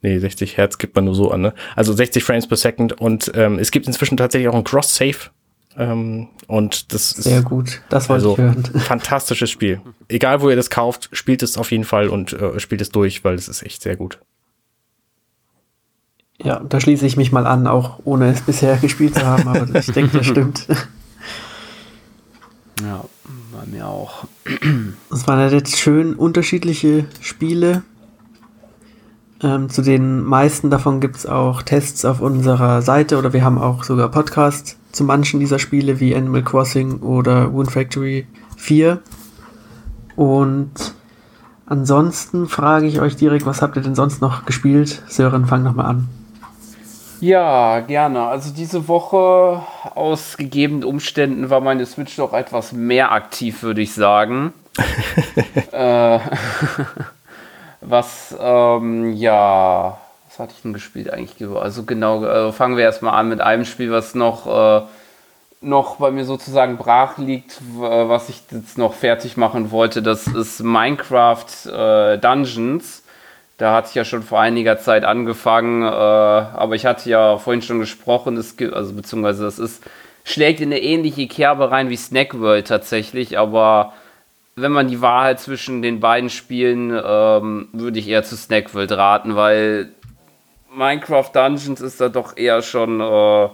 Nee, 0.00 0.18
60 0.18 0.56
Hertz 0.56 0.78
gibt 0.78 0.94
man 0.94 1.06
nur 1.06 1.14
so 1.16 1.32
an, 1.32 1.40
ne? 1.40 1.54
Also 1.74 1.92
60 1.92 2.22
Frames 2.22 2.46
per 2.46 2.56
Second 2.56 3.00
und 3.00 3.32
ähm, 3.34 3.58
es 3.58 3.72
gibt 3.72 3.88
inzwischen 3.88 4.16
tatsächlich 4.16 4.48
auch 4.48 4.54
ein 4.54 4.62
Cross-Save 4.62 5.30
ähm, 5.78 6.28
und 6.48 6.92
das 6.92 7.12
ist 7.12 7.22
sehr 7.22 7.42
gut. 7.42 7.82
Das 7.88 8.08
wollte 8.08 8.26
also 8.26 8.32
ich 8.32 8.38
hören. 8.38 8.64
Fantastisches 8.80 9.48
Spiel. 9.48 9.80
Egal, 10.08 10.40
wo 10.40 10.50
ihr 10.50 10.56
das 10.56 10.70
kauft, 10.70 11.08
spielt 11.12 11.42
es 11.42 11.56
auf 11.56 11.70
jeden 11.70 11.84
Fall 11.84 12.08
und 12.08 12.32
äh, 12.32 12.58
spielt 12.58 12.80
es 12.80 12.90
durch, 12.90 13.22
weil 13.22 13.36
es 13.36 13.46
ist 13.46 13.62
echt 13.62 13.82
sehr 13.82 13.94
gut. 13.94 14.18
Ja, 16.42 16.60
da 16.60 16.80
schließe 16.80 17.06
ich 17.06 17.16
mich 17.16 17.30
mal 17.30 17.46
an, 17.46 17.68
auch 17.68 18.00
ohne 18.04 18.30
es 18.30 18.40
bisher 18.40 18.76
gespielt 18.80 19.14
zu 19.14 19.24
haben, 19.24 19.46
aber 19.46 19.78
ich 19.78 19.86
denke, 19.92 20.18
das 20.18 20.26
stimmt. 20.26 20.66
Ja, 22.80 23.04
bei 23.50 23.66
mir 23.66 23.88
auch. 23.88 24.26
Das 25.10 25.26
waren 25.26 25.50
jetzt 25.50 25.78
schön 25.78 26.14
unterschiedliche 26.14 27.06
Spiele. 27.20 27.82
Ähm, 29.42 29.68
zu 29.68 29.82
den 29.82 30.22
meisten 30.22 30.70
davon 30.70 31.00
gibt 31.00 31.16
es 31.16 31.26
auch 31.26 31.62
Tests 31.62 32.04
auf 32.04 32.20
unserer 32.20 32.80
Seite 32.80 33.18
oder 33.18 33.32
wir 33.32 33.44
haben 33.44 33.58
auch 33.58 33.82
sogar 33.82 34.12
Podcasts 34.12 34.77
zu 34.92 35.04
manchen 35.04 35.40
dieser 35.40 35.58
Spiele 35.58 36.00
wie 36.00 36.14
Animal 36.14 36.42
Crossing 36.42 37.00
oder 37.00 37.52
Wound 37.52 37.70
Factory 37.70 38.26
4. 38.56 39.00
Und 40.16 40.94
ansonsten 41.66 42.48
frage 42.48 42.86
ich 42.86 43.00
euch 43.00 43.16
direkt, 43.16 43.46
was 43.46 43.62
habt 43.62 43.76
ihr 43.76 43.82
denn 43.82 43.94
sonst 43.94 44.20
noch 44.20 44.44
gespielt? 44.46 45.02
Sören, 45.08 45.46
fang 45.46 45.62
nochmal 45.62 45.86
an. 45.86 46.08
Ja, 47.20 47.80
gerne. 47.80 48.22
Also 48.26 48.52
diese 48.52 48.86
Woche 48.86 49.62
aus 49.94 50.36
gegebenen 50.36 50.84
Umständen 50.84 51.50
war 51.50 51.60
meine 51.60 51.84
Switch 51.84 52.16
doch 52.16 52.32
etwas 52.32 52.72
mehr 52.72 53.12
aktiv, 53.12 53.62
würde 53.62 53.80
ich 53.80 53.92
sagen. 53.92 54.52
äh, 55.72 56.18
was, 57.80 58.36
ähm, 58.40 59.12
ja, 59.14 59.98
hatte 60.38 60.54
ich 60.56 60.62
denn 60.62 60.72
gespielt 60.72 61.12
eigentlich? 61.12 61.48
Also 61.50 61.84
genau, 61.84 62.24
äh, 62.24 62.52
fangen 62.52 62.76
wir 62.76 62.84
erstmal 62.84 63.14
an 63.14 63.28
mit 63.28 63.40
einem 63.40 63.64
Spiel, 63.64 63.90
was 63.90 64.14
noch, 64.14 64.46
äh, 64.46 64.86
noch 65.60 65.96
bei 65.96 66.10
mir 66.10 66.24
sozusagen 66.24 66.76
brach 66.76 67.18
liegt, 67.18 67.60
was 67.76 68.28
ich 68.28 68.42
jetzt 68.50 68.78
noch 68.78 68.94
fertig 68.94 69.36
machen 69.36 69.70
wollte. 69.70 70.02
Das 70.02 70.26
ist 70.26 70.62
Minecraft 70.62 71.66
äh, 71.66 72.18
Dungeons. 72.18 73.02
Da 73.58 73.74
hatte 73.74 73.88
ich 73.88 73.96
ja 73.96 74.04
schon 74.04 74.22
vor 74.22 74.40
einiger 74.40 74.78
Zeit 74.78 75.04
angefangen, 75.04 75.82
äh, 75.82 75.86
aber 75.86 76.76
ich 76.76 76.86
hatte 76.86 77.10
ja 77.10 77.38
vorhin 77.38 77.60
schon 77.60 77.80
gesprochen, 77.80 78.36
es 78.36 78.56
gibt, 78.56 78.72
also 78.72 78.94
beziehungsweise 78.94 79.42
das 79.42 79.58
ist, 79.58 79.82
schlägt 80.22 80.60
in 80.60 80.68
eine 80.68 80.80
ähnliche 80.80 81.26
Kerbe 81.26 81.72
rein 81.72 81.90
wie 81.90 81.96
Snack 81.96 82.38
World 82.38 82.68
tatsächlich, 82.68 83.36
aber 83.36 83.94
wenn 84.54 84.70
man 84.70 84.86
die 84.88 85.00
Wahrheit 85.00 85.40
zwischen 85.40 85.82
den 85.82 85.98
beiden 85.98 86.30
Spielen, 86.30 86.90
ähm, 86.90 87.68
würde 87.72 87.98
ich 87.98 88.08
eher 88.08 88.22
zu 88.22 88.36
Snack 88.36 88.74
World 88.74 88.92
raten, 88.92 89.34
weil 89.34 89.90
Minecraft 90.78 91.30
Dungeons 91.32 91.80
ist 91.80 92.00
da 92.00 92.08
doch 92.08 92.36
eher 92.36 92.62
schon 92.62 93.00
äh, 93.00 93.48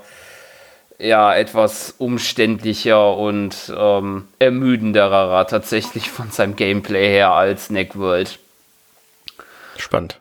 ja 0.98 1.34
etwas 1.34 1.94
umständlicher 1.98 3.16
und 3.16 3.72
ähm, 3.76 4.28
ermüdenderer 4.38 5.46
tatsächlich 5.46 6.10
von 6.10 6.30
seinem 6.30 6.56
Gameplay 6.56 7.08
her 7.08 7.32
als 7.32 7.66
Snack 7.66 7.98
World. 7.98 8.38
Spannend. 9.76 10.20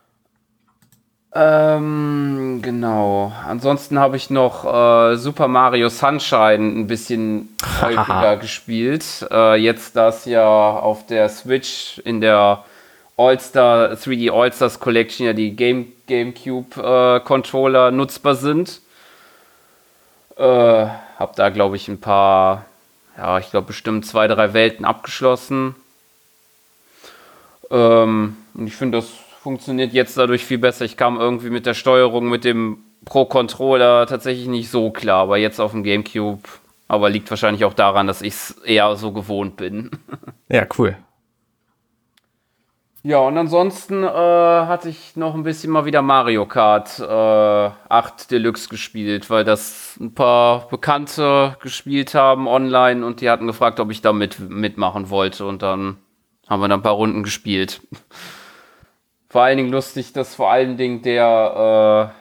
Ähm, 1.35 2.59
genau. 2.61 3.33
Ansonsten 3.47 3.97
habe 3.97 4.17
ich 4.17 4.29
noch 4.29 4.65
äh, 4.65 5.15
Super 5.15 5.47
Mario 5.47 5.89
Sunshine 5.89 6.79
ein 6.79 6.87
bisschen 6.87 7.49
häufiger 7.81 8.37
gespielt. 8.37 9.03
Äh, 9.31 9.55
jetzt, 9.55 9.95
das 9.95 10.25
ja 10.25 10.45
auf 10.47 11.07
der 11.07 11.29
Switch 11.29 11.99
in 12.05 12.21
der 12.21 12.63
All-Star, 13.15 13.93
3D 13.93 14.31
All-Stars 14.31 14.79
Collection 14.79 15.25
ja 15.25 15.33
die 15.33 15.55
Game, 15.55 15.93
GameCube 16.07 16.81
äh, 16.81 17.91
nutzbar 17.91 18.35
sind. 18.35 18.81
Äh, 20.35 20.87
hab 21.19 21.35
da, 21.35 21.49
glaube 21.49 21.75
ich, 21.75 21.87
ein 21.87 21.99
paar, 21.99 22.65
ja, 23.17 23.37
ich 23.37 23.51
glaube 23.51 23.67
bestimmt 23.67 24.05
zwei, 24.05 24.27
drei 24.27 24.53
Welten 24.53 24.83
abgeschlossen. 24.83 25.75
Ähm, 27.69 28.37
und 28.53 28.67
ich 28.67 28.75
finde, 28.75 28.97
das 28.97 29.09
funktioniert 29.41 29.93
jetzt 29.93 30.17
dadurch 30.17 30.45
viel 30.45 30.57
besser. 30.57 30.85
Ich 30.85 30.97
kam 30.97 31.19
irgendwie 31.19 31.49
mit 31.49 31.65
der 31.65 31.73
Steuerung 31.73 32.29
mit 32.29 32.45
dem 32.45 32.77
Pro-Controller 33.05 34.07
tatsächlich 34.07 34.47
nicht 34.47 34.69
so 34.69 34.89
klar, 34.91 35.23
aber 35.23 35.37
jetzt 35.37 35.59
auf 35.59 35.71
dem 35.71 35.83
GameCube. 35.83 36.41
Aber 36.87 37.09
liegt 37.09 37.29
wahrscheinlich 37.29 37.65
auch 37.65 37.73
daran, 37.73 38.07
dass 38.07 38.21
ich 38.21 38.33
es 38.33 38.51
eher 38.65 38.95
so 38.95 39.11
gewohnt 39.11 39.57
bin. 39.57 39.91
Ja, 40.49 40.67
cool. 40.77 40.95
Ja, 43.05 43.19
und 43.19 43.37
ansonsten 43.37 44.03
äh, 44.03 44.07
hatte 44.07 44.87
ich 44.87 45.17
noch 45.17 45.35
ein 45.35 45.43
bisschen 45.43 45.71
mal 45.71 45.83
wieder 45.83 46.01
Mario 46.01 46.45
Kart 46.45 46.99
äh, 46.99 47.03
8 47.03 48.31
Deluxe 48.31 48.69
gespielt, 48.69 49.29
weil 49.29 49.43
das 49.43 49.97
ein 49.99 50.13
paar 50.13 50.69
Bekannte 50.69 51.57
gespielt 51.61 52.15
haben 52.15 52.47
online 52.47 53.05
und 53.05 53.19
die 53.19 53.29
hatten 53.29 53.45
gefragt, 53.45 53.81
ob 53.81 53.91
ich 53.91 54.01
da 54.01 54.13
mit, 54.13 54.39
mitmachen 54.39 55.09
wollte 55.09 55.45
und 55.45 55.61
dann 55.61 55.97
haben 56.47 56.61
wir 56.61 56.69
dann 56.69 56.79
ein 56.79 56.83
paar 56.83 56.93
Runden 56.93 57.23
gespielt 57.23 57.81
vor 59.33 59.41
allen 59.41 59.57
Dingen 59.57 59.71
lustig, 59.71 60.13
dass 60.13 60.35
vor 60.35 60.51
allen 60.51 60.77
Dingen 60.77 61.01
der, 61.01 62.13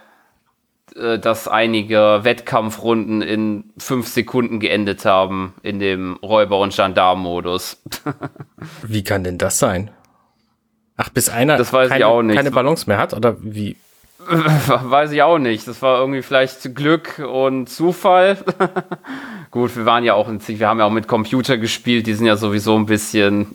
äh, 0.96 0.98
äh, 0.98 1.18
dass 1.18 1.46
einige 1.46 2.20
Wettkampfrunden 2.22 3.20
in 3.20 3.64
fünf 3.76 4.08
Sekunden 4.08 4.60
geendet 4.60 5.04
haben 5.04 5.52
in 5.62 5.78
dem 5.78 6.16
Räuber- 6.22 6.58
und 6.58 6.74
Gendarm-Modus. 6.74 7.82
wie 8.82 9.04
kann 9.04 9.24
denn 9.24 9.36
das 9.36 9.58
sein? 9.58 9.90
Ach, 11.02 11.08
bis 11.08 11.28
einer 11.28 11.56
das 11.56 11.72
weiß 11.72 11.88
keine, 11.88 11.98
ich 11.98 12.04
auch 12.04 12.22
nicht. 12.22 12.36
keine 12.36 12.52
Balance 12.52 12.84
mehr 12.86 12.98
hat 12.98 13.12
oder 13.12 13.36
wie? 13.40 13.76
Weiß 14.28 15.10
ich 15.10 15.20
auch 15.22 15.38
nicht. 15.38 15.66
Das 15.66 15.82
war 15.82 15.98
irgendwie 15.98 16.22
vielleicht 16.22 16.76
Glück 16.76 17.18
und 17.18 17.68
Zufall. 17.68 18.38
Gut, 19.50 19.74
wir 19.76 19.84
waren 19.84 20.04
ja 20.04 20.14
auch 20.14 20.28
in, 20.28 20.40
wir 20.46 20.68
haben 20.68 20.78
ja 20.78 20.84
auch 20.84 20.92
mit 20.92 21.08
Computer 21.08 21.58
gespielt, 21.58 22.06
die 22.06 22.14
sind 22.14 22.26
ja 22.26 22.36
sowieso 22.36 22.76
ein 22.76 22.86
bisschen. 22.86 23.48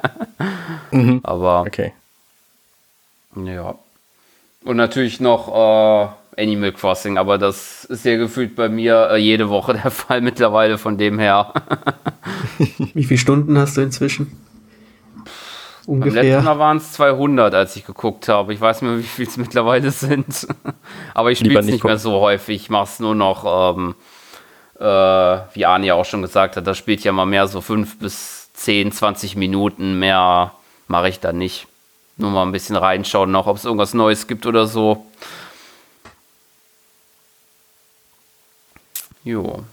mhm. 0.90 1.20
Aber 1.24 1.60
okay. 1.60 1.92
Ja. 3.36 3.74
Und 4.64 4.76
natürlich 4.78 5.20
noch 5.20 5.48
äh, 5.48 6.42
Animal 6.42 6.72
Crossing, 6.72 7.18
aber 7.18 7.36
das 7.36 7.84
ist 7.84 8.06
ja 8.06 8.16
gefühlt 8.16 8.56
bei 8.56 8.70
mir 8.70 9.10
äh, 9.10 9.16
jede 9.18 9.50
Woche 9.50 9.74
der 9.74 9.90
Fall 9.90 10.22
mittlerweile, 10.22 10.78
von 10.78 10.96
dem 10.96 11.18
her. 11.18 11.52
Wie 12.94 13.04
viele 13.04 13.18
Stunden 13.18 13.58
hast 13.58 13.76
du 13.76 13.82
inzwischen? 13.82 14.32
Ungefähr. 15.86 16.22
Beim 16.22 16.30
letzten 16.30 16.44
Mal 16.44 16.58
waren 16.58 16.76
es 16.76 16.92
200, 16.92 17.54
als 17.54 17.76
ich 17.76 17.84
geguckt 17.84 18.28
habe. 18.28 18.54
Ich 18.54 18.60
weiß 18.60 18.82
nicht 18.82 18.90
mehr, 18.90 18.98
wie 18.98 19.02
viel 19.02 19.26
es 19.26 19.36
mittlerweile 19.36 19.90
sind. 19.90 20.46
aber 21.14 21.30
ich 21.30 21.38
spiele 21.38 21.58
es 21.58 21.66
nicht 21.66 21.80
gucken. 21.80 21.90
mehr 21.90 21.98
so 21.98 22.20
häufig. 22.20 22.62
Ich 22.62 22.70
mache 22.70 22.84
es 22.84 23.00
nur 23.00 23.14
noch, 23.14 23.76
ähm, 23.76 23.94
äh, 24.78 24.84
wie 24.84 25.66
Arne 25.66 25.86
ja 25.86 25.94
auch 25.94 26.04
schon 26.04 26.22
gesagt 26.22 26.56
hat, 26.56 26.66
das 26.66 26.78
spielt 26.78 27.02
ja 27.02 27.12
mal 27.12 27.26
mehr 27.26 27.48
so 27.48 27.60
5 27.60 27.98
bis 27.98 28.52
10, 28.54 28.92
20 28.92 29.36
Minuten. 29.36 29.98
Mehr 29.98 30.52
mache 30.88 31.08
ich 31.08 31.20
da 31.20 31.32
nicht. 31.32 31.66
Nur 32.16 32.30
mal 32.30 32.42
ein 32.42 32.52
bisschen 32.52 32.76
reinschauen 32.76 33.30
noch, 33.30 33.46
ob 33.46 33.56
es 33.56 33.64
irgendwas 33.64 33.94
Neues 33.94 34.26
gibt 34.26 34.46
oder 34.46 34.66
so. 34.66 35.06
Jo. 39.24 39.64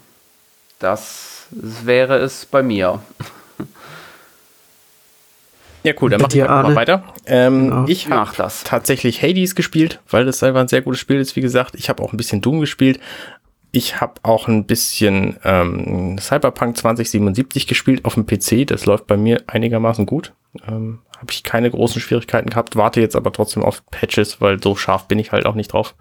Das 0.80 1.48
wäre 1.52 2.18
es 2.18 2.46
bei 2.46 2.64
mir. 2.64 3.02
Ja, 5.84 5.94
cool, 6.02 6.10
dann 6.10 6.22
mach 6.22 6.34
ich 6.34 6.44
mal 6.44 6.76
weiter. 6.76 7.04
Ähm, 7.26 7.70
genau. 7.70 7.86
Ich 7.88 8.10
habe 8.10 8.32
tatsächlich 8.64 9.22
Hades 9.22 9.56
gespielt, 9.56 10.02
weil 10.10 10.26
das 10.26 10.44
einfach 10.44 10.62
ein 10.62 10.68
sehr 10.68 10.82
gutes 10.82 11.00
Spiel 11.00 11.20
ist, 11.20 11.36
wie 11.36 11.42
gesagt. 11.42 11.76
Ich 11.76 11.90
habe 11.90 12.04
auch 12.04 12.14
ein 12.14 12.18
bisschen 12.18 12.42
Doom 12.42 12.60
gespielt. 12.60 13.00
Ich 13.72 14.02
habe 14.02 14.14
auch 14.24 14.48
ein 14.48 14.66
bisschen 14.66 15.38
ähm, 15.44 16.18
Cyberpunk 16.20 16.76
2077 16.76 17.68
gespielt 17.68 18.04
auf 18.04 18.16
dem 18.16 18.26
PC. 18.26 18.68
Das 18.68 18.86
läuft 18.86 19.08
bei 19.08 19.16
mir 19.16 19.44
einigermaßen 19.48 20.06
gut. 20.06 20.34
Ähm, 20.68 21.00
habe 21.18 21.32
ich 21.32 21.44
keine 21.44 21.70
großen 21.70 22.02
Schwierigkeiten 22.02 22.50
gehabt, 22.50 22.76
warte 22.76 23.02
jetzt 23.02 23.16
aber 23.16 23.32
trotzdem 23.32 23.64
auf 23.64 23.84
Patches, 23.92 24.42
weil 24.42 24.62
so 24.62 24.76
scharf 24.76 25.08
bin 25.08 25.20
ich 25.20 25.32
halt 25.32 25.46
auch 25.46 25.56
nicht 25.56 25.74
drauf. 25.74 25.96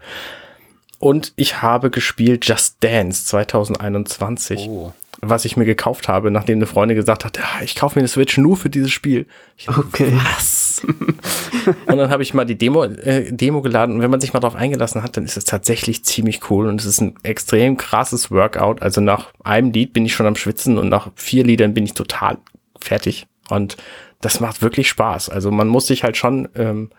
Und 0.98 1.32
ich 1.36 1.60
habe 1.60 1.90
gespielt 1.90 2.46
Just 2.46 2.82
Dance 2.82 3.26
2021. 3.26 4.66
Oh. 4.68 4.92
Was 5.20 5.44
ich 5.44 5.56
mir 5.56 5.64
gekauft 5.64 6.08
habe, 6.08 6.30
nachdem 6.30 6.58
eine 6.58 6.66
Freundin 6.66 6.96
gesagt 6.96 7.24
hat, 7.24 7.38
ja, 7.38 7.62
ich 7.62 7.74
kaufe 7.74 7.98
mir 7.98 8.02
eine 8.02 8.08
Switch 8.08 8.38
nur 8.38 8.56
für 8.56 8.70
dieses 8.70 8.92
Spiel. 8.92 9.26
Ich 9.56 9.68
okay. 9.68 10.12
Was? 10.14 10.82
und 11.86 11.96
dann 11.96 12.10
habe 12.10 12.22
ich 12.22 12.34
mal 12.34 12.44
die 12.44 12.56
Demo, 12.56 12.84
äh, 12.84 13.32
Demo 13.32 13.62
geladen 13.62 13.96
und 13.96 14.00
wenn 14.00 14.10
man 14.10 14.20
sich 14.20 14.32
mal 14.32 14.40
drauf 14.40 14.54
eingelassen 14.54 15.02
hat, 15.02 15.16
dann 15.16 15.24
ist 15.24 15.36
es 15.36 15.44
tatsächlich 15.44 16.04
ziemlich 16.04 16.50
cool 16.50 16.68
und 16.68 16.80
es 16.80 16.86
ist 16.86 17.00
ein 17.00 17.16
extrem 17.24 17.76
krasses 17.76 18.30
Workout. 18.30 18.82
Also 18.82 19.00
nach 19.00 19.32
einem 19.42 19.72
Lied 19.72 19.92
bin 19.92 20.06
ich 20.06 20.14
schon 20.14 20.26
am 20.26 20.36
Schwitzen 20.36 20.78
und 20.78 20.88
nach 20.88 21.10
vier 21.16 21.44
Liedern 21.44 21.74
bin 21.74 21.84
ich 21.84 21.94
total 21.94 22.38
fertig. 22.80 23.26
Und 23.48 23.76
das 24.20 24.40
macht 24.40 24.62
wirklich 24.62 24.88
Spaß. 24.88 25.30
Also 25.30 25.50
man 25.50 25.68
muss 25.68 25.86
sich 25.86 26.04
halt 26.04 26.16
schon 26.16 26.48
ähm, 26.54 26.90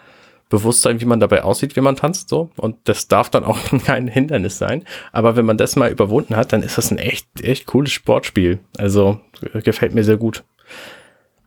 bewusst 0.50 0.82
sein, 0.82 1.00
wie 1.00 1.06
man 1.06 1.20
dabei 1.20 1.44
aussieht, 1.44 1.76
wie 1.76 1.82
man 1.82 1.96
tanzt, 1.96 2.30
so. 2.30 2.50
Und 2.58 2.76
das 2.86 3.08
darf 3.08 3.30
dann 3.30 3.44
auch 3.44 3.60
kein 3.86 4.08
Hindernis 4.08 4.58
sein. 4.58 4.84
Aber 5.12 5.36
wenn 5.36 5.46
man 5.46 5.58
das 5.58 5.76
mal 5.76 5.92
überwunden 5.92 6.36
hat, 6.36 6.52
dann 6.52 6.64
ist 6.64 6.78
das 6.78 6.92
ein 6.92 6.98
echt, 6.98 7.28
echt 7.42 7.68
cooles 7.68 7.92
Sportspiel. 7.92 8.60
Also 8.78 9.20
äh, 9.54 9.62
gefällt 9.62 9.94
mir 9.94 10.04
sehr 10.04 10.18
gut. 10.18 10.44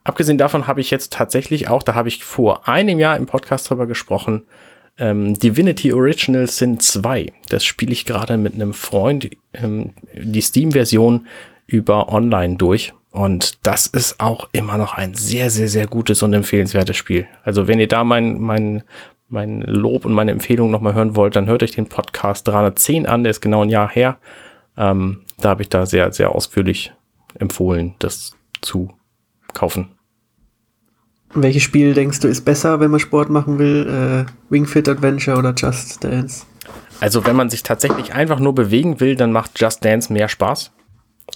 Abgesehen 0.04 0.38
davon 0.38 0.66
habe 0.66 0.80
ich 0.80 0.90
jetzt 0.90 1.12
tatsächlich 1.12 1.68
auch, 1.68 1.82
da 1.82 1.94
habe 1.94 2.08
ich 2.08 2.24
vor 2.24 2.68
einem 2.68 2.98
Jahr 2.98 3.16
im 3.16 3.26
Podcast 3.26 3.68
drüber 3.70 3.86
gesprochen, 3.86 4.44
ähm, 4.98 5.34
Divinity 5.34 5.92
Original 5.92 6.48
Sin 6.48 6.80
2. 6.80 7.32
Das 7.48 7.64
spiele 7.64 7.92
ich 7.92 8.04
gerade 8.04 8.36
mit 8.36 8.54
einem 8.54 8.72
Freund, 8.72 9.30
ähm, 9.52 9.94
die 10.14 10.40
Steam-Version 10.40 11.26
über 11.66 12.12
online 12.12 12.56
durch. 12.56 12.92
Und 13.12 13.66
das 13.66 13.86
ist 13.86 14.20
auch 14.20 14.48
immer 14.52 14.78
noch 14.78 14.94
ein 14.94 15.12
sehr, 15.12 15.50
sehr, 15.50 15.68
sehr 15.68 15.86
gutes 15.86 16.22
und 16.22 16.32
empfehlenswertes 16.32 16.96
Spiel. 16.96 17.26
Also 17.44 17.68
wenn 17.68 17.78
ihr 17.78 17.86
da 17.86 18.04
mein, 18.04 18.40
mein, 18.40 18.84
mein 19.28 19.60
Lob 19.60 20.06
und 20.06 20.14
meine 20.14 20.30
Empfehlung 20.30 20.70
nochmal 20.70 20.94
hören 20.94 21.14
wollt, 21.14 21.36
dann 21.36 21.46
hört 21.46 21.62
euch 21.62 21.72
den 21.72 21.86
Podcast 21.86 22.48
310 22.48 23.06
an, 23.06 23.22
der 23.22 23.30
ist 23.30 23.42
genau 23.42 23.62
ein 23.62 23.68
Jahr 23.68 23.90
her. 23.90 24.16
Ähm, 24.78 25.20
da 25.38 25.50
habe 25.50 25.60
ich 25.60 25.68
da 25.68 25.84
sehr, 25.84 26.10
sehr 26.12 26.34
ausführlich 26.34 26.94
empfohlen, 27.38 27.94
das 27.98 28.34
zu 28.62 28.94
kaufen. 29.52 29.90
Welches 31.34 31.62
Spiel 31.62 31.92
denkst 31.92 32.20
du 32.20 32.28
ist 32.28 32.46
besser, 32.46 32.80
wenn 32.80 32.90
man 32.90 33.00
Sport 33.00 33.28
machen 33.28 33.58
will? 33.58 34.26
Äh, 34.26 34.50
Wing 34.50 34.66
Fit 34.66 34.88
Adventure 34.88 35.36
oder 35.36 35.52
Just 35.54 36.02
Dance? 36.02 36.46
Also 37.00 37.26
wenn 37.26 37.36
man 37.36 37.50
sich 37.50 37.62
tatsächlich 37.62 38.14
einfach 38.14 38.38
nur 38.38 38.54
bewegen 38.54 39.00
will, 39.00 39.16
dann 39.16 39.32
macht 39.32 39.60
Just 39.60 39.84
Dance 39.84 40.10
mehr 40.10 40.28
Spaß. 40.28 40.72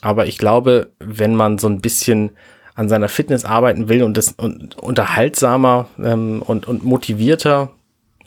Aber 0.03 0.27
ich 0.27 0.39
glaube, 0.39 0.91
wenn 0.99 1.35
man 1.35 1.59
so 1.59 1.69
ein 1.69 1.81
bisschen 1.81 2.31
an 2.75 2.89
seiner 2.89 3.09
Fitness 3.09 3.45
arbeiten 3.45 3.89
will 3.89 4.03
und 4.03 4.17
das 4.17 4.33
und, 4.33 4.77
unterhaltsamer 4.77 5.89
ähm, 6.03 6.43
und, 6.43 6.69
und 6.69 6.85
motivierter 6.85 7.71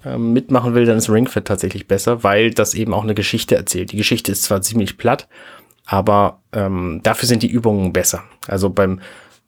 ähm, 0.03 0.33
mitmachen 0.33 0.73
will, 0.73 0.85
dann 0.85 0.97
ist 0.97 1.09
Ring 1.09 1.27
Fit 1.27 1.45
tatsächlich 1.45 1.87
besser, 1.87 2.23
weil 2.23 2.51
das 2.51 2.73
eben 2.73 2.93
auch 2.93 3.03
eine 3.03 3.13
Geschichte 3.13 3.55
erzählt. 3.55 3.91
Die 3.91 3.97
Geschichte 3.97 4.31
ist 4.31 4.43
zwar 4.43 4.61
ziemlich 4.61 4.97
platt, 4.97 5.27
aber 5.85 6.41
ähm, 6.51 7.01
dafür 7.03 7.27
sind 7.27 7.43
die 7.43 7.49
Übungen 7.49 7.93
besser. 7.93 8.23
Also 8.47 8.69
beim 8.69 9.01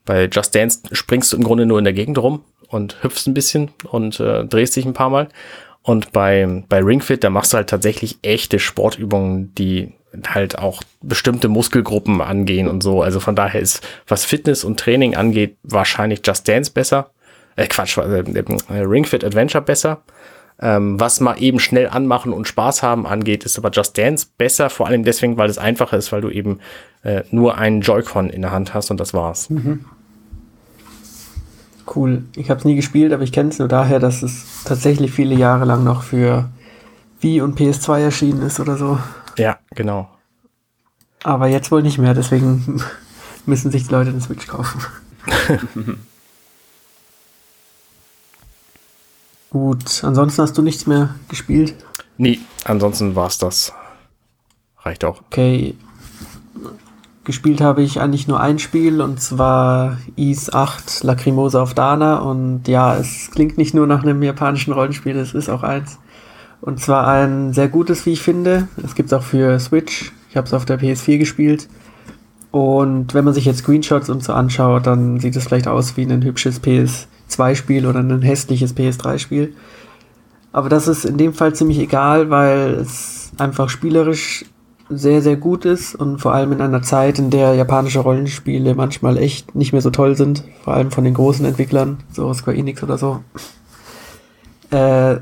bei 0.05 0.25
Just 0.25 0.55
Dance 0.55 0.81
springst 0.91 1.31
du 1.31 1.37
im 1.37 1.43
Grunde 1.43 1.65
nur 1.65 1.77
in 1.77 1.83
der 1.83 1.93
Gegend 1.93 2.17
rum 2.17 2.43
und 2.67 3.03
hüpfst 3.03 3.27
ein 3.27 3.33
bisschen 3.33 3.71
und 3.89 4.19
äh, 4.19 4.45
drehst 4.45 4.75
dich 4.75 4.85
ein 4.85 4.93
paar 4.93 5.09
Mal. 5.09 5.29
Und 5.83 6.11
bei, 6.11 6.63
bei 6.69 6.79
Ring 6.79 7.01
Fit, 7.01 7.23
da 7.23 7.29
machst 7.29 7.53
du 7.53 7.57
halt 7.57 7.69
tatsächlich 7.69 8.19
echte 8.21 8.59
Sportübungen, 8.59 9.53
die 9.55 9.93
halt 10.27 10.59
auch 10.59 10.83
bestimmte 11.01 11.47
Muskelgruppen 11.47 12.21
angehen 12.21 12.67
und 12.67 12.83
so. 12.83 13.01
Also 13.01 13.19
von 13.19 13.35
daher 13.35 13.61
ist, 13.61 13.85
was 14.07 14.25
Fitness 14.25 14.63
und 14.63 14.79
Training 14.79 15.15
angeht, 15.15 15.57
wahrscheinlich 15.63 16.21
Just 16.25 16.47
Dance 16.47 16.71
besser. 16.71 17.11
Äh, 17.55 17.67
Quatsch, 17.67 17.97
äh, 17.97 18.19
äh, 18.21 18.79
Ring 18.81 19.05
Fit 19.05 19.23
Adventure 19.23 19.63
besser. 19.63 20.01
Ähm, 20.59 20.99
was 20.99 21.19
mal 21.19 21.41
eben 21.41 21.59
schnell 21.59 21.87
anmachen 21.89 22.33
und 22.33 22.47
Spaß 22.47 22.83
haben 22.83 23.07
angeht, 23.07 23.45
ist 23.45 23.57
aber 23.57 23.71
Just 23.71 23.97
Dance 23.97 24.27
besser, 24.37 24.69
vor 24.69 24.85
allem 24.85 25.03
deswegen, 25.03 25.37
weil 25.37 25.49
es 25.49 25.57
einfacher 25.57 25.97
ist, 25.97 26.11
weil 26.11 26.21
du 26.21 26.29
eben 26.29 26.59
äh, 27.03 27.23
nur 27.31 27.57
einen 27.57 27.81
Joy-Con 27.81 28.29
in 28.29 28.43
der 28.43 28.51
Hand 28.51 28.75
hast 28.75 28.91
und 28.91 28.99
das 28.99 29.13
war's. 29.13 29.49
Mhm. 29.49 29.85
Cool. 31.93 32.23
Ich 32.35 32.49
habe 32.49 32.59
es 32.59 32.65
nie 32.65 32.75
gespielt, 32.75 33.11
aber 33.11 33.23
ich 33.23 33.31
kenne 33.31 33.49
es 33.49 33.59
nur 33.59 33.67
daher, 33.67 33.99
dass 33.99 34.21
es 34.21 34.63
tatsächlich 34.63 35.11
viele 35.11 35.35
Jahre 35.35 35.65
lang 35.65 35.83
noch 35.83 36.03
für 36.03 36.49
Wii 37.21 37.41
und 37.41 37.59
PS2 37.59 37.99
erschienen 37.99 38.43
ist 38.43 38.59
oder 38.59 38.77
so. 38.77 38.99
Ja, 39.37 39.57
genau. 39.75 40.09
Aber 41.23 41.47
jetzt 41.47 41.71
wohl 41.71 41.83
nicht 41.83 41.97
mehr, 41.97 42.13
deswegen 42.13 42.83
müssen 43.45 43.71
sich 43.71 43.87
die 43.87 43.91
Leute 43.91 44.11
den 44.11 44.21
Switch 44.21 44.47
kaufen. 44.47 44.81
Gut, 49.51 50.03
ansonsten 50.03 50.41
hast 50.41 50.57
du 50.57 50.61
nichts 50.61 50.87
mehr 50.87 51.15
gespielt? 51.27 51.75
Nee, 52.17 52.39
ansonsten 52.63 53.15
war 53.15 53.27
es 53.27 53.37
das. 53.37 53.73
Reicht 54.79 55.03
auch. 55.03 55.21
Okay. 55.23 55.75
Gespielt 57.23 57.61
habe 57.61 57.83
ich 57.83 57.99
eigentlich 57.99 58.27
nur 58.27 58.39
ein 58.39 58.57
Spiel 58.57 59.01
und 59.01 59.21
zwar 59.21 59.97
Is 60.15 60.51
8 60.51 61.03
Lacrimosa 61.03 61.61
auf 61.61 61.75
Dana 61.75 62.17
und 62.19 62.67
ja, 62.67 62.95
es 62.95 63.29
klingt 63.31 63.57
nicht 63.57 63.75
nur 63.75 63.85
nach 63.85 64.01
einem 64.03 64.23
japanischen 64.23 64.73
Rollenspiel, 64.73 65.17
es 65.17 65.33
ist 65.33 65.49
auch 65.49 65.63
eins. 65.63 65.99
Und 66.61 66.79
zwar 66.79 67.07
ein 67.07 67.53
sehr 67.53 67.67
gutes, 67.67 68.05
wie 68.05 68.13
ich 68.13 68.21
finde. 68.21 68.67
Es 68.83 68.95
gibt 68.95 69.11
es 69.11 69.13
auch 69.13 69.23
für 69.23 69.59
Switch. 69.59 70.11
Ich 70.31 70.37
habe 70.37 70.47
es 70.47 70.53
auf 70.53 70.65
der 70.65 70.79
PS4 70.79 71.17
gespielt. 71.17 71.67
Und 72.51 73.13
wenn 73.13 73.25
man 73.25 73.33
sich 73.33 73.45
jetzt 73.45 73.59
Screenshots 73.59 74.09
und 74.09 74.23
so 74.23 74.33
anschaut, 74.33 74.87
dann 74.87 75.19
sieht 75.19 75.35
es 75.35 75.43
vielleicht 75.45 75.67
aus 75.67 75.95
wie 75.97 76.03
ein 76.03 76.23
hübsches 76.23 76.61
PS2-Spiel 76.63 77.85
oder 77.85 77.99
ein 77.99 78.21
hässliches 78.21 78.75
PS3-Spiel. 78.75 79.53
Aber 80.53 80.69
das 80.69 80.87
ist 80.87 81.05
in 81.05 81.17
dem 81.17 81.33
Fall 81.33 81.53
ziemlich 81.53 81.79
egal, 81.79 82.29
weil 82.29 82.71
es 82.75 83.31
einfach 83.37 83.69
spielerisch 83.69 84.45
sehr, 84.89 85.21
sehr 85.21 85.37
gut 85.37 85.65
ist 85.65 85.95
und 85.95 86.19
vor 86.19 86.33
allem 86.33 86.51
in 86.53 86.61
einer 86.61 86.81
Zeit, 86.81 87.19
in 87.19 87.29
der 87.29 87.53
japanische 87.55 87.99
Rollenspiele 87.99 88.75
manchmal 88.75 89.17
echt 89.17 89.55
nicht 89.55 89.71
mehr 89.71 89.81
so 89.81 89.89
toll 89.89 90.15
sind, 90.17 90.43
vor 90.63 90.73
allem 90.73 90.91
von 90.91 91.05
den 91.05 91.13
großen 91.13 91.45
Entwicklern, 91.45 91.99
so 92.11 92.33
Square 92.33 92.57
Enix 92.57 92.83
oder 92.83 92.97
so. 92.97 93.21
Äh, 94.69 95.17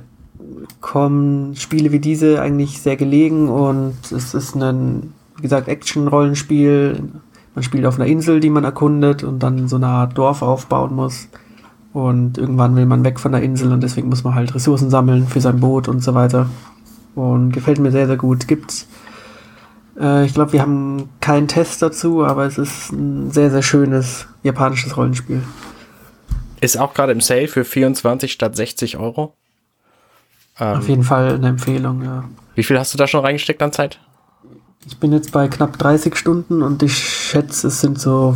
kommen 0.82 1.56
Spiele 1.56 1.92
wie 1.92 2.00
diese 2.00 2.42
eigentlich 2.42 2.82
sehr 2.82 2.96
gelegen 2.96 3.50
und 3.50 3.98
es 4.12 4.34
ist 4.34 4.56
ein, 4.56 5.14
wie 5.36 5.42
gesagt, 5.42 5.68
Action-Rollenspiel. 5.68 7.04
Man 7.56 7.64
spielt 7.64 7.86
auf 7.86 7.96
einer 7.96 8.08
Insel, 8.08 8.40
die 8.40 8.50
man 8.50 8.64
erkundet 8.64 9.24
und 9.24 9.40
dann 9.44 9.68
so 9.68 9.76
eine 9.76 9.88
Art 9.88 10.18
Dorf 10.18 10.42
aufbauen 10.42 10.96
muss. 10.96 11.28
Und 11.92 12.38
irgendwann 12.38 12.76
will 12.76 12.86
man 12.86 13.04
weg 13.04 13.20
von 13.20 13.32
der 13.32 13.42
Insel 13.42 13.74
und 13.74 13.82
deswegen 13.82 14.10
muss 14.10 14.24
man 14.24 14.36
halt 14.36 14.54
Ressourcen 14.54 14.90
sammeln 14.90 15.28
für 15.28 15.42
sein 15.42 15.60
Boot 15.60 15.88
und 15.88 16.04
so 16.04 16.14
weiter. 16.14 16.50
Und 17.16 17.52
gefällt 17.52 17.80
mir 17.80 17.92
sehr, 17.92 18.08
sehr 18.08 18.18
gut. 18.18 18.48
Gibt, 18.48 18.86
äh, 20.00 20.26
ich 20.26 20.34
glaube, 20.34 20.54
wir 20.54 20.62
haben 20.62 21.10
keinen 21.20 21.48
Test 21.48 21.82
dazu, 21.82 22.24
aber 22.24 22.46
es 22.46 22.58
ist 22.58 22.92
ein 22.92 23.32
sehr, 23.32 23.50
sehr 23.50 23.64
schönes 23.64 24.28
japanisches 24.44 24.96
Rollenspiel. 24.96 25.42
Ist 26.62 26.78
auch 26.78 26.94
gerade 26.94 27.12
im 27.12 27.22
Sale 27.22 27.48
für 27.48 27.66
24 27.66 28.32
statt 28.32 28.56
60 28.56 28.98
Euro. 28.98 29.39
Ähm, 30.60 30.78
Auf 30.78 30.90
jeden 30.90 31.04
Fall 31.04 31.36
eine 31.36 31.48
Empfehlung, 31.48 32.04
ja. 32.04 32.24
Wie 32.56 32.64
viel 32.64 32.78
hast 32.78 32.94
du 32.94 32.98
da 32.98 33.08
schon 33.08 33.24
reingesteckt 33.24 33.62
an 33.62 33.72
Zeit? 33.72 34.00
Ich 34.86 34.98
bin 34.98 35.12
jetzt 35.12 35.32
bei 35.32 35.48
knapp 35.48 35.78
30 35.78 36.16
Stunden 36.16 36.62
und 36.62 36.84
ich 36.84 36.98
schätze, 36.98 37.68
es 37.68 37.82
sind 37.82 38.00
so 38.00 38.36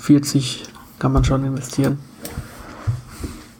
40, 0.00 0.64
kann 0.98 1.12
man 1.12 1.24
schon 1.24 1.44
investieren. 1.44 1.98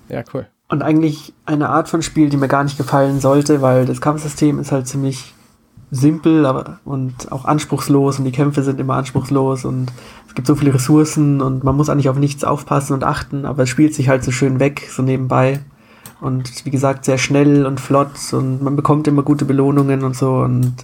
Ja, 0.09 0.25
cool. 0.35 0.47
Und 0.69 0.83
eigentlich 0.83 1.33
eine 1.47 1.69
Art 1.69 1.89
von 1.89 2.03
Spiel, 2.03 2.29
die 2.29 2.37
mir 2.37 2.49
gar 2.49 2.65
nicht 2.65 2.79
gefallen 2.79 3.21
sollte, 3.21 3.63
weil 3.63 3.87
das 3.87 4.01
Kampfsystem 4.01 4.59
ist 4.59 4.73
halt 4.73 4.87
ziemlich 4.87 5.35
simpel 5.91 6.47
aber, 6.47 6.79
und 6.85 7.33
auch 7.33 7.45
anspruchslos 7.45 8.19
und 8.19 8.25
die 8.25 8.33
Kämpfe 8.33 8.63
sind 8.63 8.79
immer 8.79 8.95
anspruchslos 8.95 9.65
und 9.65 9.93
es 10.29 10.35
gibt 10.35 10.47
so 10.47 10.55
viele 10.55 10.73
Ressourcen 10.73 11.41
und 11.41 11.65
man 11.65 11.77
muss 11.77 11.89
eigentlich 11.89 12.09
auf 12.09 12.19
nichts 12.19 12.45
aufpassen 12.45 12.93
und 12.93 13.03
achten, 13.03 13.45
aber 13.45 13.65
es 13.65 13.69
spielt 13.69 13.95
sich 13.95 14.09
halt 14.09 14.23
so 14.23 14.31
schön 14.31 14.61
weg, 14.61 14.89
so 14.89 15.03
nebenbei. 15.03 15.61
Und 16.21 16.65
wie 16.67 16.71
gesagt, 16.71 17.05
sehr 17.05 17.19
schnell 17.19 17.65
und 17.67 17.81
flott 17.81 18.33
und 18.33 18.63
man 18.63 18.77
bekommt 18.77 19.09
immer 19.09 19.23
gute 19.23 19.45
Belohnungen 19.45 20.05
und 20.05 20.15
so. 20.15 20.35
Und 20.35 20.75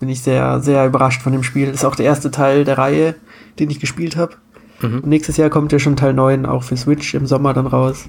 bin 0.00 0.08
ich 0.08 0.22
sehr, 0.22 0.60
sehr 0.60 0.86
überrascht 0.86 1.22
von 1.22 1.32
dem 1.32 1.42
Spiel. 1.42 1.66
Das 1.66 1.76
ist 1.76 1.84
auch 1.84 1.96
der 1.96 2.06
erste 2.06 2.30
Teil 2.30 2.64
der 2.64 2.78
Reihe, 2.78 3.14
den 3.58 3.70
ich 3.70 3.80
gespielt 3.80 4.16
habe. 4.16 4.36
Mhm. 4.80 5.02
nächstes 5.04 5.36
Jahr 5.36 5.50
kommt 5.50 5.72
ja 5.72 5.78
schon 5.78 5.96
Teil 5.96 6.12
9 6.12 6.46
auch 6.46 6.64
für 6.64 6.76
Switch 6.76 7.14
im 7.14 7.26
Sommer 7.26 7.54
dann 7.54 7.66
raus. 7.66 8.06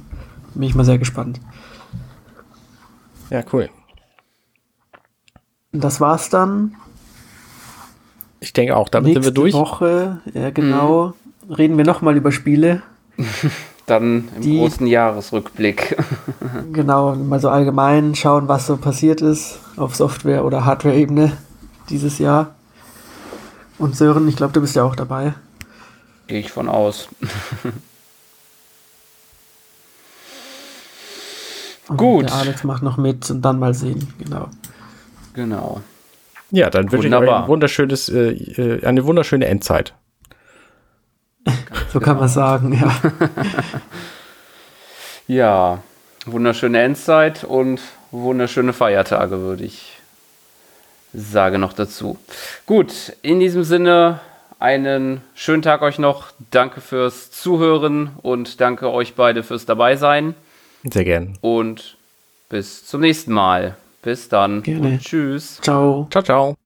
Bin 0.53 0.63
ich 0.63 0.75
mal 0.75 0.83
sehr 0.83 0.97
gespannt. 0.97 1.39
Ja, 3.29 3.43
cool. 3.53 3.69
Das 5.71 6.01
war's 6.01 6.29
dann. 6.29 6.75
Ich 8.39 8.53
denke 8.53 8.75
auch, 8.75 8.89
damit 8.89 9.09
Nächste 9.09 9.23
sind 9.23 9.35
wir 9.35 9.41
durch. 9.41 9.53
Woche, 9.53 10.21
ja 10.33 10.49
genau, 10.49 11.13
mhm. 11.47 11.53
reden 11.53 11.77
wir 11.77 11.85
nochmal 11.85 12.15
über 12.15 12.31
Spiele. 12.31 12.81
dann 13.85 14.29
im 14.35 14.41
die, 14.41 14.57
großen 14.57 14.87
Jahresrückblick. 14.87 15.97
genau, 16.73 17.15
mal 17.15 17.39
so 17.39 17.49
allgemein 17.49 18.15
schauen, 18.15 18.47
was 18.47 18.67
so 18.67 18.77
passiert 18.77 19.21
ist 19.21 19.59
auf 19.77 19.95
Software- 19.95 20.45
oder 20.45 20.65
Hardware-Ebene 20.65 21.31
dieses 21.89 22.19
Jahr. 22.19 22.55
Und 23.77 23.95
Sören, 23.95 24.27
ich 24.27 24.35
glaube, 24.35 24.53
du 24.53 24.61
bist 24.61 24.75
ja 24.75 24.83
auch 24.83 24.95
dabei. 24.95 25.33
Gehe 26.27 26.39
ich 26.39 26.51
von 26.51 26.69
aus. 26.69 27.09
Gut. 31.95 32.29
Der 32.29 32.35
Alex 32.35 32.63
macht 32.63 32.81
noch 32.81 32.97
mit 32.97 33.29
und 33.29 33.43
dann 33.43 33.59
mal 33.59 33.75
sehen, 33.75 34.11
genau. 34.17 34.49
Genau. 35.33 35.81
Ja, 36.49 36.69
dann 36.69 36.91
wünsche 36.91 37.07
ich 37.07 37.13
euch 37.13 37.29
ein 37.29 37.47
wunderschönes, 37.47 38.09
äh, 38.09 38.29
äh 38.31 38.85
eine 38.85 39.05
wunderschöne 39.05 39.45
Endzeit 39.45 39.93
so 41.95 42.01
kann 42.01 42.17
man 42.17 42.27
sagen, 42.27 42.73
ja. 42.73 42.93
ja, 45.27 45.79
wunderschöne 46.25 46.81
Endzeit 46.81 47.43
und 47.43 47.81
wunderschöne 48.11 48.73
Feiertage, 48.73 49.39
würde 49.39 49.63
ich 49.63 49.93
sagen 51.13 51.61
noch 51.61 51.73
dazu. 51.73 52.17
Gut, 52.65 53.13
in 53.21 53.39
diesem 53.39 53.63
Sinne 53.63 54.19
einen 54.59 55.21
schönen 55.33 55.61
Tag 55.61 55.81
euch 55.81 55.99
noch. 55.99 56.31
Danke 56.51 56.81
fürs 56.81 57.31
Zuhören 57.31 58.11
und 58.21 58.61
danke 58.61 58.91
euch 58.91 59.15
beide 59.15 59.43
fürs 59.43 59.65
Dabeisein. 59.65 60.35
Sehr 60.83 61.03
gern. 61.03 61.37
Und 61.41 61.97
bis 62.49 62.85
zum 62.85 63.01
nächsten 63.01 63.33
Mal. 63.33 63.75
Bis 64.01 64.29
dann. 64.29 64.61
Gerne. 64.61 64.99
tschüss. 64.99 65.59
Ciao. 65.61 66.07
Ciao, 66.11 66.23
ciao. 66.23 66.64